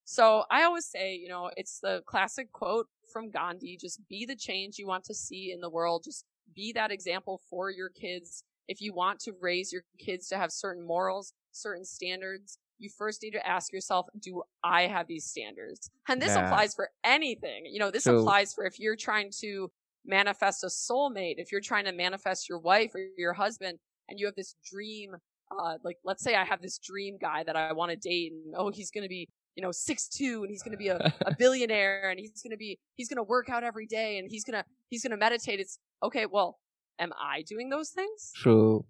So 0.04 0.44
I 0.50 0.62
always 0.64 0.86
say, 0.86 1.14
you 1.16 1.28
know, 1.28 1.50
it's 1.56 1.80
the 1.80 2.02
classic 2.06 2.52
quote 2.52 2.86
from 3.12 3.30
Gandhi 3.30 3.76
just 3.80 4.06
be 4.08 4.26
the 4.26 4.36
change 4.36 4.78
you 4.78 4.86
want 4.86 5.04
to 5.04 5.14
see 5.14 5.50
in 5.52 5.60
the 5.60 5.70
world. 5.70 6.02
Just 6.04 6.24
be 6.54 6.72
that 6.74 6.92
example 6.92 7.40
for 7.50 7.70
your 7.70 7.88
kids. 7.88 8.44
If 8.68 8.80
you 8.80 8.92
want 8.92 9.18
to 9.20 9.32
raise 9.40 9.72
your 9.72 9.82
kids 9.98 10.28
to 10.28 10.36
have 10.36 10.52
certain 10.52 10.86
morals, 10.86 11.32
certain 11.52 11.84
standards, 11.84 12.58
you 12.78 12.90
first 12.90 13.22
need 13.22 13.30
to 13.32 13.46
ask 13.46 13.72
yourself, 13.72 14.06
do 14.18 14.42
I 14.62 14.82
have 14.82 15.06
these 15.06 15.24
standards? 15.24 15.90
And 16.08 16.20
this 16.20 16.34
Yeah. 16.34 16.44
applies 16.44 16.74
for 16.74 16.90
anything. 17.02 17.66
You 17.66 17.78
know, 17.78 17.90
this 17.90 18.04
True. 18.04 18.20
applies 18.20 18.52
for 18.52 18.64
if 18.66 18.78
you're 18.78 18.96
trying 18.96 19.30
to 19.40 19.70
manifest 20.04 20.64
a 20.64 20.68
soulmate, 20.68 21.34
if 21.38 21.52
you're 21.52 21.60
trying 21.60 21.84
to 21.84 21.92
manifest 21.92 22.48
your 22.48 22.58
wife 22.58 22.94
or 22.94 23.00
your 23.16 23.32
husband 23.32 23.78
and 24.08 24.18
you 24.18 24.26
have 24.26 24.34
this 24.34 24.54
dream, 24.70 25.12
uh, 25.50 25.74
like 25.84 25.96
let's 26.04 26.22
say 26.22 26.34
I 26.34 26.44
have 26.44 26.62
this 26.62 26.78
dream 26.78 27.16
guy 27.20 27.44
that 27.44 27.56
I 27.56 27.72
want 27.72 27.90
to 27.90 27.96
date 27.96 28.32
and 28.32 28.54
oh, 28.56 28.70
he's 28.70 28.90
going 28.90 29.02
to 29.02 29.08
be, 29.08 29.28
you 29.56 29.62
know, 29.62 29.72
six 29.72 30.08
two 30.08 30.42
and 30.42 30.50
he's 30.50 30.62
going 30.62 30.72
to 30.72 30.78
be 30.78 30.88
a, 30.88 31.12
a 31.26 31.34
billionaire 31.38 32.10
and 32.10 32.18
he's 32.18 32.42
going 32.42 32.50
to 32.50 32.56
be, 32.56 32.78
he's 32.96 33.08
going 33.08 33.18
to 33.18 33.22
work 33.22 33.48
out 33.48 33.64
every 33.64 33.86
day 33.86 34.18
and 34.18 34.28
he's 34.30 34.44
going 34.44 34.60
to, 34.60 34.64
he's 34.90 35.02
going 35.02 35.12
to 35.12 35.16
meditate. 35.16 35.60
It's 35.60 35.78
okay. 36.02 36.26
Well, 36.26 36.58
am 36.98 37.12
I 37.20 37.42
doing 37.42 37.70
those 37.70 37.90
things? 37.90 38.32
True. 38.36 38.84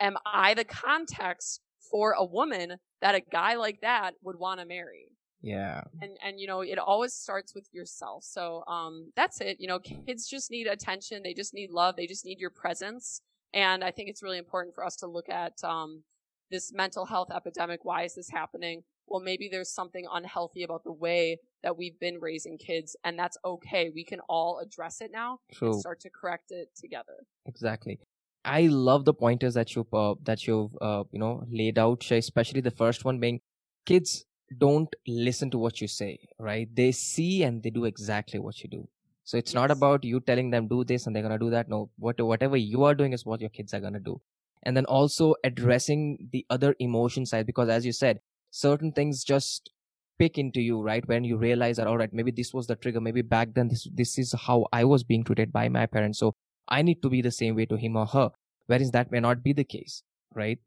Am 0.00 0.16
I 0.24 0.54
the 0.54 0.64
context 0.64 1.60
for 1.90 2.12
a 2.12 2.24
woman 2.24 2.76
that 3.02 3.14
a 3.14 3.20
guy 3.20 3.56
like 3.56 3.80
that 3.82 4.12
would 4.22 4.36
want 4.36 4.60
to 4.60 4.66
marry? 4.66 5.06
Yeah. 5.42 5.82
and 6.02 6.18
and 6.22 6.40
you 6.40 6.46
know 6.46 6.60
it 6.60 6.78
always 6.78 7.14
starts 7.14 7.54
with 7.54 7.68
yourself 7.72 8.24
so 8.24 8.62
um 8.66 9.10
that's 9.16 9.40
it 9.40 9.56
you 9.58 9.66
know 9.66 9.78
kids 9.78 10.28
just 10.28 10.50
need 10.50 10.66
attention 10.66 11.22
they 11.22 11.34
just 11.34 11.54
need 11.54 11.70
love 11.70 11.96
they 11.96 12.06
just 12.06 12.24
need 12.24 12.38
your 12.38 12.50
presence 12.50 13.22
and 13.54 13.82
i 13.82 13.90
think 13.90 14.08
it's 14.08 14.22
really 14.22 14.38
important 14.38 14.74
for 14.74 14.84
us 14.84 14.96
to 14.96 15.06
look 15.06 15.28
at 15.28 15.52
um 15.64 16.02
this 16.50 16.72
mental 16.72 17.06
health 17.06 17.28
epidemic 17.34 17.84
why 17.84 18.02
is 18.02 18.14
this 18.14 18.28
happening 18.28 18.82
well 19.06 19.20
maybe 19.20 19.48
there's 19.50 19.72
something 19.72 20.06
unhealthy 20.12 20.62
about 20.62 20.84
the 20.84 20.92
way 20.92 21.38
that 21.62 21.76
we've 21.76 21.98
been 22.00 22.18
raising 22.20 22.58
kids 22.58 22.96
and 23.04 23.18
that's 23.18 23.38
okay 23.44 23.90
we 23.94 24.04
can 24.04 24.20
all 24.28 24.58
address 24.58 25.00
it 25.00 25.10
now 25.10 25.38
True. 25.52 25.70
and 25.70 25.80
start 25.80 26.00
to 26.00 26.10
correct 26.10 26.50
it 26.50 26.68
together 26.76 27.24
Exactly. 27.46 27.98
I 28.44 28.62
love 28.68 29.04
the 29.04 29.12
pointers 29.12 29.54
that 29.54 29.74
you 29.74 29.86
uh, 29.92 30.14
that 30.22 30.46
you've 30.46 30.74
uh, 30.80 31.04
you 31.12 31.18
know 31.18 31.44
laid 31.50 31.78
out, 31.78 32.10
especially 32.10 32.60
the 32.60 32.70
first 32.70 33.04
one 33.04 33.20
being 33.20 33.40
kids 33.84 34.24
don't 34.58 34.94
listen 35.06 35.50
to 35.50 35.58
what 35.58 35.80
you 35.80 35.88
say, 35.88 36.18
right? 36.38 36.68
They 36.74 36.92
see 36.92 37.42
and 37.42 37.62
they 37.62 37.70
do 37.70 37.84
exactly 37.84 38.38
what 38.40 38.62
you 38.62 38.68
do. 38.68 38.88
So 39.24 39.36
it's 39.38 39.54
not 39.54 39.70
about 39.70 40.04
you 40.04 40.20
telling 40.20 40.50
them 40.50 40.66
do 40.66 40.82
this 40.84 41.06
and 41.06 41.14
they're 41.14 41.22
gonna 41.22 41.38
do 41.38 41.50
that. 41.50 41.68
No, 41.68 41.90
what 41.98 42.20
whatever 42.20 42.56
you 42.56 42.84
are 42.84 42.94
doing 42.94 43.12
is 43.12 43.24
what 43.24 43.40
your 43.40 43.50
kids 43.50 43.72
are 43.74 43.80
gonna 43.80 44.00
do. 44.00 44.20
And 44.64 44.76
then 44.76 44.84
also 44.86 45.34
addressing 45.44 46.28
the 46.32 46.44
other 46.50 46.74
emotion 46.80 47.26
side 47.26 47.46
because 47.46 47.68
as 47.68 47.86
you 47.86 47.92
said, 47.92 48.20
certain 48.50 48.92
things 48.92 49.22
just 49.24 49.70
pick 50.18 50.36
into 50.36 50.60
you, 50.60 50.82
right? 50.82 51.06
When 51.06 51.24
you 51.24 51.36
realize 51.36 51.76
that 51.76 51.86
all 51.86 51.96
right, 51.96 52.12
maybe 52.12 52.30
this 52.32 52.52
was 52.52 52.66
the 52.66 52.76
trigger, 52.76 53.00
maybe 53.00 53.22
back 53.22 53.54
then 53.54 53.68
this 53.68 53.86
this 53.92 54.18
is 54.18 54.34
how 54.46 54.66
I 54.72 54.84
was 54.84 55.04
being 55.04 55.24
treated 55.24 55.52
by 55.52 55.68
my 55.68 55.86
parents. 55.86 56.18
So 56.18 56.34
I 56.68 56.82
need 56.82 57.02
to 57.02 57.08
be 57.10 57.22
the 57.22 57.30
same 57.30 57.54
way 57.54 57.66
to 57.66 57.76
him 57.76 57.96
or 57.96 58.06
her, 58.06 58.30
whereas 58.66 58.90
that 58.90 59.12
may 59.12 59.20
not 59.20 59.42
be 59.42 59.52
the 59.52 59.64
case, 59.64 60.02
right? 60.34 60.58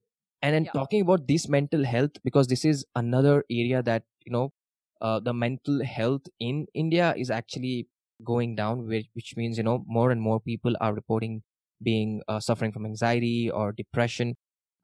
And 0.43 0.55
then 0.55 0.65
Yeah. 0.65 0.73
talking 0.73 1.01
about 1.01 1.27
this 1.27 1.49
mental 1.49 1.85
health, 1.85 2.11
because 2.23 2.47
this 2.49 2.65
is 2.65 2.85
another 2.95 3.45
area 3.49 3.83
that, 3.83 4.05
you 4.25 4.33
know, 4.33 4.53
uh, 5.01 5.19
the 5.21 5.33
mental 5.33 5.83
health 5.85 6.23
in 6.39 6.67
India 6.75 7.15
is 7.17 7.31
actually 7.31 7.89
going 8.23 8.55
down, 8.55 8.87
which, 8.87 9.07
which 9.13 9.35
means, 9.37 9.57
you 9.57 9.63
know, 9.63 9.83
more 9.87 10.11
and 10.11 10.21
more 10.21 10.41
people 10.41 10.75
are 10.81 10.93
reporting 10.93 11.43
being 11.83 12.21
uh, 12.29 12.39
suffering 12.41 12.73
from 12.73 12.85
anxiety 12.85 13.51
or 13.51 13.73
depression. 13.73 14.35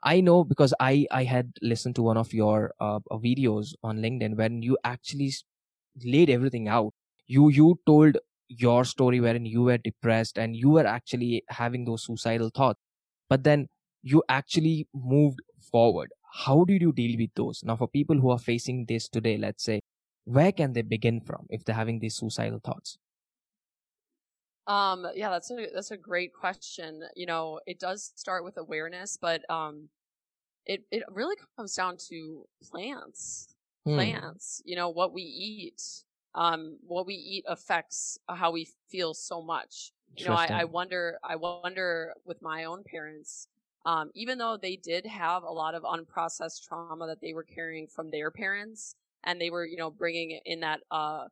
I 0.04 0.22
know 0.22 0.44
because 0.46 0.74
I, 0.80 1.08
I 1.12 1.26
had 1.26 1.54
listened 1.62 1.96
to 1.98 2.04
one 2.04 2.18
of 2.18 2.34
your 2.34 2.74
uh, 2.80 3.02
uh, 3.12 3.18
videos 3.18 3.76
on 3.84 4.00
LinkedIn 4.00 4.38
when 4.38 4.64
you 4.64 4.78
actually 4.86 5.32
laid 6.04 6.30
everything 6.30 6.68
out. 6.68 6.94
You, 7.28 7.50
you 7.50 7.80
told 7.86 8.18
your 8.48 8.86
story 8.86 9.20
wherein 9.20 9.46
you 9.46 9.62
were 9.64 9.78
depressed 9.78 10.38
and 10.40 10.56
you 10.56 10.70
were 10.70 10.86
actually 10.86 11.44
having 11.50 11.86
those 11.86 12.04
suicidal 12.04 12.50
thoughts 12.56 12.80
but 13.30 13.44
then 13.44 13.68
you 14.04 14.24
actually 14.30 14.88
moved 14.94 15.42
forward 15.72 16.12
how 16.46 16.64
did 16.66 16.82
you 16.82 16.92
deal 16.94 17.18
with 17.18 17.34
those 17.36 17.64
now 17.64 17.76
for 17.76 17.88
people 17.88 18.18
who 18.20 18.30
are 18.30 18.40
facing 18.40 18.86
this 18.86 19.08
today 19.10 19.38
let's 19.38 19.64
say 19.64 19.80
where 20.26 20.52
can 20.52 20.74
they 20.74 20.82
begin 20.82 21.20
from 21.22 21.46
if 21.50 21.64
they're 21.66 21.76
having 21.76 22.00
these 22.00 22.16
suicidal 22.16 22.60
thoughts 22.64 22.98
Um, 24.68 25.08
yeah, 25.16 25.30
that's 25.30 25.50
a 25.52 25.68
that's 25.74 25.92
a 25.92 25.98
great 25.98 26.34
question. 26.34 27.04
You 27.16 27.26
know, 27.26 27.60
it 27.66 27.80
does 27.80 28.14
start 28.16 28.44
with 28.44 28.58
awareness, 28.58 29.18
but 29.20 29.42
um, 29.50 29.90
it 30.66 30.84
it 30.92 31.04
really 31.10 31.36
comes 31.58 31.76
down 31.76 31.98
to 32.10 32.46
plants. 32.62 33.56
Hmm. 33.86 33.96
Plants. 33.96 34.62
You 34.66 34.76
know, 34.76 34.90
what 34.90 35.14
we 35.14 35.24
eat. 35.24 35.82
Um, 36.36 36.78
what 36.86 37.08
we 37.08 37.16
eat 37.16 37.46
affects 37.48 38.20
how 38.30 38.52
we 38.52 38.68
feel 38.90 39.14
so 39.16 39.42
much. 39.42 39.92
You 40.18 40.26
know, 40.26 40.34
I, 40.34 40.48
I 40.48 40.64
wonder. 40.66 41.18
I 41.24 41.36
wonder 41.38 42.14
with 42.26 42.42
my 42.42 42.66
own 42.66 42.84
parents. 42.84 43.48
Um, 43.86 44.12
even 44.14 44.38
though 44.38 44.58
they 44.58 44.76
did 44.76 45.06
have 45.06 45.44
a 45.44 45.52
lot 45.52 45.76
of 45.76 45.84
unprocessed 45.84 46.64
trauma 46.68 47.08
that 47.08 47.22
they 47.22 47.34
were 47.34 47.44
carrying 47.44 47.88
from 47.88 48.10
their 48.12 48.32
parents, 48.32 48.96
and 49.24 49.40
they 49.40 49.50
were, 49.50 49.66
you 49.66 49.78
know, 49.78 49.90
bringing 49.92 50.40
in 50.46 50.60
that 50.62 50.82
uh, 50.92 51.28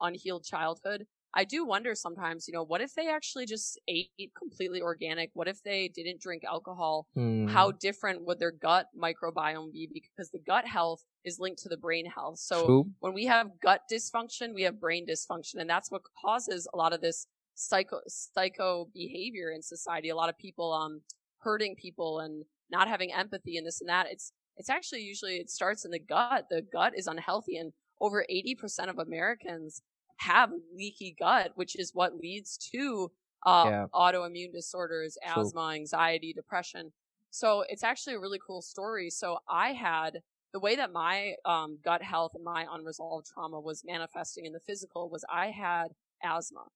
unhealed 0.00 0.44
childhood, 0.44 1.06
I 1.32 1.44
do 1.44 1.64
wonder 1.64 1.94
sometimes, 1.94 2.48
you 2.48 2.54
know, 2.54 2.64
what 2.64 2.80
if 2.80 2.94
they 2.94 3.08
actually 3.08 3.46
just 3.46 3.78
ate 3.86 4.10
completely 4.36 4.82
organic? 4.82 5.30
What 5.34 5.48
if 5.48 5.62
they 5.62 5.88
didn't 5.88 6.20
drink 6.20 6.42
alcohol? 6.44 7.06
Hmm. 7.14 7.46
How 7.48 7.70
different 7.72 8.24
would 8.24 8.38
their 8.38 8.50
gut 8.50 8.86
microbiome 8.96 9.72
be? 9.72 9.88
Because 9.92 10.30
the 10.30 10.40
gut 10.40 10.66
health 10.66 11.04
is 11.24 11.38
linked 11.38 11.62
to 11.62 11.68
the 11.68 11.76
brain 11.76 12.06
health. 12.06 12.38
So 12.38 12.66
True. 12.66 12.90
when 13.00 13.12
we 13.14 13.26
have 13.26 13.60
gut 13.60 13.82
dysfunction, 13.90 14.54
we 14.54 14.62
have 14.62 14.80
brain 14.80 15.06
dysfunction, 15.06 15.56
and 15.60 15.70
that's 15.70 15.90
what 15.90 16.02
causes 16.20 16.68
a 16.72 16.76
lot 16.76 16.92
of 16.92 17.00
this 17.00 17.26
psycho 17.54 18.00
psycho 18.08 18.88
behavior 18.92 19.50
in 19.50 19.62
society. 19.62 20.08
A 20.08 20.16
lot 20.16 20.28
of 20.28 20.38
people 20.38 20.72
um 20.72 21.02
hurting 21.40 21.76
people 21.76 22.20
and 22.20 22.44
not 22.70 22.88
having 22.88 23.12
empathy 23.12 23.56
and 23.56 23.66
this 23.66 23.80
and 23.80 23.88
that. 23.88 24.06
It's 24.10 24.32
it's 24.56 24.70
actually 24.70 25.02
usually 25.02 25.36
it 25.36 25.50
starts 25.50 25.84
in 25.84 25.90
the 25.90 25.98
gut. 25.98 26.46
The 26.50 26.62
gut 26.62 26.96
is 26.96 27.06
unhealthy, 27.06 27.56
and 27.56 27.72
over 28.00 28.24
eighty 28.28 28.54
percent 28.54 28.90
of 28.90 28.98
Americans 28.98 29.82
have 30.18 30.52
leaky 30.74 31.14
gut, 31.18 31.52
which 31.54 31.78
is 31.78 31.94
what 31.94 32.16
leads 32.16 32.58
to 32.72 33.10
uh, 33.46 33.70
Yeah. 33.70 33.86
autoimmune 33.94 34.52
disorders, 34.52 35.16
True. 35.26 35.54
asthma, 35.54 35.70
anxiety, 35.74 36.32
depression. 36.32 36.92
So 37.30 37.62
it's 37.68 37.82
actually 37.84 38.14
a 38.16 38.20
really 38.20 38.40
cool 38.44 38.60
story. 38.62 39.08
So 39.10 39.38
I 39.48 39.72
had 39.72 40.22
the 40.52 40.60
way 40.60 40.76
that 40.76 40.92
my 40.92 41.36
um, 41.44 41.78
gut 41.82 42.02
health 42.02 42.32
and 42.34 42.44
my 42.44 42.66
unresolved 42.70 43.26
trauma 43.26 43.60
was 43.60 43.84
manifesting 43.84 44.44
in 44.46 44.52
the 44.52 44.60
physical 44.60 45.08
was 45.08 45.24
I 45.30 45.50
had 45.50 45.94
asthma. 46.22 46.66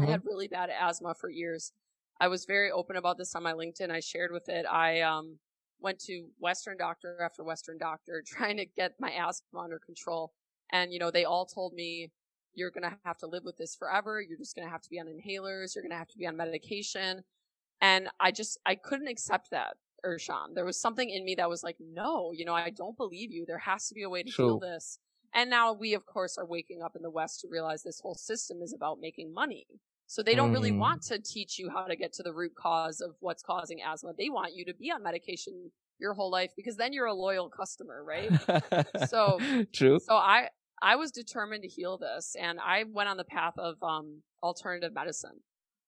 I 0.00 0.06
Mhm. 0.06 0.06
had 0.06 0.24
really 0.24 0.48
bad 0.48 0.70
asthma 0.70 1.14
for 1.14 1.28
years. 1.30 1.72
I 2.20 2.28
was 2.28 2.44
very 2.44 2.70
open 2.70 2.96
about 2.96 3.18
this 3.18 3.34
on 3.34 3.42
my 3.42 3.52
LinkedIn. 3.52 3.90
I 3.90 4.00
shared 4.00 4.32
with 4.32 4.48
it. 4.48 4.66
I 4.66 5.00
um, 5.02 5.38
went 5.80 6.00
to 6.00 6.26
Western 6.38 6.76
doctor 6.76 7.20
after 7.22 7.44
Western 7.44 7.78
doctor 7.78 8.22
trying 8.26 8.56
to 8.56 8.66
get 8.66 8.94
my 8.98 9.12
asthma 9.12 9.60
under 9.60 9.78
control. 9.78 10.32
And, 10.72 10.92
you 10.92 10.98
know, 10.98 11.10
they 11.10 11.24
all 11.24 11.46
told 11.46 11.74
me, 11.74 12.10
you're 12.54 12.70
going 12.70 12.82
to 12.82 12.96
have 13.04 13.18
to 13.18 13.26
live 13.26 13.44
with 13.44 13.56
this 13.56 13.76
forever. 13.76 14.20
You're 14.20 14.38
just 14.38 14.56
going 14.56 14.66
to 14.66 14.72
have 14.72 14.82
to 14.82 14.90
be 14.90 14.98
on 14.98 15.06
inhalers. 15.06 15.74
You're 15.74 15.82
going 15.82 15.92
to 15.92 15.98
have 15.98 16.08
to 16.08 16.18
be 16.18 16.26
on 16.26 16.36
medication. 16.36 17.22
And 17.80 18.08
I 18.18 18.32
just, 18.32 18.58
I 18.66 18.74
couldn't 18.74 19.06
accept 19.06 19.50
that, 19.52 19.76
Irshad. 20.04 20.54
There 20.54 20.64
was 20.64 20.80
something 20.80 21.08
in 21.08 21.24
me 21.24 21.36
that 21.36 21.48
was 21.48 21.62
like, 21.62 21.76
no, 21.80 22.32
you 22.34 22.44
know, 22.44 22.54
I 22.54 22.70
don't 22.70 22.96
believe 22.96 23.30
you. 23.30 23.44
There 23.46 23.58
has 23.58 23.86
to 23.88 23.94
be 23.94 24.02
a 24.02 24.10
way 24.10 24.24
to 24.24 24.30
heal 24.30 24.58
True. 24.58 24.68
this. 24.68 24.98
And 25.32 25.50
now 25.50 25.72
we, 25.72 25.94
of 25.94 26.04
course, 26.06 26.36
are 26.36 26.46
waking 26.46 26.82
up 26.82 26.96
in 26.96 27.02
the 27.02 27.10
West 27.10 27.40
to 27.40 27.48
realize 27.48 27.82
this 27.82 28.00
whole 28.00 28.16
system 28.16 28.60
is 28.62 28.72
about 28.72 28.98
making 29.00 29.32
money. 29.32 29.66
So 30.10 30.22
they 30.22 30.34
don't 30.34 30.52
really 30.52 30.72
Mm. 30.72 30.78
want 30.78 31.02
to 31.02 31.18
teach 31.18 31.58
you 31.58 31.68
how 31.68 31.84
to 31.86 31.94
get 31.94 32.14
to 32.14 32.22
the 32.22 32.32
root 32.32 32.54
cause 32.54 33.00
of 33.02 33.14
what's 33.20 33.42
causing 33.42 33.82
asthma. 33.82 34.14
They 34.16 34.30
want 34.30 34.54
you 34.54 34.64
to 34.64 34.74
be 34.74 34.90
on 34.90 35.02
medication 35.02 35.70
your 35.98 36.14
whole 36.14 36.30
life 36.30 36.52
because 36.56 36.76
then 36.76 36.92
you're 36.94 37.06
a 37.06 37.12
loyal 37.14 37.50
customer, 37.50 38.02
right? 38.02 38.30
So- 39.08 39.38
true. 39.72 39.98
so 39.98 40.14
I 40.16 40.48
I 40.80 40.96
was 40.96 41.10
determined 41.10 41.62
to 41.64 41.68
heal 41.68 41.98
this 41.98 42.36
and 42.40 42.58
I 42.60 42.84
went 42.84 43.08
on 43.08 43.16
the 43.18 43.24
path 43.24 43.58
of 43.58 43.82
um 43.82 44.22
alternative 44.42 44.94
medicine. 44.94 45.42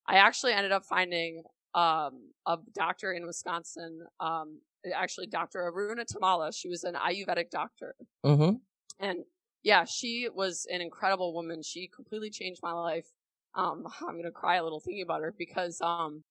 I 0.07 0.17
actually 0.17 0.53
ended 0.53 0.73
up 0.73 0.85
finding 0.85 1.45
um 1.75 2.33
a 2.47 2.59
doctor 2.75 3.13
in 3.13 3.25
Wisconsin 3.27 4.05
um 4.21 4.61
actually 4.95 5.29
Dr. 5.29 5.61
Aruna 5.61 6.05
Tamala. 6.05 6.53
She 6.53 6.69
was 6.69 6.85
an 6.85 6.95
Ayurvedic 6.95 7.49
doctor. 7.51 7.95
Mm-hmm. 8.25 8.57
And 8.99 9.25
yeah, 9.63 9.85
she 9.85 10.29
was 10.35 10.67
an 10.71 10.81
incredible 10.83 11.33
woman. 11.33 11.63
She 11.63 11.87
completely 11.89 12.31
changed 12.31 12.61
my 12.63 12.73
life. 12.73 13.07
Um, 13.55 13.87
I'm 14.01 14.17
gonna 14.17 14.31
cry 14.31 14.57
a 14.57 14.65
little 14.65 14.81
thinking 14.81 15.03
about 15.03 15.23
her 15.23 15.33
because 15.37 15.81
um, 15.81 16.25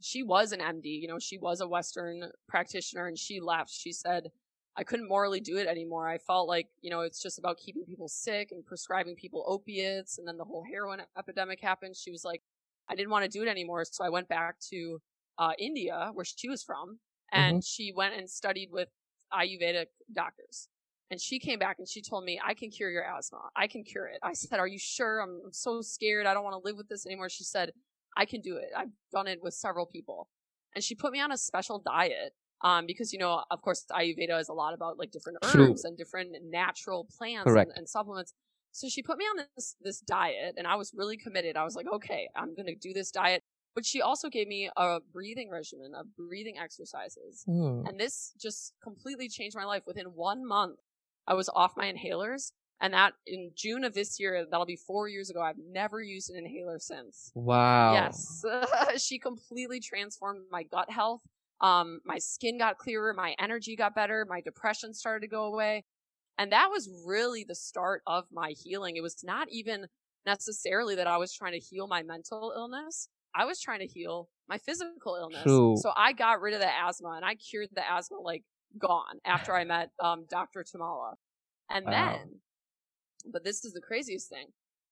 she 0.00 0.22
was 0.22 0.52
an 0.52 0.60
MD. 0.60 0.90
You 0.90 1.08
know, 1.08 1.18
she 1.18 1.38
was 1.38 1.60
a 1.60 1.68
Western 1.68 2.30
practitioner, 2.48 3.06
and 3.06 3.18
she 3.18 3.40
left. 3.40 3.70
She 3.70 3.92
said, 3.92 4.30
"I 4.76 4.84
couldn't 4.84 5.08
morally 5.08 5.40
do 5.40 5.56
it 5.58 5.66
anymore. 5.66 6.08
I 6.08 6.18
felt 6.18 6.48
like 6.48 6.68
you 6.82 6.90
know 6.90 7.00
it's 7.02 7.22
just 7.22 7.38
about 7.38 7.58
keeping 7.58 7.84
people 7.84 8.08
sick 8.08 8.50
and 8.52 8.64
prescribing 8.66 9.16
people 9.16 9.44
opiates, 9.46 10.18
and 10.18 10.26
then 10.28 10.38
the 10.38 10.44
whole 10.44 10.64
heroin 10.64 11.02
epidemic 11.18 11.60
happened. 11.60 11.96
She 11.96 12.10
was 12.10 12.24
like, 12.24 12.42
I 12.88 12.94
didn't 12.94 13.10
want 13.10 13.24
to 13.24 13.30
do 13.30 13.42
it 13.42 13.48
anymore, 13.48 13.84
so 13.84 14.04
I 14.04 14.10
went 14.10 14.28
back 14.28 14.58
to 14.70 15.00
uh, 15.38 15.52
India, 15.58 16.10
where 16.14 16.24
she 16.24 16.48
was 16.48 16.62
from, 16.62 17.00
and 17.32 17.54
Mm-hmm. 17.54 17.60
she 17.64 17.92
went 17.92 18.14
and 18.14 18.28
studied 18.30 18.70
with 18.72 18.88
Ayurvedic 19.32 19.88
doctors." 20.12 20.68
And 21.10 21.20
she 21.20 21.40
came 21.40 21.58
back 21.58 21.76
and 21.78 21.88
she 21.88 22.02
told 22.02 22.24
me, 22.24 22.40
I 22.44 22.54
can 22.54 22.70
cure 22.70 22.90
your 22.90 23.04
asthma. 23.04 23.40
I 23.56 23.66
can 23.66 23.82
cure 23.82 24.06
it. 24.06 24.18
I 24.22 24.32
said, 24.32 24.60
Are 24.60 24.66
you 24.66 24.78
sure? 24.78 25.20
I'm, 25.20 25.40
I'm 25.46 25.52
so 25.52 25.80
scared. 25.80 26.26
I 26.26 26.34
don't 26.34 26.44
want 26.44 26.54
to 26.54 26.64
live 26.64 26.76
with 26.76 26.88
this 26.88 27.04
anymore. 27.04 27.28
She 27.28 27.44
said, 27.44 27.72
I 28.16 28.24
can 28.24 28.40
do 28.40 28.56
it. 28.56 28.68
I've 28.76 28.90
done 29.12 29.26
it 29.26 29.40
with 29.42 29.54
several 29.54 29.86
people. 29.86 30.28
And 30.74 30.84
she 30.84 30.94
put 30.94 31.12
me 31.12 31.20
on 31.20 31.32
a 31.32 31.36
special 31.36 31.82
diet. 31.84 32.32
Um, 32.62 32.84
because 32.86 33.12
you 33.12 33.18
know, 33.18 33.42
of 33.50 33.62
course, 33.62 33.86
Ayurveda 33.90 34.38
is 34.38 34.50
a 34.50 34.52
lot 34.52 34.74
about 34.74 34.98
like 34.98 35.10
different 35.10 35.38
True. 35.44 35.70
herbs 35.70 35.84
and 35.84 35.96
different 35.96 36.36
natural 36.44 37.08
plants 37.16 37.50
and, 37.50 37.72
and 37.74 37.88
supplements. 37.88 38.34
So 38.72 38.88
she 38.88 39.02
put 39.02 39.16
me 39.16 39.24
on 39.24 39.46
this 39.56 39.76
this 39.80 40.00
diet, 40.00 40.54
and 40.58 40.66
I 40.66 40.76
was 40.76 40.92
really 40.94 41.16
committed. 41.16 41.56
I 41.56 41.64
was 41.64 41.74
like, 41.74 41.86
okay, 41.90 42.28
I'm 42.36 42.54
gonna 42.54 42.74
do 42.74 42.92
this 42.92 43.10
diet. 43.10 43.42
But 43.74 43.86
she 43.86 44.02
also 44.02 44.28
gave 44.28 44.46
me 44.46 44.68
a 44.76 44.98
breathing 45.12 45.48
regimen 45.48 45.92
of 45.94 46.14
breathing 46.16 46.58
exercises. 46.58 47.44
Hmm. 47.46 47.82
And 47.86 47.98
this 47.98 48.32
just 48.38 48.74
completely 48.82 49.28
changed 49.28 49.56
my 49.56 49.64
life. 49.64 49.84
Within 49.86 50.06
one 50.06 50.46
month, 50.46 50.78
I 51.30 51.34
was 51.34 51.48
off 51.54 51.72
my 51.76 51.90
inhalers. 51.90 52.52
And 52.82 52.94
that 52.94 53.12
in 53.26 53.52
June 53.54 53.84
of 53.84 53.94
this 53.94 54.18
year, 54.18 54.46
that'll 54.50 54.66
be 54.66 54.76
four 54.76 55.06
years 55.06 55.30
ago. 55.30 55.42
I've 55.42 55.58
never 55.58 56.02
used 56.02 56.30
an 56.30 56.36
inhaler 56.36 56.78
since. 56.78 57.30
Wow. 57.34 57.92
Yes. 57.92 58.42
she 58.96 59.18
completely 59.18 59.80
transformed 59.80 60.46
my 60.50 60.62
gut 60.64 60.90
health. 60.90 61.20
Um, 61.60 62.00
my 62.06 62.18
skin 62.18 62.58
got 62.58 62.78
clearer. 62.78 63.12
My 63.12 63.34
energy 63.38 63.76
got 63.76 63.94
better. 63.94 64.26
My 64.28 64.40
depression 64.40 64.94
started 64.94 65.20
to 65.20 65.28
go 65.28 65.44
away. 65.44 65.84
And 66.38 66.52
that 66.52 66.70
was 66.70 66.88
really 67.06 67.44
the 67.46 67.54
start 67.54 68.00
of 68.06 68.24
my 68.32 68.54
healing. 68.62 68.96
It 68.96 69.02
was 69.02 69.22
not 69.22 69.48
even 69.50 69.86
necessarily 70.24 70.94
that 70.96 71.06
I 71.06 71.18
was 71.18 71.34
trying 71.34 71.52
to 71.52 71.58
heal 71.58 71.86
my 71.86 72.02
mental 72.02 72.52
illness. 72.56 73.08
I 73.34 73.44
was 73.44 73.60
trying 73.60 73.80
to 73.80 73.86
heal 73.86 74.30
my 74.48 74.56
physical 74.56 75.16
illness. 75.16 75.42
True. 75.42 75.76
So 75.76 75.92
I 75.94 76.14
got 76.14 76.40
rid 76.40 76.54
of 76.54 76.60
the 76.60 76.66
asthma 76.66 77.10
and 77.10 77.24
I 77.24 77.34
cured 77.34 77.68
the 77.72 77.88
asthma 77.88 78.18
like 78.18 78.42
gone 78.78 79.20
after 79.24 79.54
I 79.54 79.64
met 79.64 79.90
um, 80.00 80.26
Dr. 80.28 80.64
Tamala. 80.64 81.14
And 81.68 81.86
Wow. 81.86 81.92
then, 81.92 82.40
but 83.30 83.44
this 83.44 83.64
is 83.64 83.72
the 83.72 83.80
craziest 83.80 84.28
thing. 84.28 84.48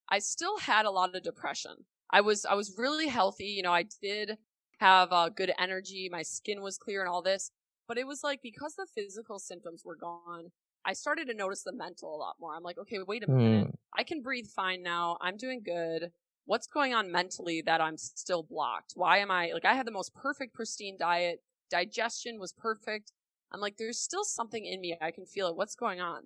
I 0.08 0.18
still 0.20 0.58
had 0.58 0.86
a 0.86 0.90
lot 0.90 1.14
of 1.14 1.22
depression. 1.22 1.84
I 2.10 2.20
was 2.22 2.44
I 2.44 2.54
was 2.54 2.74
really 2.78 3.08
healthy. 3.08 3.46
You 3.46 3.62
know, 3.62 3.72
I 3.72 3.84
did 4.02 4.38
have 4.80 5.12
uh, 5.12 5.28
good 5.28 5.52
energy. 5.58 6.08
My 6.10 6.22
skin 6.22 6.62
was 6.62 6.78
clear 6.78 7.00
and 7.00 7.08
all 7.10 7.22
this. 7.22 7.50
But 7.86 7.98
it 7.98 8.06
was 8.06 8.22
like 8.22 8.40
because 8.42 8.74
the 8.76 8.86
physical 8.94 9.38
symptoms 9.38 9.82
were 9.84 9.96
gone, 9.96 10.50
I 10.84 10.92
started 10.92 11.26
to 11.28 11.34
notice 11.34 11.62
the 11.62 11.72
mental 11.72 12.14
a 12.14 12.18
lot 12.18 12.36
more. 12.40 12.54
I'm 12.54 12.62
like, 12.62 12.78
okay, 12.78 12.98
wait 13.06 13.24
a 13.24 13.26
minute. 13.26 13.64
Hmm. 13.64 13.70
I 13.96 14.04
can 14.04 14.22
breathe 14.22 14.46
fine 14.46 14.82
now. 14.82 15.18
I'm 15.20 15.36
doing 15.36 15.62
good. 15.62 16.12
What's 16.46 16.66
going 16.66 16.94
on 16.94 17.10
mentally 17.12 17.62
that 17.62 17.80
I'm 17.80 17.96
still 17.98 18.42
blocked? 18.42 18.92
Why 18.94 19.18
am 19.18 19.30
I 19.30 19.50
like 19.52 19.64
I 19.64 19.74
had 19.74 19.86
the 19.86 19.90
most 19.92 20.14
perfect 20.14 20.54
pristine 20.54 20.96
diet. 20.98 21.40
Digestion 21.70 22.38
was 22.38 22.52
perfect. 22.52 23.12
I'm 23.52 23.60
like, 23.60 23.76
there's 23.76 23.98
still 23.98 24.24
something 24.24 24.64
in 24.64 24.80
me. 24.80 24.96
I 25.00 25.10
can 25.10 25.24
feel 25.26 25.48
it. 25.48 25.56
What's 25.56 25.74
going 25.74 26.00
on? 26.00 26.24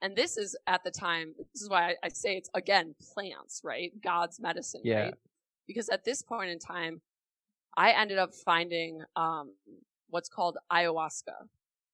And 0.00 0.14
this 0.14 0.36
is 0.36 0.56
at 0.66 0.84
the 0.84 0.90
time, 0.90 1.34
this 1.52 1.62
is 1.62 1.68
why 1.68 1.90
I, 1.90 1.94
I 2.04 2.08
say 2.08 2.36
it's 2.36 2.50
again 2.54 2.94
plants, 3.14 3.62
right? 3.64 3.92
God's 4.02 4.38
medicine, 4.38 4.82
Yeah. 4.84 5.02
right? 5.02 5.14
Because 5.66 5.88
at 5.88 6.04
this 6.04 6.22
point 6.22 6.50
in 6.50 6.58
time, 6.58 7.00
I 7.76 7.92
ended 7.92 8.18
up 8.18 8.34
finding 8.34 9.02
um, 9.16 9.54
what's 10.08 10.28
called 10.28 10.56
ayahuasca. 10.72 11.34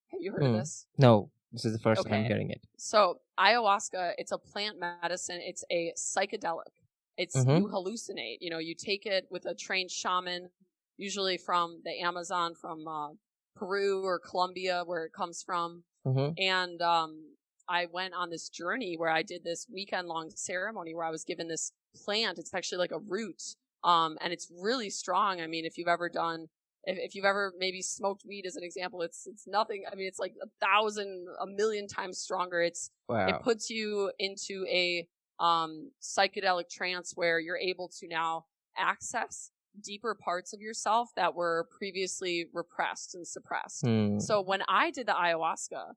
Have 0.09 0.21
you 0.21 0.33
heard 0.33 0.43
Hmm. 0.43 0.55
of 0.55 0.61
this? 0.61 0.87
No, 0.99 1.31
this 1.53 1.65
is 1.65 1.73
the 1.73 1.79
first 1.79 2.03
time 2.03 2.13
I'm 2.13 2.21
Okay. 2.21 2.29
getting 2.29 2.51
it. 2.51 2.61
So 2.77 3.21
ayahuasca, 3.39 4.15
it's 4.19 4.33
a 4.33 4.39
plant 4.39 4.79
medicine. 4.79 5.41
It's 5.41 5.65
a 5.71 5.93
psychedelic. 5.97 6.73
It's 7.17 7.37
Mhm. 7.37 7.59
you 7.59 7.69
hallucinate. 7.69 8.39
You 8.41 8.51
know, 8.51 8.59
you 8.59 8.75
take 8.75 9.07
it 9.07 9.27
with 9.31 9.47
a 9.47 9.55
trained 9.55 9.91
shaman, 9.91 10.51
usually 10.99 11.39
from 11.39 11.81
the 11.85 12.01
Amazon, 12.01 12.55
from 12.55 12.87
uh, 12.87 13.11
Peru 13.57 14.05
or 14.05 14.19
Colombia, 14.19 14.83
where 14.85 15.05
it 15.05 15.13
comes 15.13 15.43
from. 15.43 15.85
Mm-hmm. 16.07 16.33
And 16.39 16.83
um, 16.83 17.35
I 17.69 17.87
went 17.93 18.15
on 18.15 18.31
this 18.31 18.49
journey 18.49 18.97
where 18.97 19.11
I 19.11 19.23
did 19.23 19.43
this 19.45 19.67
weekend 19.73 20.09
long 20.09 20.31
ceremony 20.35 20.95
where 20.95 21.05
I 21.07 21.11
was 21.11 21.25
given 21.25 21.49
this 21.49 21.73
plant. 22.05 22.39
It's 22.39 22.55
actually 22.55 22.79
like 22.79 22.93
a 22.93 22.99
root, 22.99 23.43
um, 23.83 24.17
and 24.21 24.33
it's 24.33 24.51
really 24.61 24.91
strong. 24.91 25.41
I 25.41 25.47
mean, 25.47 25.65
if 25.65 25.79
you've 25.79 25.89
ever 25.89 26.09
done, 26.09 26.47
if, 26.85 26.99
if 26.99 27.15
you've 27.15 27.25
ever 27.25 27.55
maybe 27.59 27.81
smoked 27.81 28.25
weed 28.27 28.45
as 28.47 28.57
an 28.57 28.65
example, 28.65 29.03
it's 29.03 29.27
it's 29.27 29.47
nothing. 29.47 29.85
I 29.91 29.95
mean, 29.95 30.07
it's 30.07 30.19
like 30.19 30.35
a 30.43 30.49
thousand, 30.65 31.27
a 31.41 31.47
million 31.47 31.87
times 31.87 32.19
stronger. 32.19 32.61
It's 32.61 32.91
Wow. 33.09 33.27
it 33.27 33.43
puts 33.43 33.69
you 33.69 34.11
into 34.19 34.65
a 34.69 35.07
um, 35.39 35.91
psychedelic 36.03 36.71
trance 36.71 37.13
where 37.15 37.39
you're 37.39 37.59
able 37.59 37.91
to 38.01 38.09
now 38.09 38.47
access 38.79 39.51
deeper 39.83 40.15
parts 40.15 40.53
of 40.53 40.61
yourself 40.61 41.11
that 41.17 41.35
were 41.35 41.69
previously 41.77 42.47
repressed 42.53 43.15
and 43.15 43.27
suppressed. 43.27 43.83
Hmm. 43.83 44.19
So 44.19 44.41
when 44.41 44.63
I 44.69 44.91
did 44.91 45.07
the 45.07 45.13
ayahuasca, 45.13 45.95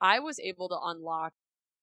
I 0.00 0.20
was 0.20 0.38
able 0.40 0.68
to 0.68 0.78
unlock 0.82 1.32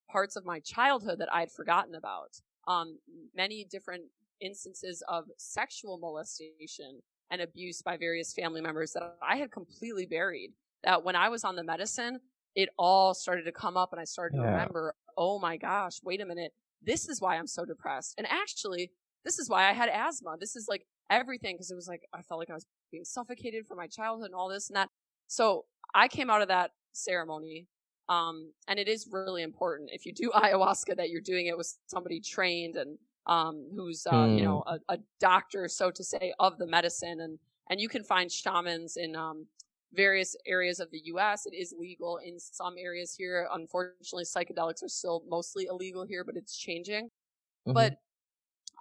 parts 0.09 0.35
of 0.35 0.45
my 0.45 0.59
childhood 0.59 1.19
that 1.19 1.33
I 1.33 1.41
had 1.41 1.51
forgotten 1.51 1.95
about. 1.95 2.39
Um, 2.67 2.97
many 3.35 3.65
different 3.69 4.03
instances 4.41 5.03
of 5.07 5.25
sexual 5.37 5.97
molestation 5.97 7.01
and 7.31 7.41
abuse 7.41 7.81
by 7.81 7.97
various 7.97 8.33
family 8.33 8.61
members 8.61 8.91
that 8.93 9.15
I 9.21 9.37
had 9.37 9.51
completely 9.51 10.05
buried. 10.05 10.51
That 10.83 11.03
when 11.03 11.15
I 11.15 11.29
was 11.29 11.43
on 11.43 11.55
the 11.55 11.63
medicine, 11.63 12.19
it 12.55 12.69
all 12.77 13.13
started 13.13 13.43
to 13.43 13.51
come 13.51 13.75
up 13.75 13.91
and 13.91 13.99
I 13.99 14.03
started 14.05 14.37
to 14.37 14.43
Yeah. 14.43 14.51
remember, 14.51 14.95
oh 15.17 15.39
my 15.39 15.57
gosh, 15.57 15.99
wait 16.03 16.21
a 16.21 16.25
minute. 16.25 16.53
This 16.81 17.09
is 17.09 17.19
why 17.19 17.37
I'm 17.37 17.47
so 17.47 17.65
depressed. 17.65 18.13
And 18.17 18.27
actually, 18.29 18.91
this 19.23 19.39
is 19.39 19.49
why 19.49 19.67
I 19.67 19.73
had 19.73 19.89
asthma. 19.89 20.37
This 20.39 20.55
is 20.55 20.67
like 20.69 20.85
everything 21.09 21.55
because 21.55 21.71
it 21.71 21.75
was 21.75 21.87
like 21.87 22.07
I 22.13 22.21
felt 22.21 22.39
like 22.39 22.49
I 22.49 22.53
was 22.55 22.65
being 22.91 23.05
suffocated 23.05 23.67
from 23.67 23.77
my 23.77 23.87
childhood 23.87 24.27
and 24.27 24.35
all 24.35 24.49
this 24.49 24.69
and 24.69 24.75
that. 24.77 24.89
So 25.27 25.65
I 25.93 26.07
came 26.07 26.29
out 26.29 26.41
of 26.41 26.47
that 26.49 26.71
ceremony. 26.93 27.67
Um, 28.07 28.53
and 28.67 28.77
it 28.77 28.87
is 28.87 29.07
really 29.11 29.41
important 29.41 29.89
if 29.91 30.05
you 30.05 30.13
do 30.13 30.29
ayahuasca 30.35 30.95
that 30.97 31.09
you're 31.09 31.21
doing 31.21 31.47
it 31.47 31.57
with 31.57 31.75
somebody 31.87 32.19
trained 32.21 32.75
and 32.75 32.99
um, 33.25 33.67
who's 33.73 34.05
uh, 34.05 34.27
you 34.31 34.41
Hmm. 34.41 34.43
know 34.43 34.63
a, 34.67 34.79
a 34.89 34.99
doctor, 35.19 35.67
so 35.67 35.89
to 35.91 36.03
say, 36.03 36.33
of 36.39 36.57
the 36.59 36.67
medicine. 36.67 37.19
And 37.21 37.39
and 37.69 37.81
you 37.81 37.89
can 37.89 38.03
find 38.03 38.31
shamans 38.31 38.95
in 38.97 39.15
um, 39.15 39.47
various 39.93 40.35
areas 40.45 40.79
of 40.79 40.91
the 40.91 40.99
U.S. 41.05 41.45
It 41.47 41.55
is 41.55 41.73
legal 41.77 42.17
in 42.17 42.39
some 42.39 42.75
areas 42.77 43.15
here. 43.15 43.47
Unfortunately, 43.51 44.23
psychedelics 44.25 44.83
are 44.83 44.87
still 44.89 45.23
mostly 45.27 45.65
illegal 45.65 46.03
here, 46.05 46.23
but 46.23 46.35
it's 46.37 46.55
changing. 46.55 47.09
Mhm. 47.65 47.89
But 47.89 47.97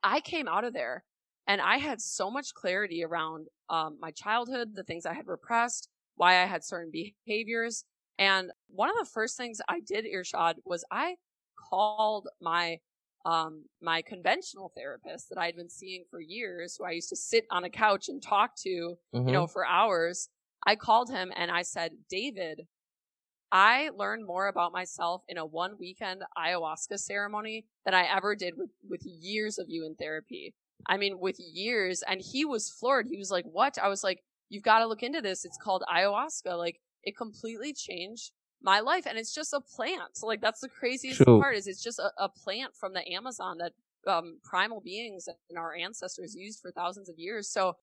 I 0.02 0.20
came 0.20 0.48
out 0.48 0.64
of 0.64 0.72
there 0.72 1.04
and 1.46 1.60
I 1.60 1.76
had 1.78 2.00
so 2.00 2.30
much 2.30 2.54
clarity 2.54 3.04
around 3.04 3.48
um, 3.68 3.98
my 4.00 4.10
childhood, 4.10 4.74
the 4.74 4.84
things 4.84 5.06
I 5.06 5.12
had 5.14 5.26
repressed, 5.26 5.88
why 6.16 6.42
I 6.42 6.46
had 6.46 6.64
certain 6.64 6.90
behaviors. 6.90 7.84
And 8.18 8.52
one 8.68 8.90
of 8.90 8.96
the 8.98 9.10
first 9.10 9.36
things 9.36 9.60
I 9.68 9.80
did, 9.80 10.04
Irshad, 10.06 10.56
was 10.64 10.84
I 10.90 11.16
called 11.56 12.28
my 12.40 12.78
um, 13.26 13.64
my 13.80 14.02
conventional 14.02 14.70
therapist 14.76 15.30
that 15.30 15.38
I 15.38 15.46
had 15.46 15.56
been 15.56 15.70
seeing 15.70 16.04
for 16.10 16.20
years, 16.20 16.76
who 16.76 16.84
I 16.84 16.90
used 16.90 17.08
to 17.08 17.16
sit 17.16 17.46
on 17.50 17.64
a 17.64 17.70
couch 17.70 18.08
and 18.10 18.22
talk 18.22 18.54
to, 18.58 18.98
Mhm. 19.12 19.26
you 19.26 19.32
know, 19.32 19.46
for 19.46 19.66
hours. 19.66 20.28
I 20.66 20.76
called 20.76 21.10
him 21.10 21.32
and 21.34 21.50
I 21.50 21.62
said, 21.62 21.92
David, 22.10 22.68
I 23.52 23.90
learned 23.96 24.26
more 24.26 24.48
about 24.48 24.72
myself 24.72 25.22
in 25.28 25.38
a 25.38 25.46
one 25.46 25.78
weekend 25.78 26.22
ayahuasca 26.36 26.98
ceremony 26.98 27.66
than 27.84 27.94
I 27.94 28.04
ever 28.04 28.34
did 28.34 28.56
with, 28.58 28.70
with 28.88 29.02
years 29.04 29.58
of 29.58 29.68
you 29.70 29.86
in 29.86 29.94
therapy. 29.94 30.54
I 30.86 30.96
mean, 30.96 31.18
with 31.18 31.36
years. 31.38 32.02
And 32.08 32.20
he 32.20 32.44
was 32.44 32.70
floored. 32.70 33.06
He 33.10 33.18
was 33.18 33.30
like, 33.30 33.44
What? 33.46 33.78
I 33.82 33.88
was 33.88 34.04
like, 34.04 34.20
You've 34.50 34.62
got 34.62 34.80
to 34.80 34.86
look 34.86 35.02
into 35.02 35.20
this. 35.20 35.44
It's 35.44 35.58
called 35.58 35.82
ayahuasca. 35.92 36.56
Like, 36.58 36.80
it 37.02 37.16
completely 37.16 37.72
changed 37.72 38.32
my 38.62 38.80
life. 38.80 39.06
And 39.06 39.18
it's 39.18 39.34
just 39.34 39.52
a 39.52 39.60
plant. 39.60 40.16
So, 40.16 40.26
like, 40.26 40.40
that's 40.40 40.60
the 40.60 40.68
craziest 40.68 41.22
True. 41.22 41.40
part 41.40 41.56
is 41.56 41.66
it's 41.66 41.82
just 41.82 41.98
a, 41.98 42.10
a 42.18 42.28
plant 42.28 42.74
from 42.78 42.92
the 42.92 43.06
Amazon 43.12 43.58
that 43.58 43.72
um, 44.06 44.38
primal 44.44 44.80
beings 44.80 45.28
and 45.48 45.58
our 45.58 45.74
ancestors 45.74 46.34
used 46.34 46.60
for 46.60 46.70
thousands 46.70 47.08
of 47.08 47.18
years. 47.18 47.48
So 47.50 47.74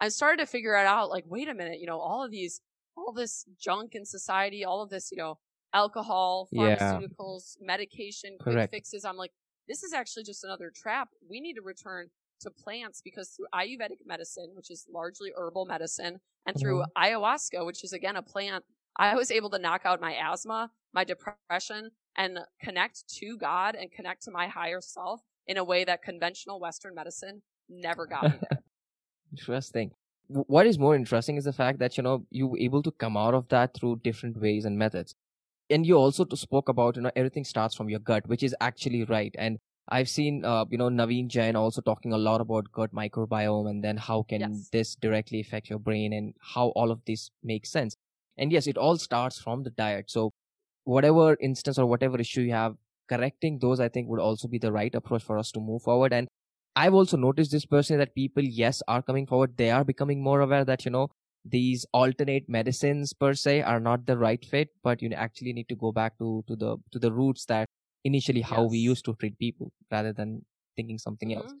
I 0.00 0.08
started 0.08 0.38
to 0.38 0.46
figure 0.46 0.74
it 0.76 0.86
out. 0.86 1.10
Like, 1.10 1.24
wait 1.26 1.48
a 1.48 1.54
minute, 1.54 1.78
you 1.80 1.86
know, 1.86 1.98
all 2.00 2.24
of 2.24 2.30
these, 2.30 2.60
all 2.96 3.12
this 3.12 3.44
junk 3.60 3.94
in 3.94 4.04
society, 4.06 4.64
all 4.64 4.82
of 4.82 4.90
this, 4.90 5.10
you 5.12 5.18
know, 5.18 5.38
alcohol, 5.74 6.48
Yeah. 6.52 6.76
pharmaceuticals, 6.76 7.56
medication, 7.60 8.36
quick 8.40 8.54
Correct. 8.54 8.72
fixes. 8.72 9.04
I'm 9.04 9.16
like, 9.16 9.32
this 9.68 9.82
is 9.82 9.92
actually 9.92 10.24
just 10.24 10.44
another 10.44 10.72
trap. 10.74 11.08
We 11.28 11.40
need 11.40 11.54
to 11.54 11.62
return 11.62 12.08
to 12.40 12.50
plants 12.50 13.00
because 13.02 13.30
through 13.30 13.46
Ayurvedic 13.54 14.04
medicine, 14.04 14.50
which 14.54 14.70
is 14.70 14.86
largely 14.90 15.32
herbal 15.36 15.66
medicine, 15.66 16.20
and 16.46 16.56
through 16.58 16.82
Mhm. 16.82 16.90
ayahuasca, 16.96 17.64
which 17.66 17.84
is 17.84 17.92
again 17.92 18.16
a 18.16 18.22
plant, 18.22 18.64
I 18.96 19.14
was 19.14 19.30
able 19.30 19.50
to 19.50 19.58
knock 19.58 19.82
out 19.84 20.00
my 20.00 20.14
asthma, 20.14 20.72
my 20.92 21.04
depression, 21.04 21.90
and 22.16 22.40
connect 22.60 23.08
to 23.18 23.36
God 23.36 23.74
and 23.76 23.90
connect 23.92 24.22
to 24.24 24.30
my 24.30 24.48
higher 24.48 24.80
self 24.80 25.22
in 25.46 25.56
a 25.56 25.64
way 25.64 25.84
that 25.84 26.02
conventional 26.02 26.60
Western 26.60 26.94
medicine 26.94 27.42
never 27.68 28.06
got 28.06 28.28
me 28.28 28.38
there. 28.38 28.62
Interesting. 29.32 29.92
What 30.28 30.66
is 30.66 30.78
more 30.78 30.94
interesting 30.96 31.36
is 31.36 31.44
the 31.44 31.52
fact 31.52 31.78
that 31.80 31.96
you 31.96 32.02
know 32.02 32.26
you 32.30 32.48
were 32.48 32.58
able 32.58 32.82
to 32.82 32.90
come 32.92 33.16
out 33.16 33.34
of 33.34 33.48
that 33.48 33.74
through 33.74 34.00
different 34.04 34.38
ways 34.40 34.64
and 34.64 34.78
methods, 34.78 35.14
and 35.70 35.86
you 35.86 35.96
also 35.96 36.26
spoke 36.34 36.68
about 36.68 36.96
you 36.96 37.02
know 37.02 37.12
everything 37.16 37.44
starts 37.44 37.76
from 37.76 37.88
your 37.90 38.00
gut, 38.00 38.28
which 38.28 38.42
is 38.42 38.56
actually 38.60 39.04
right. 39.04 39.34
And 39.38 39.58
I've 39.90 40.08
seen 40.08 40.44
uh, 40.44 40.64
you 40.70 40.78
know 40.78 40.88
Naveen 40.88 41.28
Jain 41.28 41.56
also 41.56 41.80
talking 41.80 42.12
a 42.12 42.18
lot 42.18 42.40
about 42.40 42.70
gut 42.72 42.92
microbiome 42.94 43.68
and 43.70 43.82
then 43.82 43.96
how 43.96 44.22
can 44.22 44.40
Yes. 44.40 44.68
this 44.70 44.94
directly 44.96 45.40
affect 45.40 45.70
your 45.70 45.78
brain 45.78 46.12
and 46.12 46.34
how 46.40 46.68
all 46.70 46.90
of 46.90 47.04
this 47.06 47.30
makes 47.42 47.70
sense. 47.70 47.96
And 48.36 48.52
yes, 48.52 48.66
it 48.66 48.76
all 48.76 48.98
starts 48.98 49.40
from 49.40 49.62
the 49.62 49.70
diet. 49.70 50.10
So 50.10 50.32
whatever 50.84 51.36
instance 51.40 51.78
or 51.78 51.86
whatever 51.86 52.18
issue 52.20 52.42
you 52.42 52.52
have, 52.52 52.76
correcting 53.08 53.58
those 53.60 53.80
I 53.80 53.88
think 53.88 54.08
would 54.08 54.20
also 54.20 54.48
be 54.48 54.58
the 54.58 54.72
right 54.72 54.94
approach 54.94 55.22
for 55.22 55.38
us 55.38 55.50
to 55.52 55.60
move 55.60 55.82
forward. 55.82 56.12
And 56.12 56.28
I've 56.76 56.94
also 56.94 57.16
noticed 57.16 57.50
this 57.50 57.66
personally 57.66 57.98
that 58.04 58.14
people, 58.14 58.42
yes, 58.44 58.82
are 58.88 59.02
coming 59.02 59.26
forward. 59.26 59.56
They 59.56 59.70
are 59.70 59.84
becoming 59.84 60.22
more 60.22 60.40
aware 60.40 60.64
that, 60.64 60.84
you 60.84 60.90
know, 60.90 61.08
these 61.44 61.86
alternate 61.92 62.48
medicines 62.48 63.12
per 63.12 63.34
se 63.34 63.62
are 63.62 63.80
not 63.80 64.06
the 64.06 64.18
right 64.18 64.44
fit, 64.44 64.68
but 64.82 65.02
you 65.02 65.10
actually 65.12 65.52
need 65.52 65.68
to 65.68 65.76
go 65.76 65.92
back 65.92 66.18
to, 66.18 66.44
to 66.46 66.56
the, 66.56 66.76
to 66.92 66.98
the 66.98 67.12
roots 67.12 67.46
that 67.46 67.68
initially 68.04 68.40
how 68.40 68.64
we 68.64 68.78
used 68.78 69.04
to 69.04 69.14
treat 69.14 69.38
people 69.38 69.72
rather 69.90 70.12
than 70.12 70.44
thinking 70.76 70.98
something 70.98 71.34
else. 71.34 71.52
Mhm. 71.52 71.60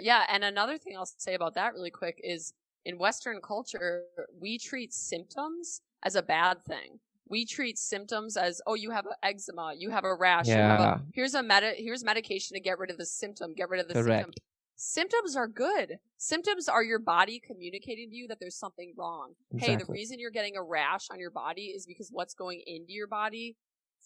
Yeah, 0.00 0.26
and 0.28 0.44
another 0.44 0.78
thing 0.78 0.96
I'll 0.96 1.06
say 1.06 1.34
about 1.34 1.54
that 1.54 1.74
really 1.74 1.90
quick 1.90 2.20
is 2.24 2.52
in 2.84 2.98
Western 2.98 3.40
culture, 3.40 4.06
we 4.38 4.58
treat 4.58 4.92
symptoms 4.92 5.82
as 6.02 6.16
a 6.16 6.22
bad 6.22 6.64
thing. 6.64 7.00
We 7.28 7.46
treat 7.46 7.78
symptoms 7.78 8.36
as, 8.36 8.60
oh, 8.66 8.74
you 8.74 8.90
have 8.90 9.06
a 9.06 9.16
eczema, 9.24 9.72
you 9.74 9.90
have 9.90 10.04
a 10.04 10.14
rash, 10.14 10.48
you 10.48 10.54
have 10.54 10.80
Yeah. 10.80 10.94
a, 10.96 11.00
here's 11.14 11.34
a 11.34 11.42
meta, 11.42 11.74
here's 11.76 12.04
medication 12.04 12.54
to 12.54 12.60
get 12.60 12.78
rid 12.78 12.90
of 12.90 12.98
the 12.98 13.06
symptom, 13.06 13.54
get 13.54 13.68
rid 13.70 13.80
of 13.80 13.88
the 13.88 13.94
Correct. 13.94 14.24
symptom. 14.24 14.42
Symptoms 14.76 15.36
are 15.36 15.46
good. 15.48 15.98
Symptoms 16.18 16.68
are 16.68 16.82
your 16.82 16.98
body 16.98 17.38
communicating 17.40 18.10
to 18.10 18.16
you 18.16 18.26
that 18.28 18.40
there's 18.40 18.56
something 18.56 18.92
wrong. 18.96 19.34
Hey, 19.56 19.76
the 19.76 19.86
reason 19.86 20.18
you're 20.18 20.30
getting 20.32 20.56
a 20.56 20.62
rash 20.62 21.08
on 21.10 21.18
your 21.20 21.30
body 21.30 21.66
is 21.66 21.86
because 21.86 22.10
what's 22.10 22.34
going 22.34 22.60
into 22.66 22.92
your 22.92 23.06
body, 23.06 23.56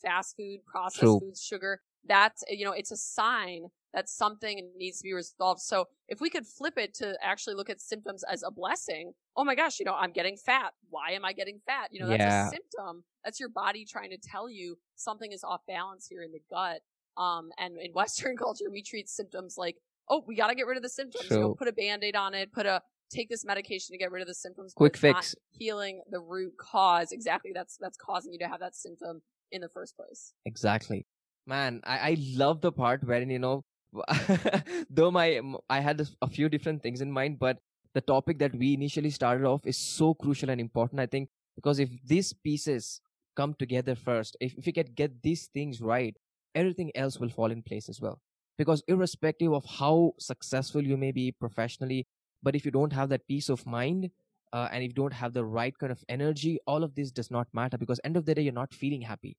fast 0.03 0.37
food, 0.37 0.61
processed 0.67 1.01
True. 1.01 1.21
foods, 1.21 1.43
sugar, 1.43 1.81
that's, 2.07 2.43
you 2.49 2.65
know, 2.65 2.73
it's 2.73 2.91
a 2.91 2.97
sign 2.97 3.69
that 3.95 4.09
something 4.09 4.71
needs 4.77 4.99
to 4.99 5.03
be 5.05 5.13
resolved. 5.15 5.61
So 5.61 5.87
if 6.09 6.21
we 6.21 6.29
could 6.31 6.47
flip 6.47 6.75
it 6.77 6.95
to 6.97 7.17
actually 7.23 7.55
look 7.55 7.71
at 7.71 7.81
symptoms 7.81 8.23
as 8.31 8.43
a 8.43 8.51
blessing, 8.51 9.13
oh 9.37 9.45
my 9.45 9.55
gosh, 9.55 9.79
you 9.79 9.87
know, 9.87 9.95
I'm 9.95 10.13
getting 10.13 10.37
fat. 10.37 10.73
Why 10.91 11.13
am 11.13 11.25
I 11.25 11.33
getting 11.33 11.59
fat? 11.67 11.89
You 11.91 12.01
know, 12.01 12.09
that's 12.09 12.21
Yeah. 12.21 12.47
a 12.49 12.51
symptom. 12.51 13.05
That's 13.25 13.41
your 13.41 13.49
body 13.49 13.85
trying 13.85 14.11
to 14.11 14.19
tell 14.19 14.49
you 14.49 14.77
something 14.97 15.33
is 15.33 15.43
off 15.43 15.63
balance 15.67 16.07
here 16.07 16.23
in 16.23 16.33
the 16.33 16.41
gut. 16.51 16.81
Um, 17.17 17.51
and 17.59 17.79
in 17.79 17.93
Western 17.95 18.37
culture, 18.37 18.71
we 18.71 18.83
treat 18.83 19.09
symptoms 19.09 19.57
like, 19.57 19.77
oh, 20.09 20.23
we 20.27 20.37
got 20.37 20.49
to 20.49 20.55
get 20.55 20.67
rid 20.67 20.77
of 20.77 20.83
the 20.83 20.89
symptoms. 20.89 21.31
You 21.31 21.41
know, 21.41 21.55
put 21.55 21.69
a 21.69 21.73
band-aid 21.73 22.15
on 22.17 22.35
it, 22.35 22.53
put 22.53 22.67
a, 22.67 22.83
take 23.11 23.29
this 23.31 23.45
medication 23.45 23.93
to 23.95 23.99
get 23.99 24.13
rid 24.13 24.21
of 24.23 24.29
the 24.29 24.35
symptoms. 24.35 24.75
Quick 24.75 24.97
fix. 24.97 25.35
Healing 25.51 26.03
the 26.11 26.21
root 26.21 26.53
cause. 26.59 27.11
Exactly. 27.11 27.53
That's, 27.55 27.77
that's 27.81 27.97
causing 27.97 28.33
you 28.35 28.39
to 28.41 28.49
have 28.49 28.61
that 28.61 28.77
symptom 28.77 29.23
in 29.53 29.61
the 29.61 29.69
first 29.69 29.97
place. 29.97 30.35
Exactly. 30.45 31.07
Man, 31.47 31.81
I, 31.85 31.99
I 32.11 32.17
love 32.35 32.61
the 32.61 32.73
part 32.73 33.05
wherein, 33.05 33.31
you 33.31 33.39
know, 33.39 33.65
though 34.91 35.11
my 35.11 35.41
I 35.71 35.81
had 35.81 36.07
a 36.21 36.29
few 36.29 36.49
different 36.49 36.83
things 36.83 37.01
in 37.01 37.11
mind, 37.11 37.39
but 37.39 37.59
the 37.95 38.01
topic 38.03 38.39
that 38.39 38.55
we 38.55 38.75
initially 38.75 39.11
started 39.11 39.47
off 39.47 39.67
is 39.67 39.77
so 39.79 40.15
crucial 40.15 40.51
and 40.51 40.61
important, 40.61 41.01
I 41.01 41.07
think, 41.07 41.31
because 41.57 41.79
if 41.79 41.89
these 42.05 42.33
pieces 42.33 43.01
come 43.35 43.55
together 43.55 43.95
first, 43.95 44.37
if, 44.41 44.55
if 44.59 44.67
we 44.67 44.73
can 44.73 44.93
get 44.95 45.23
these 45.23 45.47
things 45.47 45.81
right, 45.81 46.15
everything 46.55 46.93
else 46.95 47.19
will 47.19 47.31
fall 47.31 47.51
in 47.51 47.63
place 47.63 47.89
as 47.89 48.01
well. 48.01 48.21
Because 48.59 48.83
irrespective 48.89 49.53
of 49.53 49.65
how 49.65 50.13
successful 50.19 50.83
you 50.83 50.97
may 50.97 51.13
be 51.13 51.33
professionally, 51.33 52.07
but 52.43 52.57
if 52.57 52.65
you 52.65 52.71
don't 52.71 52.93
have 52.93 53.09
that 53.09 53.27
peace 53.27 53.49
of 53.49 53.65
mind, 53.67 54.11
uh, 54.53 54.69
and 54.73 54.83
if 54.83 54.89
you 54.89 54.95
don't 54.95 55.13
have 55.13 55.33
the 55.33 55.45
right 55.45 55.77
kind 55.79 55.93
of 55.93 56.03
energy, 56.09 56.59
all 56.67 56.83
of 56.83 56.95
this 56.95 57.11
does 57.11 57.31
not 57.31 57.49
matter 57.53 57.79
because 57.79 58.01
end 58.05 58.17
of 58.17 58.25
the 58.25 58.35
day, 58.35 58.43
you're 58.43 58.53
not 58.53 58.73
feeling 58.73 59.03
happy, 59.03 59.37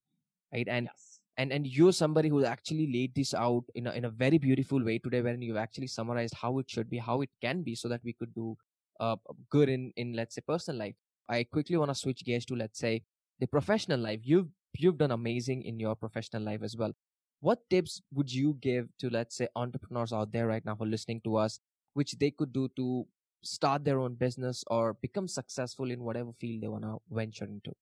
right? 0.53 0.67
And 0.67 0.85
yes. 0.85 1.19
and 1.37 1.51
and 1.51 1.67
you're 1.67 1.93
somebody 1.93 2.29
who 2.29 2.43
actually 2.45 2.91
laid 2.91 3.15
this 3.15 3.33
out 3.33 3.63
in 3.75 3.87
a, 3.87 3.91
in 3.91 4.05
a 4.05 4.09
very 4.09 4.37
beautiful 4.37 4.83
way 4.83 4.99
today 4.99 5.21
when 5.21 5.41
you've 5.41 5.57
actually 5.57 5.87
summarized 5.87 6.35
how 6.41 6.59
it 6.59 6.69
should 6.69 6.89
be 6.89 6.97
how 6.97 7.21
it 7.21 7.29
can 7.41 7.63
be 7.63 7.75
so 7.75 7.87
that 7.87 8.01
we 8.03 8.13
could 8.13 8.33
do 8.35 8.55
uh, 8.99 9.15
good 9.49 9.69
in 9.69 9.91
in 9.95 10.13
let's 10.13 10.35
say 10.35 10.41
personal 10.47 10.79
life 10.79 10.95
i 11.29 11.43
quickly 11.43 11.77
want 11.77 11.89
to 11.89 11.95
switch 11.95 12.25
gears 12.25 12.45
to 12.45 12.55
let's 12.55 12.79
say 12.79 13.01
the 13.39 13.47
professional 13.47 13.99
life 13.99 14.19
you've 14.23 14.49
you've 14.77 14.97
done 14.97 15.11
amazing 15.11 15.63
in 15.63 15.79
your 15.79 15.95
professional 15.95 16.43
life 16.43 16.61
as 16.61 16.75
well 16.75 16.93
what 17.39 17.59
tips 17.69 18.01
would 18.13 18.31
you 18.31 18.57
give 18.59 18.89
to 18.99 19.09
let's 19.09 19.37
say 19.37 19.47
entrepreneurs 19.55 20.11
out 20.11 20.31
there 20.33 20.47
right 20.47 20.65
now 20.65 20.75
who 20.75 20.83
are 20.83 20.87
listening 20.87 21.21
to 21.23 21.37
us 21.37 21.59
which 21.93 22.11
they 22.19 22.31
could 22.31 22.51
do 22.51 22.67
to 22.75 23.07
start 23.41 23.83
their 23.85 23.99
own 23.99 24.15
business 24.15 24.63
or 24.67 24.93
become 24.93 25.27
successful 25.27 25.91
in 25.91 26.03
whatever 26.03 26.33
field 26.33 26.61
they 26.61 26.67
want 26.67 26.83
to 26.83 26.97
venture 27.11 27.45
into 27.45 27.73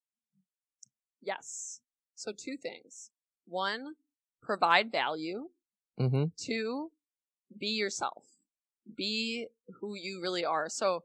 Yes. 1.22 1.82
So 2.16 2.32
two 2.32 2.58
things. 2.58 3.12
One, 3.45 3.95
provide 4.41 4.91
value. 4.91 5.49
mm-hmm. 5.99 6.26
Two, 6.38 6.91
be 7.58 7.68
yourself. 7.70 8.26
Be 8.95 9.47
who 9.80 9.95
you 9.95 10.22
really 10.22 10.45
are. 10.45 10.70
So 10.70 11.03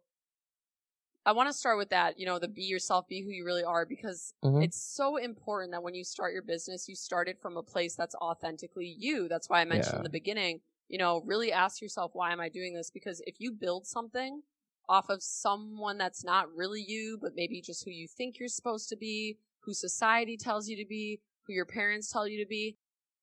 I 1.25 1.33
want 1.33 1.49
to 1.49 1.53
start 1.53 1.79
with 1.79 1.91
that, 1.91 2.19
you 2.19 2.27
know, 2.27 2.39
the 2.39 2.49
be 2.49 2.63
yourself, 2.63 3.07
be 3.07 3.23
who 3.23 3.31
you 3.31 3.45
really 3.45 3.63
are, 3.63 3.87
because 3.87 4.35
Mhm. 4.45 4.65
it's 4.65 4.81
so 4.83 5.17
important 5.17 5.71
that 5.73 5.83
when 5.83 5.95
you 5.95 6.03
start 6.05 6.33
your 6.33 6.43
business, 6.43 6.89
you 6.89 6.97
start 6.97 7.29
it 7.29 7.41
from 7.41 7.57
a 7.57 7.63
place 7.63 7.95
that's 7.95 8.17
authentically 8.17 8.87
you. 8.99 9.29
That's 9.29 9.49
why 9.49 9.61
I 9.61 9.65
mentioned 9.65 9.95
Yeah. 9.95 9.99
in 9.99 10.03
the 10.03 10.09
beginning, 10.11 10.63
you 10.93 10.99
know, 10.99 11.23
really 11.25 11.51
ask 11.51 11.81
yourself, 11.81 12.11
why 12.13 12.33
am 12.33 12.41
I 12.41 12.51
doing 12.51 12.75
this? 12.75 12.91
Because 12.91 13.23
if 13.27 13.37
you 13.39 13.51
build 13.51 13.87
something 13.87 14.43
off 14.91 15.09
of 15.09 15.23
someone 15.23 15.97
that's 15.97 16.23
not 16.23 16.55
really 16.55 16.85
you, 16.87 17.19
but 17.21 17.33
maybe 17.35 17.63
just 17.63 17.83
who 17.83 17.91
you 17.91 18.07
think 18.07 18.39
you're 18.39 18.47
supposed 18.47 18.91
to 18.91 18.97
be, 18.97 19.39
who 19.61 19.73
society 19.73 20.37
tells 20.37 20.69
you 20.69 20.77
to 20.77 20.85
be, 20.87 21.19
who 21.47 21.55
your 21.55 21.65
parents 21.65 22.13
tell 22.13 22.29
you 22.29 22.45
to 22.45 22.49
be, 22.49 22.77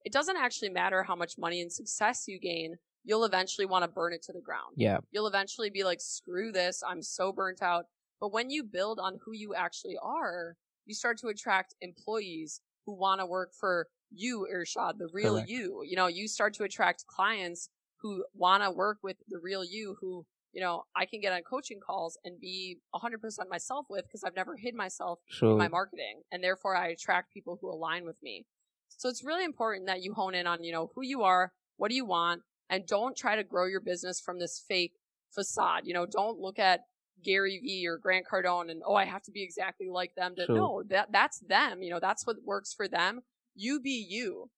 it 0.03 0.11
doesn't 0.11 0.35
actually 0.35 0.69
matter 0.69 1.03
how 1.03 1.15
much 1.15 1.37
money 1.37 1.61
and 1.61 1.71
success 1.71 2.23
you 2.27 2.39
gain. 2.39 2.75
You'll 3.03 3.23
eventually 3.23 3.67
want 3.67 3.83
to 3.83 3.87
burn 3.87 4.13
it 4.13 4.23
to 4.23 4.33
the 4.33 4.41
ground. 4.41 4.73
yeah 4.75 4.97
You'll 5.11 5.27
eventually 5.27 5.69
be 5.69 5.83
like, 5.83 6.01
screw 6.01 6.51
this. 6.51 6.81
I'm 6.85 7.03
so 7.03 7.31
burnt 7.31 7.61
out. 7.61 7.85
But 8.19 8.33
when 8.33 8.49
you 8.49 8.63
build 8.63 8.99
on 8.99 9.19
who 9.23 9.33
you 9.33 9.53
actually 9.53 9.97
are, 10.01 10.55
you 10.87 10.95
start 10.95 11.19
to 11.19 11.27
attract 11.27 11.75
employees 11.81 12.61
who 12.87 12.95
want 12.95 13.21
to 13.21 13.27
work 13.27 13.51
for 13.53 13.89
you, 14.11 14.47
Irshad, 14.53 14.97
the 14.97 15.09
real 15.13 15.35
Correct. 15.35 15.49
you. 15.49 15.83
You 15.85 15.95
know, 15.95 16.07
you 16.07 16.27
start 16.27 16.53
to 16.55 16.63
attract 16.63 17.05
clients 17.07 17.69
who 18.01 18.23
want 18.33 18.63
to 18.63 18.71
work 18.71 18.99
with 19.03 19.17
the 19.27 19.39
real 19.39 19.63
you 19.63 19.97
who, 19.99 20.25
you 20.53 20.61
know, 20.61 20.83
I 20.95 21.05
can 21.05 21.21
get 21.21 21.33
on 21.33 21.41
coaching 21.41 21.79
calls 21.85 22.17
and 22.23 22.39
be 22.39 22.77
100% 22.95 23.17
myself 23.49 23.87
with 23.89 24.05
because 24.05 24.23
I've 24.23 24.35
never 24.35 24.55
hid 24.55 24.73
myself 24.73 25.19
true 25.29 25.57
my 25.57 25.67
marketing 25.67 26.21
and 26.31 26.43
therefore 26.43 26.75
I 26.75 26.87
attract 26.87 27.33
people 27.33 27.57
who 27.61 27.69
align 27.69 28.05
with 28.05 28.17
me. 28.23 28.45
So 28.87 29.09
it's 29.09 29.23
really 29.23 29.45
important 29.45 29.87
that 29.87 30.01
you 30.01 30.13
hone 30.13 30.35
in 30.35 30.47
on, 30.47 30.63
you 30.63 30.71
know, 30.71 30.91
who 30.95 31.03
you 31.03 31.23
are, 31.23 31.51
what 31.77 31.89
do 31.89 31.95
you 31.95 32.05
want, 32.05 32.41
and 32.69 32.85
don't 32.85 33.15
try 33.15 33.35
to 33.35 33.43
grow 33.43 33.65
your 33.65 33.81
business 33.81 34.19
from 34.19 34.39
this 34.39 34.63
fake 34.67 34.93
facade. 35.33 35.81
You 35.85 35.93
know, 35.93 36.05
don't 36.05 36.39
look 36.39 36.57
at 36.59 36.81
Gary 37.23 37.59
Vee 37.61 37.87
or 37.87 37.97
Grant 37.97 38.25
Cardone 38.31 38.71
and, 38.71 38.81
oh, 38.85 38.95
I 38.95 39.05
have 39.05 39.23
to 39.23 39.31
be 39.31 39.43
exactly 39.43 39.87
like 39.89 40.15
them 40.15 40.35
to, 40.35 40.45
True. 40.45 40.55
no, 40.55 40.83
that, 40.89 41.11
that's 41.11 41.39
them. 41.39 41.81
You 41.81 41.91
know, 41.91 41.99
that's 41.99 42.25
what 42.25 42.37
works 42.43 42.73
for 42.73 42.87
them. 42.87 43.21
You 43.59 43.81
be 43.81 44.07
you. 44.09 44.49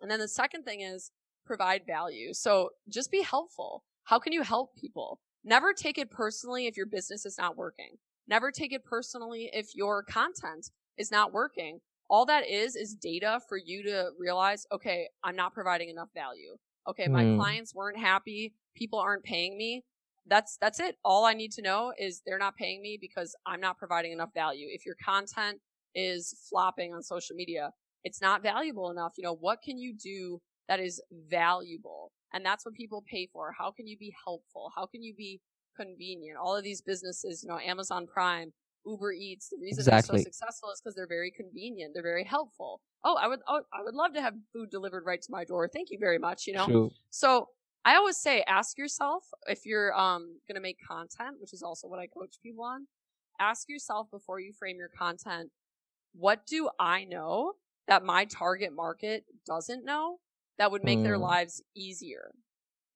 And 0.00 0.10
then 0.10 0.18
the 0.18 0.28
second 0.28 0.62
thing 0.64 0.80
is 0.80 1.10
provide 1.44 1.82
value. 1.86 2.32
So 2.32 2.70
just 2.88 3.10
be 3.10 3.22
helpful. 3.22 3.84
How 4.04 4.18
can 4.18 4.32
you 4.32 4.42
help 4.42 4.74
people? 4.76 5.20
Never 5.44 5.74
take 5.74 5.98
it 5.98 6.10
personally 6.10 6.66
if 6.66 6.74
your 6.76 6.86
business 6.86 7.26
is 7.26 7.36
not 7.38 7.58
working. 7.58 7.96
Never 8.26 8.50
take 8.50 8.72
it 8.72 8.82
personally 8.84 9.50
if 9.52 9.74
your 9.74 10.02
content 10.02 10.70
is 10.96 11.10
not 11.10 11.34
working. 11.34 11.80
All 12.08 12.24
that 12.26 12.48
is 12.48 12.76
is 12.76 12.94
data 12.94 13.40
for 13.46 13.58
you 13.58 13.82
to 13.82 14.10
realize, 14.18 14.66
okay, 14.72 15.08
I'm 15.22 15.36
not 15.36 15.52
providing 15.52 15.90
enough 15.90 16.08
value. 16.14 16.56
Okay, 16.88 17.08
my 17.08 17.24
Hmm. 17.24 17.36
clients 17.36 17.74
weren't 17.74 17.98
happy. 17.98 18.54
People 18.74 18.98
aren't 18.98 19.22
paying 19.24 19.58
me. 19.58 19.84
That's 20.26 20.56
that's 20.56 20.80
it. 20.80 20.96
All 21.04 21.26
I 21.26 21.34
need 21.34 21.52
to 21.52 21.62
know 21.62 21.92
is 21.98 22.22
they're 22.24 22.38
not 22.38 22.56
paying 22.56 22.80
me 22.80 22.96
because 22.98 23.36
I'm 23.44 23.60
not 23.60 23.76
providing 23.78 24.12
enough 24.12 24.32
value. 24.34 24.66
If 24.70 24.86
your 24.86 24.96
content 25.04 25.60
is 25.94 26.34
flopping 26.48 26.94
on 26.94 27.02
social 27.02 27.36
media, 27.36 27.70
it's 28.04 28.20
not 28.20 28.42
valuable 28.42 28.90
enough. 28.90 29.12
You 29.16 29.24
know, 29.24 29.34
what 29.34 29.62
can 29.62 29.78
you 29.78 29.94
do 29.94 30.40
that 30.68 30.80
is 30.80 31.02
valuable? 31.28 32.12
And 32.32 32.44
that's 32.44 32.64
what 32.64 32.74
people 32.74 33.04
pay 33.08 33.28
for. 33.32 33.52
How 33.56 33.70
can 33.70 33.86
you 33.86 33.98
be 33.98 34.14
helpful? 34.24 34.72
How 34.74 34.86
can 34.86 35.02
you 35.02 35.14
be 35.14 35.40
convenient? 35.76 36.38
All 36.38 36.56
of 36.56 36.64
these 36.64 36.80
businesses, 36.80 37.42
you 37.42 37.48
know, 37.48 37.58
Amazon 37.58 38.06
Prime, 38.06 38.52
Uber 38.86 39.12
Eats, 39.12 39.48
the 39.48 39.58
reason 39.60 39.80
Exactly. 39.80 40.16
they're 40.16 40.24
so 40.24 40.24
successful 40.24 40.70
is 40.70 40.80
because 40.80 40.94
they're 40.94 41.06
very 41.06 41.30
convenient. 41.30 41.92
They're 41.92 42.02
very 42.02 42.24
helpful. 42.24 42.80
Oh, 43.04 43.16
I 43.16 43.26
would, 43.26 43.40
oh, 43.48 43.62
I 43.72 43.82
would 43.82 43.94
love 43.94 44.14
to 44.14 44.22
have 44.22 44.34
food 44.52 44.70
delivered 44.70 45.04
right 45.04 45.20
to 45.20 45.30
my 45.30 45.44
door. 45.44 45.68
Thank 45.68 45.90
you 45.90 45.98
very 45.98 46.18
much. 46.18 46.46
You 46.46 46.54
know, 46.54 46.66
true 46.66 46.90
so 47.10 47.48
I 47.84 47.96
always 47.96 48.18
say, 48.18 48.44
ask 48.46 48.76
yourself 48.76 49.24
if 49.46 49.64
you're 49.64 49.94
um, 49.98 50.36
going 50.46 50.56
to 50.56 50.60
make 50.60 50.78
content, 50.86 51.36
which 51.40 51.52
is 51.52 51.62
also 51.62 51.88
what 51.88 51.98
I 51.98 52.06
coach 52.06 52.36
people 52.42 52.64
on. 52.64 52.86
Ask 53.40 53.68
yourself 53.68 54.08
before 54.10 54.38
you 54.38 54.52
frame 54.52 54.76
your 54.76 54.90
content, 54.90 55.50
what 56.12 56.46
do 56.46 56.68
I 56.78 57.04
know 57.04 57.54
that 57.88 58.04
my 58.04 58.24
target 58.24 58.72
market 58.74 59.24
doesn't 59.46 59.84
know 59.84 60.18
that 60.58 60.70
would 60.70 60.84
make 60.84 60.98
mm. 60.98 61.04
their 61.04 61.18
lives 61.18 61.62
easier? 61.74 62.32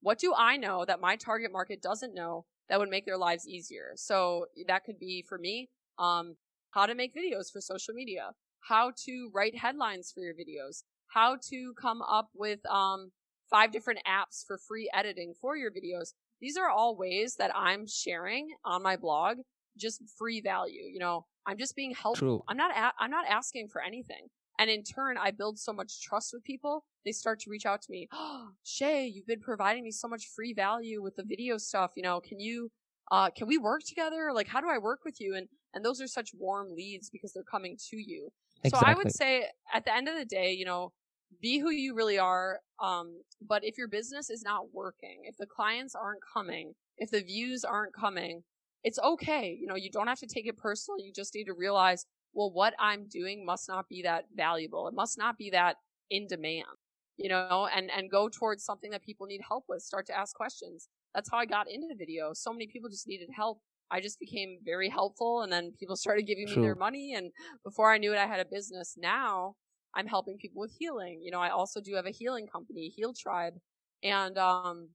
What 0.01 0.19
do 0.19 0.35
I 0.37 0.57
know 0.57 0.85
that 0.85 1.01
my 1.01 1.17
target 1.17 1.51
market 1.51 1.81
doesn't 1.81 2.15
know 2.15 2.45
that 2.69 2.79
would 2.79 2.91
make 2.91 3.07
their 3.07 3.17
lives 3.17 3.49
easier? 3.49 3.93
So 3.97 4.47
that 4.69 4.85
could 4.85 4.99
be 4.99 5.25
for 5.27 5.39
me, 5.39 5.71
um, 5.99 6.37
how 6.73 6.87
to 6.87 6.95
make 6.95 7.15
videos 7.15 7.51
for 7.53 7.61
social 7.61 7.95
media, 7.95 8.33
how 8.61 8.93
to 9.07 9.31
write 9.33 9.57
headlines 9.57 10.13
for 10.13 10.21
your 10.21 10.35
videos, 10.35 10.83
how 11.09 11.37
to 11.51 11.73
come 11.81 12.03
up 12.03 12.29
with 12.35 12.61
um, 12.71 13.13
five 13.49 13.73
different 13.73 14.01
apps 14.07 14.45
for 14.47 14.59
free 14.59 14.91
editing 14.93 15.33
for 15.41 15.57
your 15.57 15.71
videos. 15.71 16.13
These 16.41 16.57
are 16.57 16.69
all 16.69 16.97
ways 16.97 17.37
that 17.39 17.53
I'm 17.55 17.87
sharing 17.87 18.49
on 18.65 18.83
my 18.83 18.97
blog, 18.97 19.39
just 19.79 20.03
free 20.19 20.41
value. 20.41 20.83
You 20.93 20.99
know, 20.99 21.27
I'm 21.47 21.57
just 21.57 21.77
being 21.77 21.95
helpful. 21.95 22.29
True. 22.29 22.43
I'm 22.49 22.57
not, 22.57 22.77
a- 22.77 22.93
I'm 23.03 23.11
not 23.11 23.27
asking 23.29 23.69
for 23.69 23.83
anything. 23.83 24.29
And 24.59 24.71
in 24.71 24.83
turn, 24.83 25.17
I 25.19 25.31
build 25.31 25.59
so 25.59 25.73
much 25.73 26.01
trust 26.03 26.31
with 26.33 26.45
people. 26.45 26.85
They 27.05 27.13
start 27.13 27.41
to 27.41 27.51
reach 27.51 27.67
out 27.67 27.83
to 27.83 27.91
me. 27.91 28.09
Oh, 28.13 28.49
Shay, 28.65 29.07
you've 29.07 29.27
been 29.27 29.41
providing 29.41 29.85
me 29.85 29.91
so 29.91 30.09
much 30.09 30.29
free 30.35 30.55
value 30.55 31.03
with 31.03 31.17
the 31.17 31.25
video 31.25 31.59
stuff. 31.59 31.93
You 31.97 32.03
know, 32.03 32.21
can 32.21 32.39
you, 32.39 32.71
uh, 33.11 33.31
can 33.31 33.49
we 33.49 33.59
work 33.59 33.83
together? 33.87 34.31
Like, 34.33 34.49
how 34.49 34.61
do 34.61 34.69
I 34.69 34.79
work 34.79 35.01
with 35.05 35.21
you? 35.21 35.35
And, 35.35 35.49
and 35.75 35.85
those 35.85 36.01
are 36.01 36.07
such 36.07 36.31
warm 36.39 36.69
leads 36.75 37.11
because 37.11 37.33
they're 37.33 37.43
coming 37.43 37.77
to 37.91 37.97
you. 37.97 38.31
Exactly. 38.63 38.87
So 38.87 38.93
I 38.93 38.95
would 38.95 39.15
say 39.15 39.47
at 39.73 39.85
the 39.85 39.95
end 39.95 40.09
of 40.09 40.17
the 40.17 40.25
day, 40.25 40.53
you 40.53 40.65
know, 40.65 40.93
be 41.41 41.59
who 41.59 41.71
you 41.71 41.95
really 41.95 42.19
are. 42.19 42.61
Um, 42.83 43.21
but 43.47 43.65
if 43.65 43.77
your 43.77 43.89
business 43.89 44.31
is 44.31 44.43
not 44.43 44.73
working, 44.73 45.23
if 45.25 45.37
the 45.37 45.47
clients 45.47 45.95
aren't 45.95 46.21
coming, 46.33 46.75
if 46.97 47.11
the 47.11 47.23
views 47.23 47.65
aren't 47.65 47.95
coming, 47.95 48.43
it's 48.85 48.99
okay. 48.99 49.57
You 49.59 49.67
know, 49.67 49.77
you 49.77 49.91
don't 49.91 50.07
have 50.07 50.21
to 50.21 50.27
take 50.27 50.47
it 50.47 50.57
personal. 50.57 50.99
You 50.99 51.13
just 51.13 51.35
need 51.35 51.45
to 51.45 51.55
realize, 51.55 52.07
well, 52.35 52.51
what 52.51 52.75
I'm 52.79 53.07
doing 53.09 53.45
must 53.47 53.69
not 53.69 53.89
be 53.89 54.03
that 54.03 54.25
valuable. 54.35 54.89
It 54.89 54.95
must 54.95 55.19
not 55.19 55.39
be 55.39 55.51
that 55.51 55.77
in 56.11 56.27
demand, 56.27 56.67
you 57.17 57.29
know, 57.29 57.69
and, 57.75 57.91
and 57.91 58.11
go 58.11 58.29
towards 58.29 58.65
something 58.65 58.91
that 58.91 59.03
people 59.03 59.27
need 59.27 59.41
help 59.47 59.65
with. 59.69 59.83
Start 59.83 60.07
to 60.07 60.19
ask 60.19 60.35
questions. 60.35 60.89
That's 61.15 61.31
how 61.31 61.39
I 61.39 61.47
got 61.47 61.71
into 61.71 61.87
the 61.89 61.97
video. 61.97 62.33
So 62.35 62.53
many 62.53 62.67
people 62.67 62.91
just 62.91 63.09
needed 63.09 63.29
help. 63.35 63.61
I 63.91 64.01
just 64.01 64.19
became 64.19 64.59
very 64.65 64.89
helpful 64.89 65.43
and 65.43 65.53
then 65.53 65.73
people 65.79 65.97
started 66.05 66.27
giving 66.27 66.47
True. 66.47 66.57
me 66.57 66.63
their 66.63 66.75
money. 66.75 67.15
And 67.17 67.31
before 67.65 67.93
I 67.93 67.99
knew 67.99 68.13
it, 68.13 68.19
I 68.19 68.27
had 68.27 68.41
a 68.41 68.47
business. 68.51 68.95
Now 68.97 69.55
I'm 69.95 70.07
helping 70.07 70.37
people 70.39 70.61
with 70.61 70.73
healing. 70.79 71.21
You 71.23 71.31
know, 71.31 71.41
I 71.41 71.51
also 71.51 71.81
do 71.81 71.95
have 71.95 72.07
a 72.07 72.11
healing 72.11 72.47
company, 72.47 72.93
Heal 72.95 73.15
Tribe. 73.15 73.55
And, 74.03 74.37
um, 74.37 74.89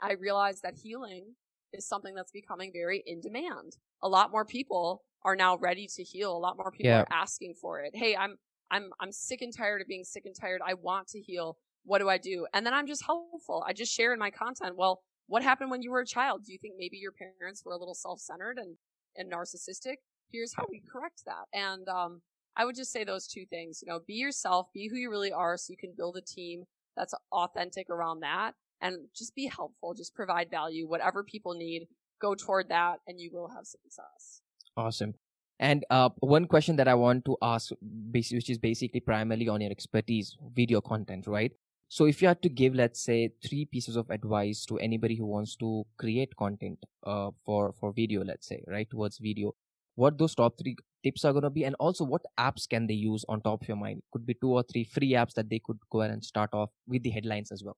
I 0.00 0.12
realized 0.12 0.62
that 0.62 0.74
healing 0.82 1.34
is 1.72 1.86
something 1.86 2.14
that's 2.14 2.30
becoming 2.30 2.70
very 2.72 3.02
in 3.06 3.20
demand. 3.20 3.76
A 4.02 4.08
lot 4.08 4.30
more 4.30 4.44
people 4.44 5.02
are 5.24 5.36
now 5.36 5.56
ready 5.56 5.86
to 5.96 6.02
heal. 6.02 6.36
A 6.36 6.38
lot 6.38 6.56
more 6.56 6.70
people 6.70 6.90
yeah. 6.90 7.00
are 7.02 7.06
asking 7.10 7.54
for 7.60 7.80
it. 7.80 7.92
Hey, 7.94 8.16
I'm, 8.16 8.36
I'm, 8.70 8.90
I'm 9.00 9.12
sick 9.12 9.42
and 9.42 9.54
tired 9.56 9.80
of 9.80 9.88
being 9.88 10.04
sick 10.04 10.24
and 10.26 10.34
tired. 10.34 10.60
I 10.66 10.74
want 10.74 11.08
to 11.08 11.20
heal. 11.20 11.56
What 11.84 11.98
do 11.98 12.08
I 12.08 12.18
do? 12.18 12.46
And 12.54 12.64
then 12.64 12.74
I'm 12.74 12.86
just 12.86 13.04
helpful. 13.04 13.64
I 13.66 13.72
just 13.72 13.92
share 13.92 14.12
in 14.12 14.18
my 14.18 14.30
content. 14.30 14.76
Well, 14.76 15.02
what 15.26 15.42
happened 15.42 15.70
when 15.70 15.82
you 15.82 15.90
were 15.90 16.00
a 16.00 16.06
child? 16.06 16.44
Do 16.44 16.52
you 16.52 16.58
think 16.58 16.74
maybe 16.78 16.98
your 16.98 17.12
parents 17.12 17.62
were 17.64 17.72
a 17.72 17.78
little 17.78 17.94
self-centered 17.94 18.58
and, 18.58 18.76
and 19.16 19.32
narcissistic? 19.32 19.96
Here's 20.32 20.54
how 20.54 20.66
we 20.70 20.82
correct 20.90 21.22
that. 21.26 21.46
And, 21.52 21.88
um, 21.88 22.22
I 22.56 22.64
would 22.64 22.74
just 22.74 22.92
say 22.92 23.04
those 23.04 23.28
two 23.28 23.46
things. 23.46 23.80
You 23.80 23.92
know, 23.92 24.00
be 24.06 24.14
yourself, 24.14 24.66
be 24.74 24.88
who 24.88 24.96
you 24.96 25.08
really 25.08 25.32
are 25.32 25.56
so 25.56 25.70
you 25.70 25.76
can 25.76 25.94
build 25.96 26.16
a 26.16 26.20
team 26.20 26.64
that's 26.96 27.14
authentic 27.32 27.88
around 27.88 28.20
that 28.20 28.52
and 28.80 29.06
just 29.16 29.34
be 29.34 29.46
helpful, 29.46 29.94
just 29.94 30.14
provide 30.14 30.50
value, 30.50 30.88
whatever 30.88 31.22
people 31.22 31.54
need, 31.54 31.86
go 32.20 32.34
toward 32.34 32.68
that 32.68 32.98
and 33.06 33.20
you 33.20 33.30
will 33.32 33.48
have 33.48 33.66
success. 33.66 34.39
Awesome. 34.76 35.14
And 35.58 35.84
uh, 35.90 36.08
one 36.20 36.46
question 36.46 36.76
that 36.76 36.88
I 36.88 36.94
want 36.94 37.24
to 37.26 37.36
ask, 37.42 37.70
which 38.12 38.48
is 38.48 38.58
basically 38.58 39.00
primarily 39.00 39.48
on 39.48 39.60
your 39.60 39.70
expertise, 39.70 40.36
video 40.54 40.80
content, 40.80 41.26
right? 41.26 41.52
So 41.88 42.06
if 42.06 42.22
you 42.22 42.28
had 42.28 42.40
to 42.42 42.48
give, 42.48 42.74
let's 42.74 43.02
say, 43.02 43.32
three 43.46 43.66
pieces 43.66 43.96
of 43.96 44.08
advice 44.10 44.64
to 44.66 44.78
anybody 44.78 45.16
who 45.16 45.26
wants 45.26 45.56
to 45.56 45.84
create 45.98 46.34
content 46.36 46.78
uh, 47.04 47.30
for 47.44 47.74
for 47.78 47.92
video, 47.92 48.24
let's 48.24 48.46
say, 48.46 48.62
right, 48.68 48.88
towards 48.88 49.18
video, 49.18 49.54
what 49.96 50.16
those 50.16 50.34
top 50.34 50.56
three 50.58 50.76
tips 51.02 51.24
are 51.24 51.32
going 51.32 51.42
to 51.42 51.50
be 51.50 51.64
and 51.64 51.76
also 51.78 52.04
what 52.04 52.22
apps 52.38 52.68
can 52.68 52.86
they 52.86 52.94
use 52.94 53.24
on 53.28 53.40
top 53.40 53.62
of 53.62 53.68
your 53.68 53.76
mind 53.76 54.02
could 54.12 54.26
be 54.26 54.34
two 54.34 54.50
or 54.50 54.62
three 54.62 54.84
free 54.84 55.12
apps 55.12 55.34
that 55.34 55.48
they 55.48 55.58
could 55.58 55.78
go 55.90 56.00
ahead 56.00 56.12
and 56.12 56.24
start 56.24 56.50
off 56.52 56.70
with 56.86 57.02
the 57.02 57.10
headlines 57.10 57.50
as 57.50 57.64
well 57.64 57.76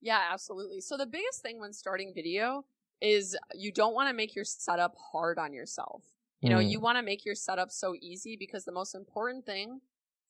yeah 0.00 0.28
absolutely 0.32 0.80
so 0.80 0.96
the 0.96 1.06
biggest 1.06 1.42
thing 1.42 1.60
when 1.60 1.72
starting 1.72 2.12
video 2.14 2.64
is 3.00 3.36
you 3.54 3.72
don't 3.72 3.94
want 3.94 4.08
to 4.08 4.14
make 4.14 4.34
your 4.34 4.44
setup 4.44 4.94
hard 5.12 5.38
on 5.38 5.52
yourself 5.52 6.02
you 6.40 6.50
know 6.50 6.58
mm. 6.58 6.68
you 6.68 6.80
want 6.80 6.96
to 6.98 7.02
make 7.02 7.24
your 7.24 7.34
setup 7.34 7.70
so 7.70 7.94
easy 8.00 8.36
because 8.36 8.64
the 8.64 8.72
most 8.72 8.94
important 8.94 9.44
thing 9.44 9.80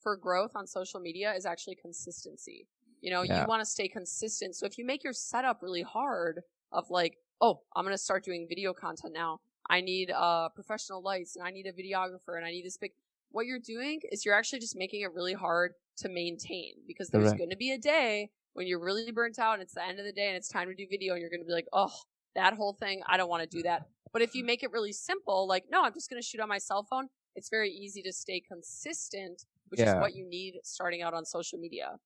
for 0.03 0.17
growth 0.17 0.53
on 0.55 0.67
social 0.67 1.01
media 1.01 1.33
is 1.35 1.47
actually 1.47 1.75
consistency 1.75 2.67
you 3.01 3.11
know 3.11 3.23
yeah. 3.23 3.41
you 3.41 3.47
want 3.47 3.61
to 3.61 3.67
stay 3.67 3.89
consistent 3.89 4.55
so 4.55 4.67
if 4.67 4.79
you 4.79 4.85
make 4.85 5.03
your 5.03 5.13
setup 5.13 5.63
really 5.63 5.83
hard 5.83 6.41
of 6.73 6.91
like 6.91 7.19
oh 7.41 7.61
i'm 7.75 7.85
going 7.85 7.95
to 7.95 7.99
start 7.99 8.25
doing 8.25 8.47
video 8.49 8.73
content 8.73 9.13
now 9.13 9.41
I 9.69 9.81
need 9.81 10.11
uh, 10.11 10.49
professional 10.51 11.03
lights 11.03 11.37
and 11.37 11.47
I 11.47 11.51
need 11.51 11.67
a 11.67 11.73
videographer 11.73 12.37
and 12.37 12.45
I 12.45 12.51
need 12.51 12.65
this 12.65 12.77
big. 12.77 12.93
What 13.31 13.47
you're 13.47 13.59
doing 13.59 14.01
is 14.11 14.25
you're 14.25 14.35
actually 14.35 14.61
just 14.61 14.77
making 14.77 15.03
it 15.03 15.13
really 15.13 15.35
hard 15.35 15.75
to 15.99 16.09
maintain 16.09 16.75
because 16.87 17.11
there's 17.11 17.35
going 17.35 17.51
to 17.51 17.57
be 17.57 17.73
a 17.73 17.79
day 17.79 18.31
when 18.55 18.67
you're 18.67 18.81
really 18.81 19.13
burnt 19.13 19.39
out 19.39 19.55
and 19.55 19.63
it's 19.63 19.75
the 19.75 19.85
end 19.85 19.99
of 19.99 20.07
the 20.07 20.13
day 20.13 20.29
and 20.29 20.37
it's 20.37 20.49
time 20.49 20.69
to 20.69 20.75
do 20.75 20.87
video 20.89 21.13
and 21.13 21.21
you're 21.21 21.29
going 21.29 21.43
to 21.43 21.47
be 21.47 21.53
like, 21.53 21.67
oh, 21.75 21.93
that 22.39 22.55
whole 22.55 22.73
thing, 22.73 23.03
I 23.07 23.17
don't 23.17 23.29
want 23.29 23.43
to 23.43 23.49
do 23.49 23.63
that. 23.65 23.83
But 24.13 24.23
if 24.23 24.35
you 24.35 24.45
make 24.45 24.63
it 24.63 24.71
really 24.73 24.93
simple, 24.93 25.47
like, 25.47 25.65
no, 25.71 25.83
I'm 25.83 25.93
just 25.93 26.09
going 26.09 26.23
to 26.23 26.27
shoot 26.27 26.41
on 26.41 26.49
my 26.49 26.59
cell 26.59 26.87
phone, 26.89 27.09
it's 27.35 27.51
very 27.51 27.71
easy 27.71 28.01
to 28.03 28.13
stay 28.13 28.41
consistent, 28.41 29.45
which 29.69 29.81
yeah. 29.81 29.95
is 29.95 30.01
what 30.01 30.15
you 30.15 30.27
need 30.27 30.55
starting 30.65 31.03
out 31.03 31.15
on 31.15 31.25
social 31.25 31.59
media. 31.59 31.97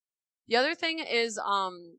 The 0.48 0.56
other 0.56 0.74
thing 0.74 0.98
is, 0.98 1.38
um, 1.38 1.96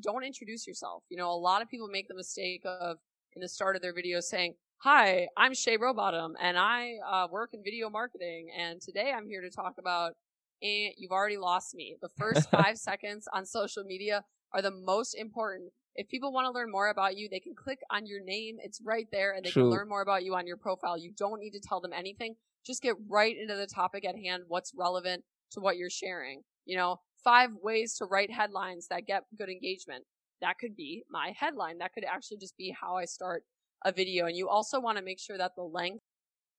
don't 0.00 0.24
introduce 0.24 0.66
yourself. 0.66 1.02
You 1.10 1.18
know, 1.18 1.30
a 1.30 1.36
lot 1.36 1.60
of 1.60 1.68
people 1.68 1.88
make 1.88 2.08
the 2.08 2.14
mistake 2.14 2.62
of 2.64 2.96
in 3.34 3.42
the 3.42 3.48
start 3.48 3.76
of 3.76 3.82
their 3.82 3.92
video 3.92 4.20
saying, 4.20 4.54
Hi, 4.78 5.28
I'm 5.36 5.54
Shay 5.54 5.76
Rowbottom, 5.76 6.32
and 6.40 6.58
I 6.58 6.94
uh, 7.08 7.28
work 7.30 7.50
in 7.52 7.62
video 7.62 7.88
marketing. 7.88 8.48
And 8.58 8.80
today 8.80 9.12
I'm 9.16 9.26
here 9.26 9.42
to 9.42 9.50
talk 9.50 9.74
about. 9.78 10.14
And 10.62 10.92
you've 10.96 11.12
already 11.12 11.36
lost 11.36 11.74
me. 11.74 11.96
The 12.00 12.08
first 12.18 12.50
five 12.56 12.78
seconds 12.78 13.28
on 13.32 13.44
social 13.44 13.84
media 13.84 14.24
are 14.52 14.62
the 14.62 14.70
most 14.70 15.14
important. 15.14 15.72
If 15.94 16.08
people 16.08 16.32
want 16.32 16.46
to 16.46 16.52
learn 16.52 16.70
more 16.70 16.88
about 16.88 17.16
you, 17.16 17.28
they 17.28 17.40
can 17.40 17.54
click 17.54 17.80
on 17.90 18.06
your 18.06 18.22
name. 18.22 18.56
It's 18.62 18.80
right 18.82 19.06
there, 19.12 19.32
and 19.32 19.44
they 19.44 19.50
True. 19.50 19.64
can 19.64 19.70
learn 19.70 19.88
more 19.88 20.02
about 20.02 20.24
you 20.24 20.34
on 20.34 20.46
your 20.46 20.56
profile. 20.56 20.96
You 20.96 21.12
don't 21.16 21.40
need 21.40 21.52
to 21.52 21.60
tell 21.60 21.80
them 21.80 21.92
anything. 21.92 22.36
Just 22.64 22.82
get 22.82 22.96
right 23.08 23.36
into 23.36 23.56
the 23.56 23.66
topic 23.66 24.06
at 24.06 24.16
hand. 24.16 24.44
What's 24.48 24.72
relevant 24.76 25.24
to 25.52 25.60
what 25.60 25.76
you're 25.76 25.90
sharing? 25.90 26.42
You 26.64 26.76
know, 26.76 27.00
five 27.22 27.50
ways 27.62 27.94
to 27.96 28.06
write 28.06 28.30
headlines 28.30 28.88
that 28.88 29.06
get 29.06 29.24
good 29.36 29.50
engagement. 29.50 30.04
That 30.40 30.58
could 30.58 30.74
be 30.76 31.04
my 31.10 31.34
headline. 31.38 31.78
That 31.78 31.92
could 31.92 32.04
actually 32.04 32.38
just 32.38 32.56
be 32.56 32.74
how 32.78 32.96
I 32.96 33.04
start 33.04 33.44
a 33.84 33.92
video. 33.92 34.26
And 34.26 34.36
you 34.36 34.48
also 34.48 34.80
want 34.80 34.98
to 34.98 35.04
make 35.04 35.20
sure 35.20 35.38
that 35.38 35.52
the 35.56 35.62
length 35.62 36.04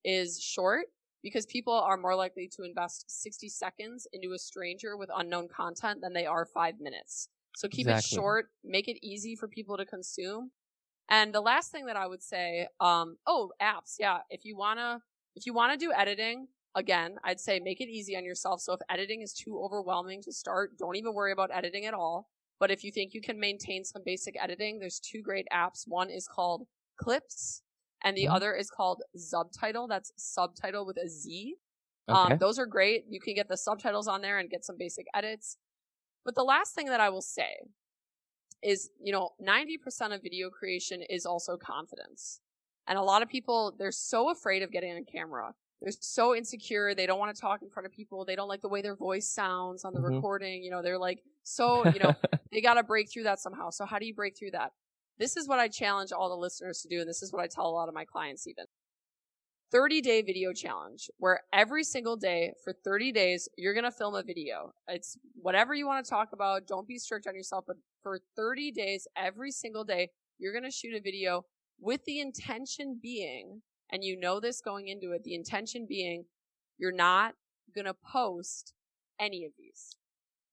is 0.04 0.40
short 0.42 0.86
because 1.22 1.46
people 1.46 1.74
are 1.74 1.98
more 1.98 2.16
likely 2.16 2.50
to 2.56 2.64
invest 2.64 3.06
60 3.08 3.50
seconds 3.50 4.08
into 4.12 4.34
a 4.34 4.38
stranger 4.38 4.98
with 4.98 5.10
unknown 5.16 5.48
content 5.48 6.02
than 6.02 6.14
they 6.14 6.26
are 6.26 6.46
five 6.46 6.76
minutes. 6.80 7.30
So 7.56 7.68
keep 7.68 7.88
exactly. 7.88 8.16
it 8.16 8.20
short, 8.20 8.46
make 8.64 8.88
it 8.88 8.98
easy 9.06 9.36
for 9.36 9.48
people 9.48 9.78
to 9.78 9.86
consume. 9.86 10.52
And 11.10 11.34
the 11.34 11.42
last 11.42 11.72
thing 11.72 11.86
that 11.86 11.98
I 11.98 12.08
would 12.08 12.24
say, 12.24 12.68
um, 12.80 13.18
oh, 13.28 13.52
apps. 13.62 13.96
Yeah. 14.00 14.20
If 14.30 14.46
you 14.46 14.58
want 14.58 14.80
to, 14.80 15.00
if 15.36 15.46
you 15.46 15.54
want 15.54 15.78
to 15.78 15.86
do 15.86 15.92
editing, 15.92 16.48
again, 16.76 17.16
I'd 17.24 17.40
say 17.40 17.60
make 17.60 17.82
it 17.82 17.90
easy 17.90 18.16
on 18.18 18.24
yourself. 18.24 18.62
So 18.62 18.74
if 18.74 18.80
editing 18.90 19.22
is 19.22 19.34
too 19.34 19.62
overwhelming 19.62 20.22
to 20.24 20.32
start, 20.32 20.78
don't 20.78 20.96
even 20.96 21.14
worry 21.14 21.32
about 21.32 21.52
editing 21.54 21.86
at 21.86 21.94
all. 21.94 22.30
But 22.60 22.72
if 22.72 22.84
you 22.84 22.92
think 22.92 23.14
you 23.14 23.22
can 23.22 23.40
maintain 23.40 23.84
some 23.84 24.04
basic 24.06 24.42
editing, 24.42 24.80
there's 24.80 25.00
two 25.00 25.22
great 25.22 25.46
apps. 25.54 25.84
One 25.86 26.10
is 26.10 26.28
called 26.28 26.66
clips, 26.98 27.62
and 28.04 28.16
the 28.16 28.26
mm-hmm. 28.26 28.36
other 28.36 28.54
is 28.54 28.70
called 28.70 29.02
Subtitle. 29.16 29.88
That's 29.88 30.12
subtitle 30.16 30.86
with 30.86 30.98
a 30.98 31.10
Z. 31.10 31.56
Um, 32.08 32.16
okay. 32.16 32.34
Um, 32.34 32.40
those 32.40 32.60
are 32.60 32.66
great. 32.66 33.06
You 33.10 33.20
can 33.20 33.34
get 33.36 33.50
the 33.50 33.58
subtitles 33.58 34.08
on 34.08 34.22
there 34.22 34.40
and 34.40 34.50
get 34.50 34.64
some 34.64 34.78
basic 34.78 35.06
edits. 35.14 35.58
But 36.26 36.36
the 36.36 36.44
last 36.44 36.76
thing 36.76 36.88
that 36.88 37.00
I 37.00 37.10
will 37.10 37.22
say 37.22 37.68
is, 38.62 38.90
you 39.02 39.12
know, 39.12 39.32
90% 39.46 40.16
of 40.16 40.22
video 40.22 40.50
creation 40.50 41.02
is 41.10 41.26
also 41.26 41.58
confidence. 41.58 42.40
And 42.88 42.98
a 42.98 43.02
lot 43.02 43.22
of 43.22 43.30
people, 43.30 43.74
they're 43.78 43.92
so 43.92 44.30
afraid 44.30 44.64
of 44.64 44.72
getting 44.72 44.94
on 44.94 45.06
camera. 45.06 45.54
They're 45.82 45.92
so 46.00 46.34
insecure. 46.34 46.96
They 46.96 47.06
don't 47.06 47.20
want 47.20 47.36
to 47.36 47.42
talk 47.42 47.62
in 47.62 47.70
front 47.70 47.86
of 47.86 47.92
people. 47.92 48.24
They 48.24 48.36
don't 48.36 48.48
like 48.48 48.62
the 48.62 48.70
way 48.70 48.82
their 48.82 48.96
voice 48.96 49.30
sounds 49.30 49.84
on 49.84 49.94
the 49.94 50.00
mm-hmm. 50.00 50.16
recording. 50.16 50.64
You 50.64 50.72
know, 50.72 50.82
they're 50.82 50.98
like, 50.98 51.20
so, 51.44 51.86
you 51.88 52.00
know, 52.00 52.16
they 52.52 52.62
got 52.62 52.76
to 52.76 52.84
break 52.84 53.12
through 53.12 53.24
that 53.24 53.40
somehow. 53.40 53.70
So 53.70 53.86
how 53.86 54.00
do 54.00 54.06
you 54.06 54.14
break 54.14 54.38
through 54.38 54.52
that? 54.52 54.72
This 55.20 55.38
is 55.38 55.48
what 55.48 55.60
I 55.60 55.68
challenge 55.68 56.12
all 56.12 56.30
the 56.30 56.36
listeners 56.36 56.82
to 56.82 56.90
do, 56.90 57.02
and 57.02 57.08
this 57.08 57.22
is 57.22 57.32
what 57.32 57.44
I 57.44 57.48
tell 57.48 57.68
a 57.68 57.70
lot 57.70 57.88
of 57.88 57.94
my 57.94 58.06
clients 58.06 58.48
even. 58.48 58.66
30 59.74 60.02
day 60.02 60.22
video 60.22 60.54
challenge 60.54 61.10
where 61.18 61.42
every 61.52 61.84
single 61.84 62.16
day 62.16 62.54
for 62.64 62.74
30 62.86 63.12
days, 63.12 63.50
you're 63.58 63.74
going 63.74 63.84
to 63.84 63.92
film 63.92 64.14
a 64.14 64.22
video. 64.22 64.72
It's 64.88 65.18
whatever 65.34 65.74
you 65.74 65.88
want 65.88 66.06
to 66.06 66.10
talk 66.10 66.30
about. 66.32 66.68
Don't 66.68 66.88
be 66.88 67.00
strict 67.00 67.26
on 67.26 67.36
yourself, 67.36 67.66
but 67.66 67.78
for 68.04 68.20
30 68.36 68.72
days, 68.72 69.08
every 69.18 69.52
single 69.52 69.84
day, 69.84 70.10
you're 70.38 70.54
going 70.54 70.64
to 70.64 70.72
shoot 70.72 70.94
a 70.94 71.02
video 71.02 71.44
with 71.80 72.06
the 72.06 72.20
intention 72.20 73.00
being, 73.02 73.64
and 73.92 74.04
you 74.04 74.18
know 74.18 74.40
this 74.40 74.62
going 74.62 74.90
into 74.90 75.12
it, 75.12 75.24
the 75.24 75.34
intention 75.34 75.88
being 75.90 76.26
you're 76.78 76.92
not 76.92 77.34
going 77.74 77.86
to 77.86 77.96
post 77.96 78.74
any 79.20 79.44
of 79.44 79.54
these. 79.58 79.96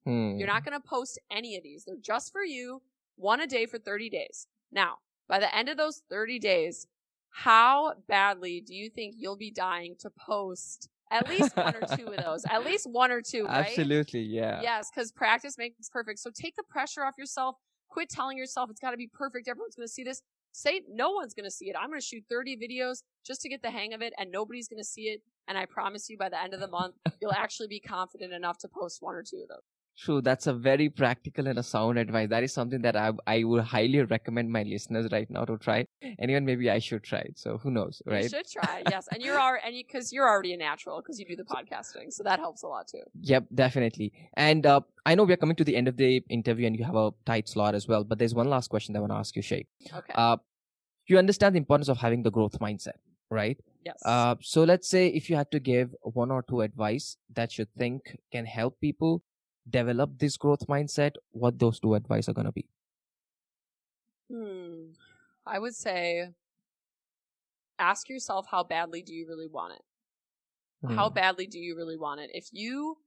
Hmm. 0.07 0.39
You're 0.39 0.49
not 0.49 0.65
going 0.65 0.81
to 0.81 0.89
post 0.89 1.19
any 1.31 1.57
of 1.57 1.63
these. 1.63 1.85
They're 1.85 1.97
just 2.01 2.33
for 2.33 2.45
you, 2.45 2.81
one 3.17 3.41
a 3.41 3.47
day 3.47 3.67
for 3.67 3.79
30 3.79 4.09
days. 4.09 4.47
Now, 4.73 4.97
by 5.29 5.39
the 5.39 5.55
end 5.55 5.69
of 5.69 5.77
those 5.77 6.03
30 6.09 6.39
days, 6.39 6.87
how 7.31 7.95
badly 8.09 8.61
do 8.61 8.75
you 8.75 8.91
think 8.91 9.15
you'll 9.17 9.37
be 9.37 9.51
dying 9.51 9.95
to 10.01 10.11
post 10.11 10.89
at 11.11 11.29
least 11.29 11.57
one 11.57 11.75
or 11.75 11.97
two 11.97 12.07
of 12.07 12.17
those? 12.25 12.45
At 12.49 12.65
least 12.65 12.87
one 12.91 13.11
or 13.11 13.23
two, 13.23 13.45
right? 13.47 13.67
Absolutely, 13.67 14.21
yeah. 14.21 14.61
Yes, 14.63 14.91
because 14.95 15.13
practice 15.13 15.57
makes 15.57 15.89
perfect. 15.89 16.19
So 16.19 16.31
take 16.35 16.57
the 16.57 16.65
pressure 16.69 17.05
off 17.05 17.15
yourself. 17.17 17.57
Quit 17.89 18.09
telling 18.09 18.37
yourself 18.37 18.71
it's 18.71 18.81
got 18.81 18.93
to 18.93 18.97
be 18.97 19.09
perfect. 19.13 19.49
Everyone's 19.49 19.75
going 19.75 19.87
to 19.87 19.93
see 19.93 20.05
this. 20.05 20.23
Say 20.53 20.83
no 20.89 21.11
one's 21.11 21.35
going 21.35 21.45
to 21.45 21.51
see 21.51 21.71
it. 21.71 21.77
I'm 21.81 21.89
going 21.89 22.01
to 22.01 22.07
shoot 22.07 22.25
30 22.29 22.57
videos 22.57 23.03
just 23.25 23.41
to 23.43 23.49
get 23.49 23.63
the 23.63 23.71
hang 23.71 23.95
of 23.95 24.03
it, 24.03 24.13
and 24.19 24.31
nobody's 24.31 24.69
going 24.69 24.83
to 24.83 24.85
see 24.85 25.03
it. 25.03 25.23
And 25.49 25.57
I 25.57 25.67
promise 25.67 26.09
you, 26.11 26.19
by 26.19 26.29
the 26.29 26.41
end 26.41 26.55
of 26.55 26.61
the 26.61 26.69
month, 26.69 26.95
you'll 27.21 27.33
actually 27.33 27.69
be 27.69 27.81
confident 27.81 28.33
enough 28.33 28.59
to 28.59 28.69
post 28.69 28.99
one 29.01 29.15
or 29.15 29.23
two 29.23 29.43
of 29.43 29.49
those. 29.49 29.63
True, 30.01 30.23
that's 30.23 30.47
a 30.47 30.55
very 30.55 30.89
practical 30.89 31.47
and 31.47 31.59
a 31.59 31.63
sound 31.63 31.99
advice. 31.99 32.31
That 32.31 32.43
is 32.43 32.55
something 32.55 32.81
that 32.83 32.97
I 32.97 33.13
I 33.27 33.45
would 33.45 33.65
highly 33.65 34.01
recommend 34.01 34.51
my 34.51 34.63
listeners 34.63 35.09
right 35.13 35.29
now 35.29 35.45
to 35.45 35.59
try. 35.59 35.85
And 36.01 36.31
even 36.31 36.47
maybe 36.47 36.71
I 36.71 36.79
should 36.79 37.03
try 37.03 37.19
it. 37.19 37.39
So 37.39 37.59
who 37.59 37.71
knows, 37.71 38.01
right? 38.07 38.23
You 38.23 38.31
should 38.31 38.49
try, 38.51 38.83
yes. 38.89 39.09
And 39.13 39.23
you're 39.23 39.39
already, 39.47 39.63
and 39.67 39.75
because 39.87 40.11
you, 40.11 40.23
are 40.23 40.29
already 40.31 40.55
a 40.55 40.57
natural 40.57 41.03
because 41.03 41.21
you 41.21 41.27
do 41.27 41.37
the 41.37 41.45
podcasting, 41.45 42.11
so 42.11 42.23
that 42.23 42.39
helps 42.39 42.63
a 42.63 42.69
lot 42.69 42.89
too. 42.89 43.03
Yep, 43.21 43.49
definitely. 43.55 44.13
And 44.35 44.65
uh, 44.65 44.81
I 45.05 45.15
know 45.15 45.25
we 45.25 45.35
are 45.35 45.43
coming 45.45 45.57
to 45.57 45.65
the 45.65 45.77
end 45.77 45.87
of 45.87 45.99
the 45.99 46.23
interview, 46.31 46.67
and 46.67 46.79
you 46.79 46.85
have 46.85 46.97
a 46.97 47.13
tight 47.27 47.47
slot 47.47 47.75
as 47.75 47.87
well. 47.87 48.03
But 48.03 48.19
there's 48.19 48.35
one 48.35 48.49
last 48.49 48.69
question 48.69 48.95
that 48.95 49.01
I 49.01 49.03
want 49.03 49.13
to 49.13 49.17
ask 49.17 49.37
you, 49.37 49.43
Shay. 49.43 49.67
Okay. 49.95 50.15
Uh, 50.15 50.39
you 51.09 51.19
understand 51.19 51.55
the 51.55 51.59
importance 51.59 51.89
of 51.89 51.99
having 51.99 52.23
the 52.23 52.31
growth 52.31 52.59
mindset, 52.59 53.01
right? 53.31 53.59
yes. 53.85 54.01
Uh, 54.05 54.37
so 54.41 54.65
let's 54.65 54.89
say 54.89 55.09
if 55.09 55.29
you 55.29 55.37
had 55.37 55.51
to 55.51 55.61
give 55.61 55.95
one 56.03 56.31
or 56.31 56.43
two 56.43 56.61
advice 56.63 57.17
that 57.35 57.59
you 57.59 57.67
think 57.77 58.17
can 58.33 58.47
help 58.47 58.81
people 58.81 59.23
develop 59.71 60.19
this 60.19 60.37
growth 60.37 60.67
mindset, 60.67 61.17
what 61.33 61.59
those 61.59 61.81
two 61.81 61.95
advice 61.95 62.29
are 62.29 62.35
gonna 62.35 62.53
be? 62.53 62.67
Hmm. 64.31 64.93
I 65.47 65.59
would 65.59 65.75
say 65.75 66.31
ask 67.79 68.09
yourself 68.09 68.47
how 68.51 68.63
badly 68.63 69.03
do 69.03 69.15
you 69.15 69.27
really 69.27 69.49
want 69.49 69.75
it? 69.75 69.83
How 70.89 71.09
Hmm. 71.09 71.15
badly 71.15 71.47
do 71.47 71.59
you 71.59 71.77
really 71.77 71.97
want 71.97 72.21
it? 72.21 72.31
If 72.33 72.49
you 72.53 72.99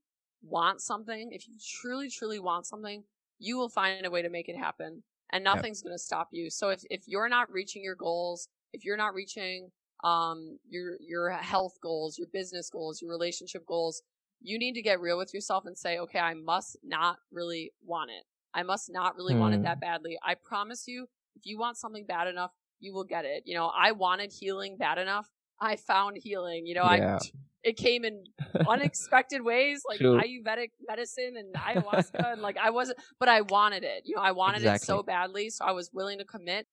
want 0.42 0.80
something, 0.80 1.32
if 1.32 1.46
you 1.48 1.54
truly, 1.80 2.10
truly 2.10 2.38
want 2.38 2.66
something, 2.66 3.04
you 3.38 3.56
will 3.56 3.68
find 3.68 4.04
a 4.04 4.10
way 4.10 4.22
to 4.22 4.28
make 4.30 4.48
it 4.48 4.56
happen 4.56 5.02
and 5.32 5.44
Yep. 5.44 5.54
nothing's 5.56 5.82
going 5.82 5.94
to 5.94 5.98
stop 5.98 6.28
you. 6.32 6.50
So 6.50 6.70
if, 6.70 6.82
if 6.90 7.02
you're 7.06 7.28
not 7.28 7.50
reaching 7.50 7.82
your 7.82 7.94
goals, 7.94 8.48
if 8.72 8.84
you're 8.84 8.96
not 8.96 9.14
reaching, 9.14 9.70
um, 10.02 10.58
your, 10.68 10.96
your 11.00 11.30
health 11.30 11.78
goals, 11.82 12.18
your 12.18 12.28
business 12.32 12.68
goals, 12.70 13.00
your 13.00 13.10
relationship 13.10 13.64
goals, 13.66 14.02
you 14.44 14.58
need 14.58 14.74
to 14.74 14.82
get 14.82 15.00
real 15.00 15.16
with 15.18 15.32
yourself 15.34 15.64
and 15.66 15.76
say, 15.76 15.98
okay, 15.98 16.18
I 16.20 16.34
must 16.34 16.76
not 16.84 17.16
really 17.32 17.72
want 17.84 18.10
it. 18.10 18.24
I 18.52 18.62
must 18.62 18.92
not 18.92 19.16
really 19.16 19.34
want 19.34 19.54
it 19.54 19.58
Hmm. 19.58 19.62
that 19.64 19.80
badly. 19.80 20.18
I 20.22 20.34
promise 20.36 20.84
you, 20.86 21.06
if 21.34 21.46
you 21.46 21.58
want 21.58 21.76
something 21.78 22.04
bad 22.06 22.28
enough, 22.28 22.52
you 22.78 22.92
will 22.94 23.04
get 23.04 23.24
it. 23.24 23.42
You 23.46 23.54
know, 23.56 23.72
I 23.74 23.92
wanted 23.92 24.30
healing 24.32 24.76
bad 24.76 24.98
enough. 24.98 25.28
I 25.60 25.76
found 25.76 26.18
healing. 26.18 26.66
You 26.66 26.74
know, 26.74 26.84
Yeah. 26.84 27.18
I 27.20 27.30
it 27.62 27.78
came 27.78 28.04
in 28.04 28.24
unexpected 28.68 29.40
ways, 29.42 29.82
like 29.88 29.98
True. 29.98 30.20
Ayurvedic 30.20 30.72
medicine 30.86 31.34
and 31.38 31.54
ayahuasca, 31.66 32.32
and 32.34 32.42
like 32.42 32.58
I 32.58 32.68
wasn't, 32.70 32.98
but 33.18 33.30
I 33.30 33.40
wanted 33.40 33.82
it. 33.84 34.02
You 34.04 34.16
know, 34.16 34.22
I 34.22 34.32
wanted 34.32 34.62
it 34.64 34.82
so 34.82 35.02
badly, 35.02 35.48
so 35.48 35.64
I 35.64 35.72
was 35.72 35.90
willing 35.92 36.18
to 36.18 36.24
commit. 36.26 36.66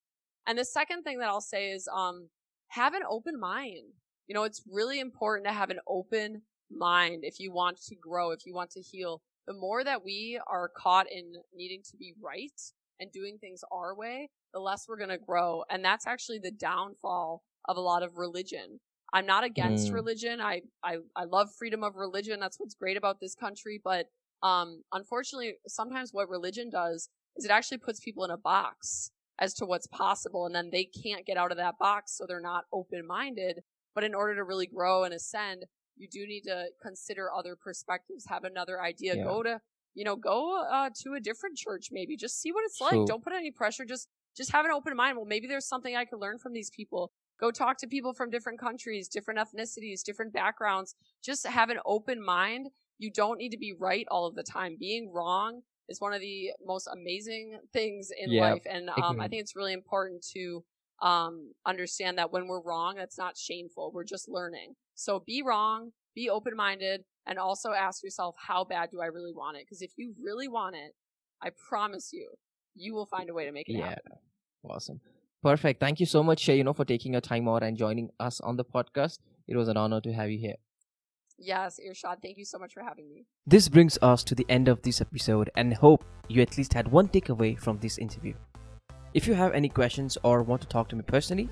And 0.45 0.57
the 0.57 0.65
second 0.65 1.03
thing 1.03 1.19
that 1.19 1.29
I'll 1.29 1.39
say 1.39 1.71
is, 1.71 1.87
um, 1.95 2.29
have 2.67 2.93
an 2.93 3.03
open 3.09 3.39
mind. 3.39 3.93
You 4.27 4.35
know, 4.35 4.43
it's 4.43 4.61
really 4.69 4.99
important 4.99 5.47
to 5.47 5.53
have 5.53 5.69
an 5.69 5.79
open 5.87 6.41
mind 6.75 7.23
if 7.23 7.39
you 7.39 7.51
want 7.51 7.81
to 7.83 7.95
grow, 7.95 8.31
if 8.31 8.45
you 8.45 8.53
want 8.53 8.71
to 8.71 8.81
heal. 8.81 9.21
The 9.47 9.53
more 9.53 9.83
that 9.83 10.03
we 10.03 10.39
are 10.47 10.69
caught 10.77 11.07
in 11.11 11.33
needing 11.53 11.81
to 11.89 11.97
be 11.97 12.13
right 12.21 12.59
and 12.99 13.11
doing 13.11 13.37
things 13.39 13.61
our 13.71 13.95
way, 13.95 14.29
the 14.53 14.59
less 14.59 14.85
we're 14.87 14.97
going 14.97 15.09
to 15.09 15.17
grow. 15.17 15.63
And 15.69 15.83
that's 15.83 16.05
actually 16.05 16.39
the 16.39 16.51
downfall 16.51 17.41
of 17.67 17.77
a 17.77 17.81
lot 17.81 18.03
of 18.03 18.17
religion. 18.17 18.79
I'm 19.13 19.25
not 19.25 19.43
against 19.43 19.89
Mm. 19.89 19.95
religion. 19.95 20.39
I, 20.39 20.61
I, 20.83 20.97
I 21.15 21.25
love 21.25 21.49
freedom 21.57 21.83
of 21.83 21.95
religion. 21.95 22.39
That's 22.39 22.59
what's 22.59 22.75
great 22.75 22.97
about 22.97 23.19
this 23.19 23.35
country. 23.35 23.81
But, 23.83 24.05
um, 24.41 24.83
unfortunately, 24.93 25.55
sometimes 25.67 26.13
what 26.13 26.29
religion 26.29 26.69
does 26.69 27.09
is 27.35 27.45
it 27.45 27.51
actually 27.51 27.79
puts 27.79 27.99
people 27.99 28.23
in 28.23 28.31
a 28.31 28.37
box 28.37 29.11
as 29.39 29.53
to 29.55 29.65
what's 29.65 29.87
possible. 29.87 30.45
And 30.45 30.55
then 30.55 30.69
they 30.71 30.85
can't 30.85 31.25
get 31.25 31.37
out 31.37 31.51
of 31.51 31.57
that 31.57 31.77
box. 31.79 32.15
So 32.15 32.25
they're 32.27 32.39
not 32.39 32.65
open 32.71 33.05
minded. 33.05 33.61
But 33.93 34.03
in 34.05 34.15
order 34.15 34.35
to 34.35 34.43
really 34.43 34.67
grow 34.67 35.03
and 35.03 35.13
ascend, 35.13 35.65
you 35.97 36.07
do 36.07 36.25
need 36.25 36.41
to 36.41 36.67
consider 36.81 37.31
other 37.33 37.55
perspectives, 37.55 38.25
have 38.27 38.43
another 38.43 38.81
idea, 38.81 39.15
Yeah. 39.15 39.23
go 39.23 39.43
to, 39.43 39.61
you 39.93 40.03
know, 40.03 40.15
go, 40.15 40.61
uh, 40.63 40.89
to 41.03 41.13
a 41.13 41.19
different 41.19 41.57
church 41.57 41.89
maybe. 41.91 42.15
Just 42.15 42.39
see 42.41 42.51
what 42.51 42.63
it's 42.65 42.77
True. 42.77 42.99
like. 42.99 43.07
Don't 43.07 43.23
put 43.23 43.33
any 43.33 43.51
pressure. 43.51 43.85
Just, 43.85 44.07
just 44.35 44.51
have 44.51 44.65
an 44.65 44.71
open 44.71 44.95
mind. 44.95 45.17
Well, 45.17 45.25
maybe 45.25 45.47
there's 45.47 45.67
something 45.67 45.95
I 45.95 46.05
could 46.05 46.19
learn 46.19 46.39
from 46.39 46.53
these 46.53 46.69
people 46.69 47.11
go 47.41 47.51
talk 47.51 47.77
to 47.79 47.87
people 47.87 48.13
from 48.13 48.29
different 48.29 48.59
countries, 48.59 49.09
different 49.09 49.39
ethnicities, 49.39 50.03
different 50.03 50.31
backgrounds. 50.31 50.95
Just 51.23 51.45
have 51.47 51.69
an 51.69 51.79
open 51.85 52.23
mind. 52.23 52.67
You 52.99 53.11
don't 53.11 53.39
need 53.39 53.49
to 53.49 53.57
be 53.57 53.73
right 53.73 54.05
all 54.11 54.27
of 54.27 54.35
the 54.35 54.43
time. 54.43 54.77
Being 54.79 55.11
wrong 55.11 55.61
is 55.89 55.99
one 55.99 56.13
of 56.13 56.21
the 56.21 56.51
most 56.63 56.87
amazing 56.87 57.59
things 57.73 58.11
in 58.15 58.31
Yeah, 58.31 58.41
life. 58.41 58.63
And 58.69 58.89
um, 58.91 59.19
I 59.19 59.27
think 59.27 59.41
it's 59.41 59.55
really 59.55 59.73
important 59.73 60.23
to 60.35 60.63
um, 61.01 61.53
understand 61.65 62.19
that 62.19 62.31
when 62.31 62.47
we're 62.47 62.61
wrong, 62.61 62.95
that's 62.95 63.17
not 63.17 63.35
shameful. 63.35 63.91
We're 63.91 64.03
just 64.03 64.29
learning. 64.29 64.75
So 65.01 65.23
be 65.25 65.41
wrong, 65.41 65.93
be 66.13 66.29
open 66.29 66.55
minded, 66.55 67.01
and 67.25 67.39
also 67.39 67.71
ask 67.71 68.03
yourself, 68.03 68.35
how 68.37 68.63
bad 68.63 68.91
do 68.91 69.01
I 69.01 69.07
really 69.07 69.33
want 69.33 69.57
it? 69.57 69.63
Because 69.65 69.81
if 69.81 69.91
you 69.97 70.13
really 70.23 70.47
want 70.47 70.75
it, 70.75 70.93
I 71.41 71.49
promise 71.67 72.11
you, 72.13 72.29
you 72.75 72.93
will 72.93 73.07
find 73.07 73.27
a 73.27 73.33
way 73.33 73.45
to 73.45 73.51
make 73.51 73.67
it 73.67 73.77
happen. 73.77 73.83
Yeah. 73.83 73.89
happen. 73.89 74.11
Awesome. 74.69 75.01
Perfect. 75.41 75.79
Thank 75.79 75.99
you 75.99 76.05
so 76.05 76.21
much, 76.21 76.39
Shay, 76.39 76.57
you 76.57 76.63
know, 76.63 76.73
for 76.73 76.85
taking 76.85 77.13
your 77.13 77.21
time 77.21 77.49
out 77.49 77.63
and 77.63 77.75
joining 77.75 78.11
us 78.19 78.39
on 78.41 78.57
the 78.57 78.63
podcast. 78.63 79.17
It 79.47 79.57
was 79.57 79.69
an 79.69 79.75
honor 79.75 80.01
to 80.01 80.13
have 80.13 80.29
you 80.29 80.37
here. 80.37 80.57
Yes, 81.39 81.79
Irshad, 81.83 82.17
thank 82.21 82.37
you 82.37 82.45
so 82.45 82.59
much 82.59 82.75
for 82.75 82.83
having 82.83 83.09
me. 83.09 83.25
This 83.47 83.69
brings 83.69 83.97
us 84.03 84.23
to 84.25 84.35
the 84.35 84.45
end 84.49 84.67
of 84.67 84.83
this 84.83 85.01
episode 85.01 85.49
and 85.55 85.73
hope 85.73 86.05
you 86.27 86.43
at 86.43 86.55
least 86.59 86.75
had 86.75 86.87
one 86.87 87.07
takeaway 87.07 87.59
from 87.59 87.79
this 87.79 87.97
interview. 87.97 88.35
If 89.15 89.27
you 89.27 89.33
have 89.33 89.53
any 89.53 89.67
questions 89.67 90.19
or 90.21 90.43
want 90.43 90.61
to 90.61 90.67
talk 90.67 90.89
to 90.89 90.95
me 90.95 91.01
personally, 91.01 91.49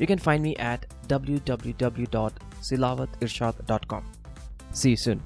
you 0.00 0.08
can 0.08 0.18
find 0.18 0.42
me 0.42 0.56
at 0.56 0.86
www.silawathirshad.com. 2.60 4.04
See 4.72 4.90
you 4.90 4.96
soon. 4.96 5.22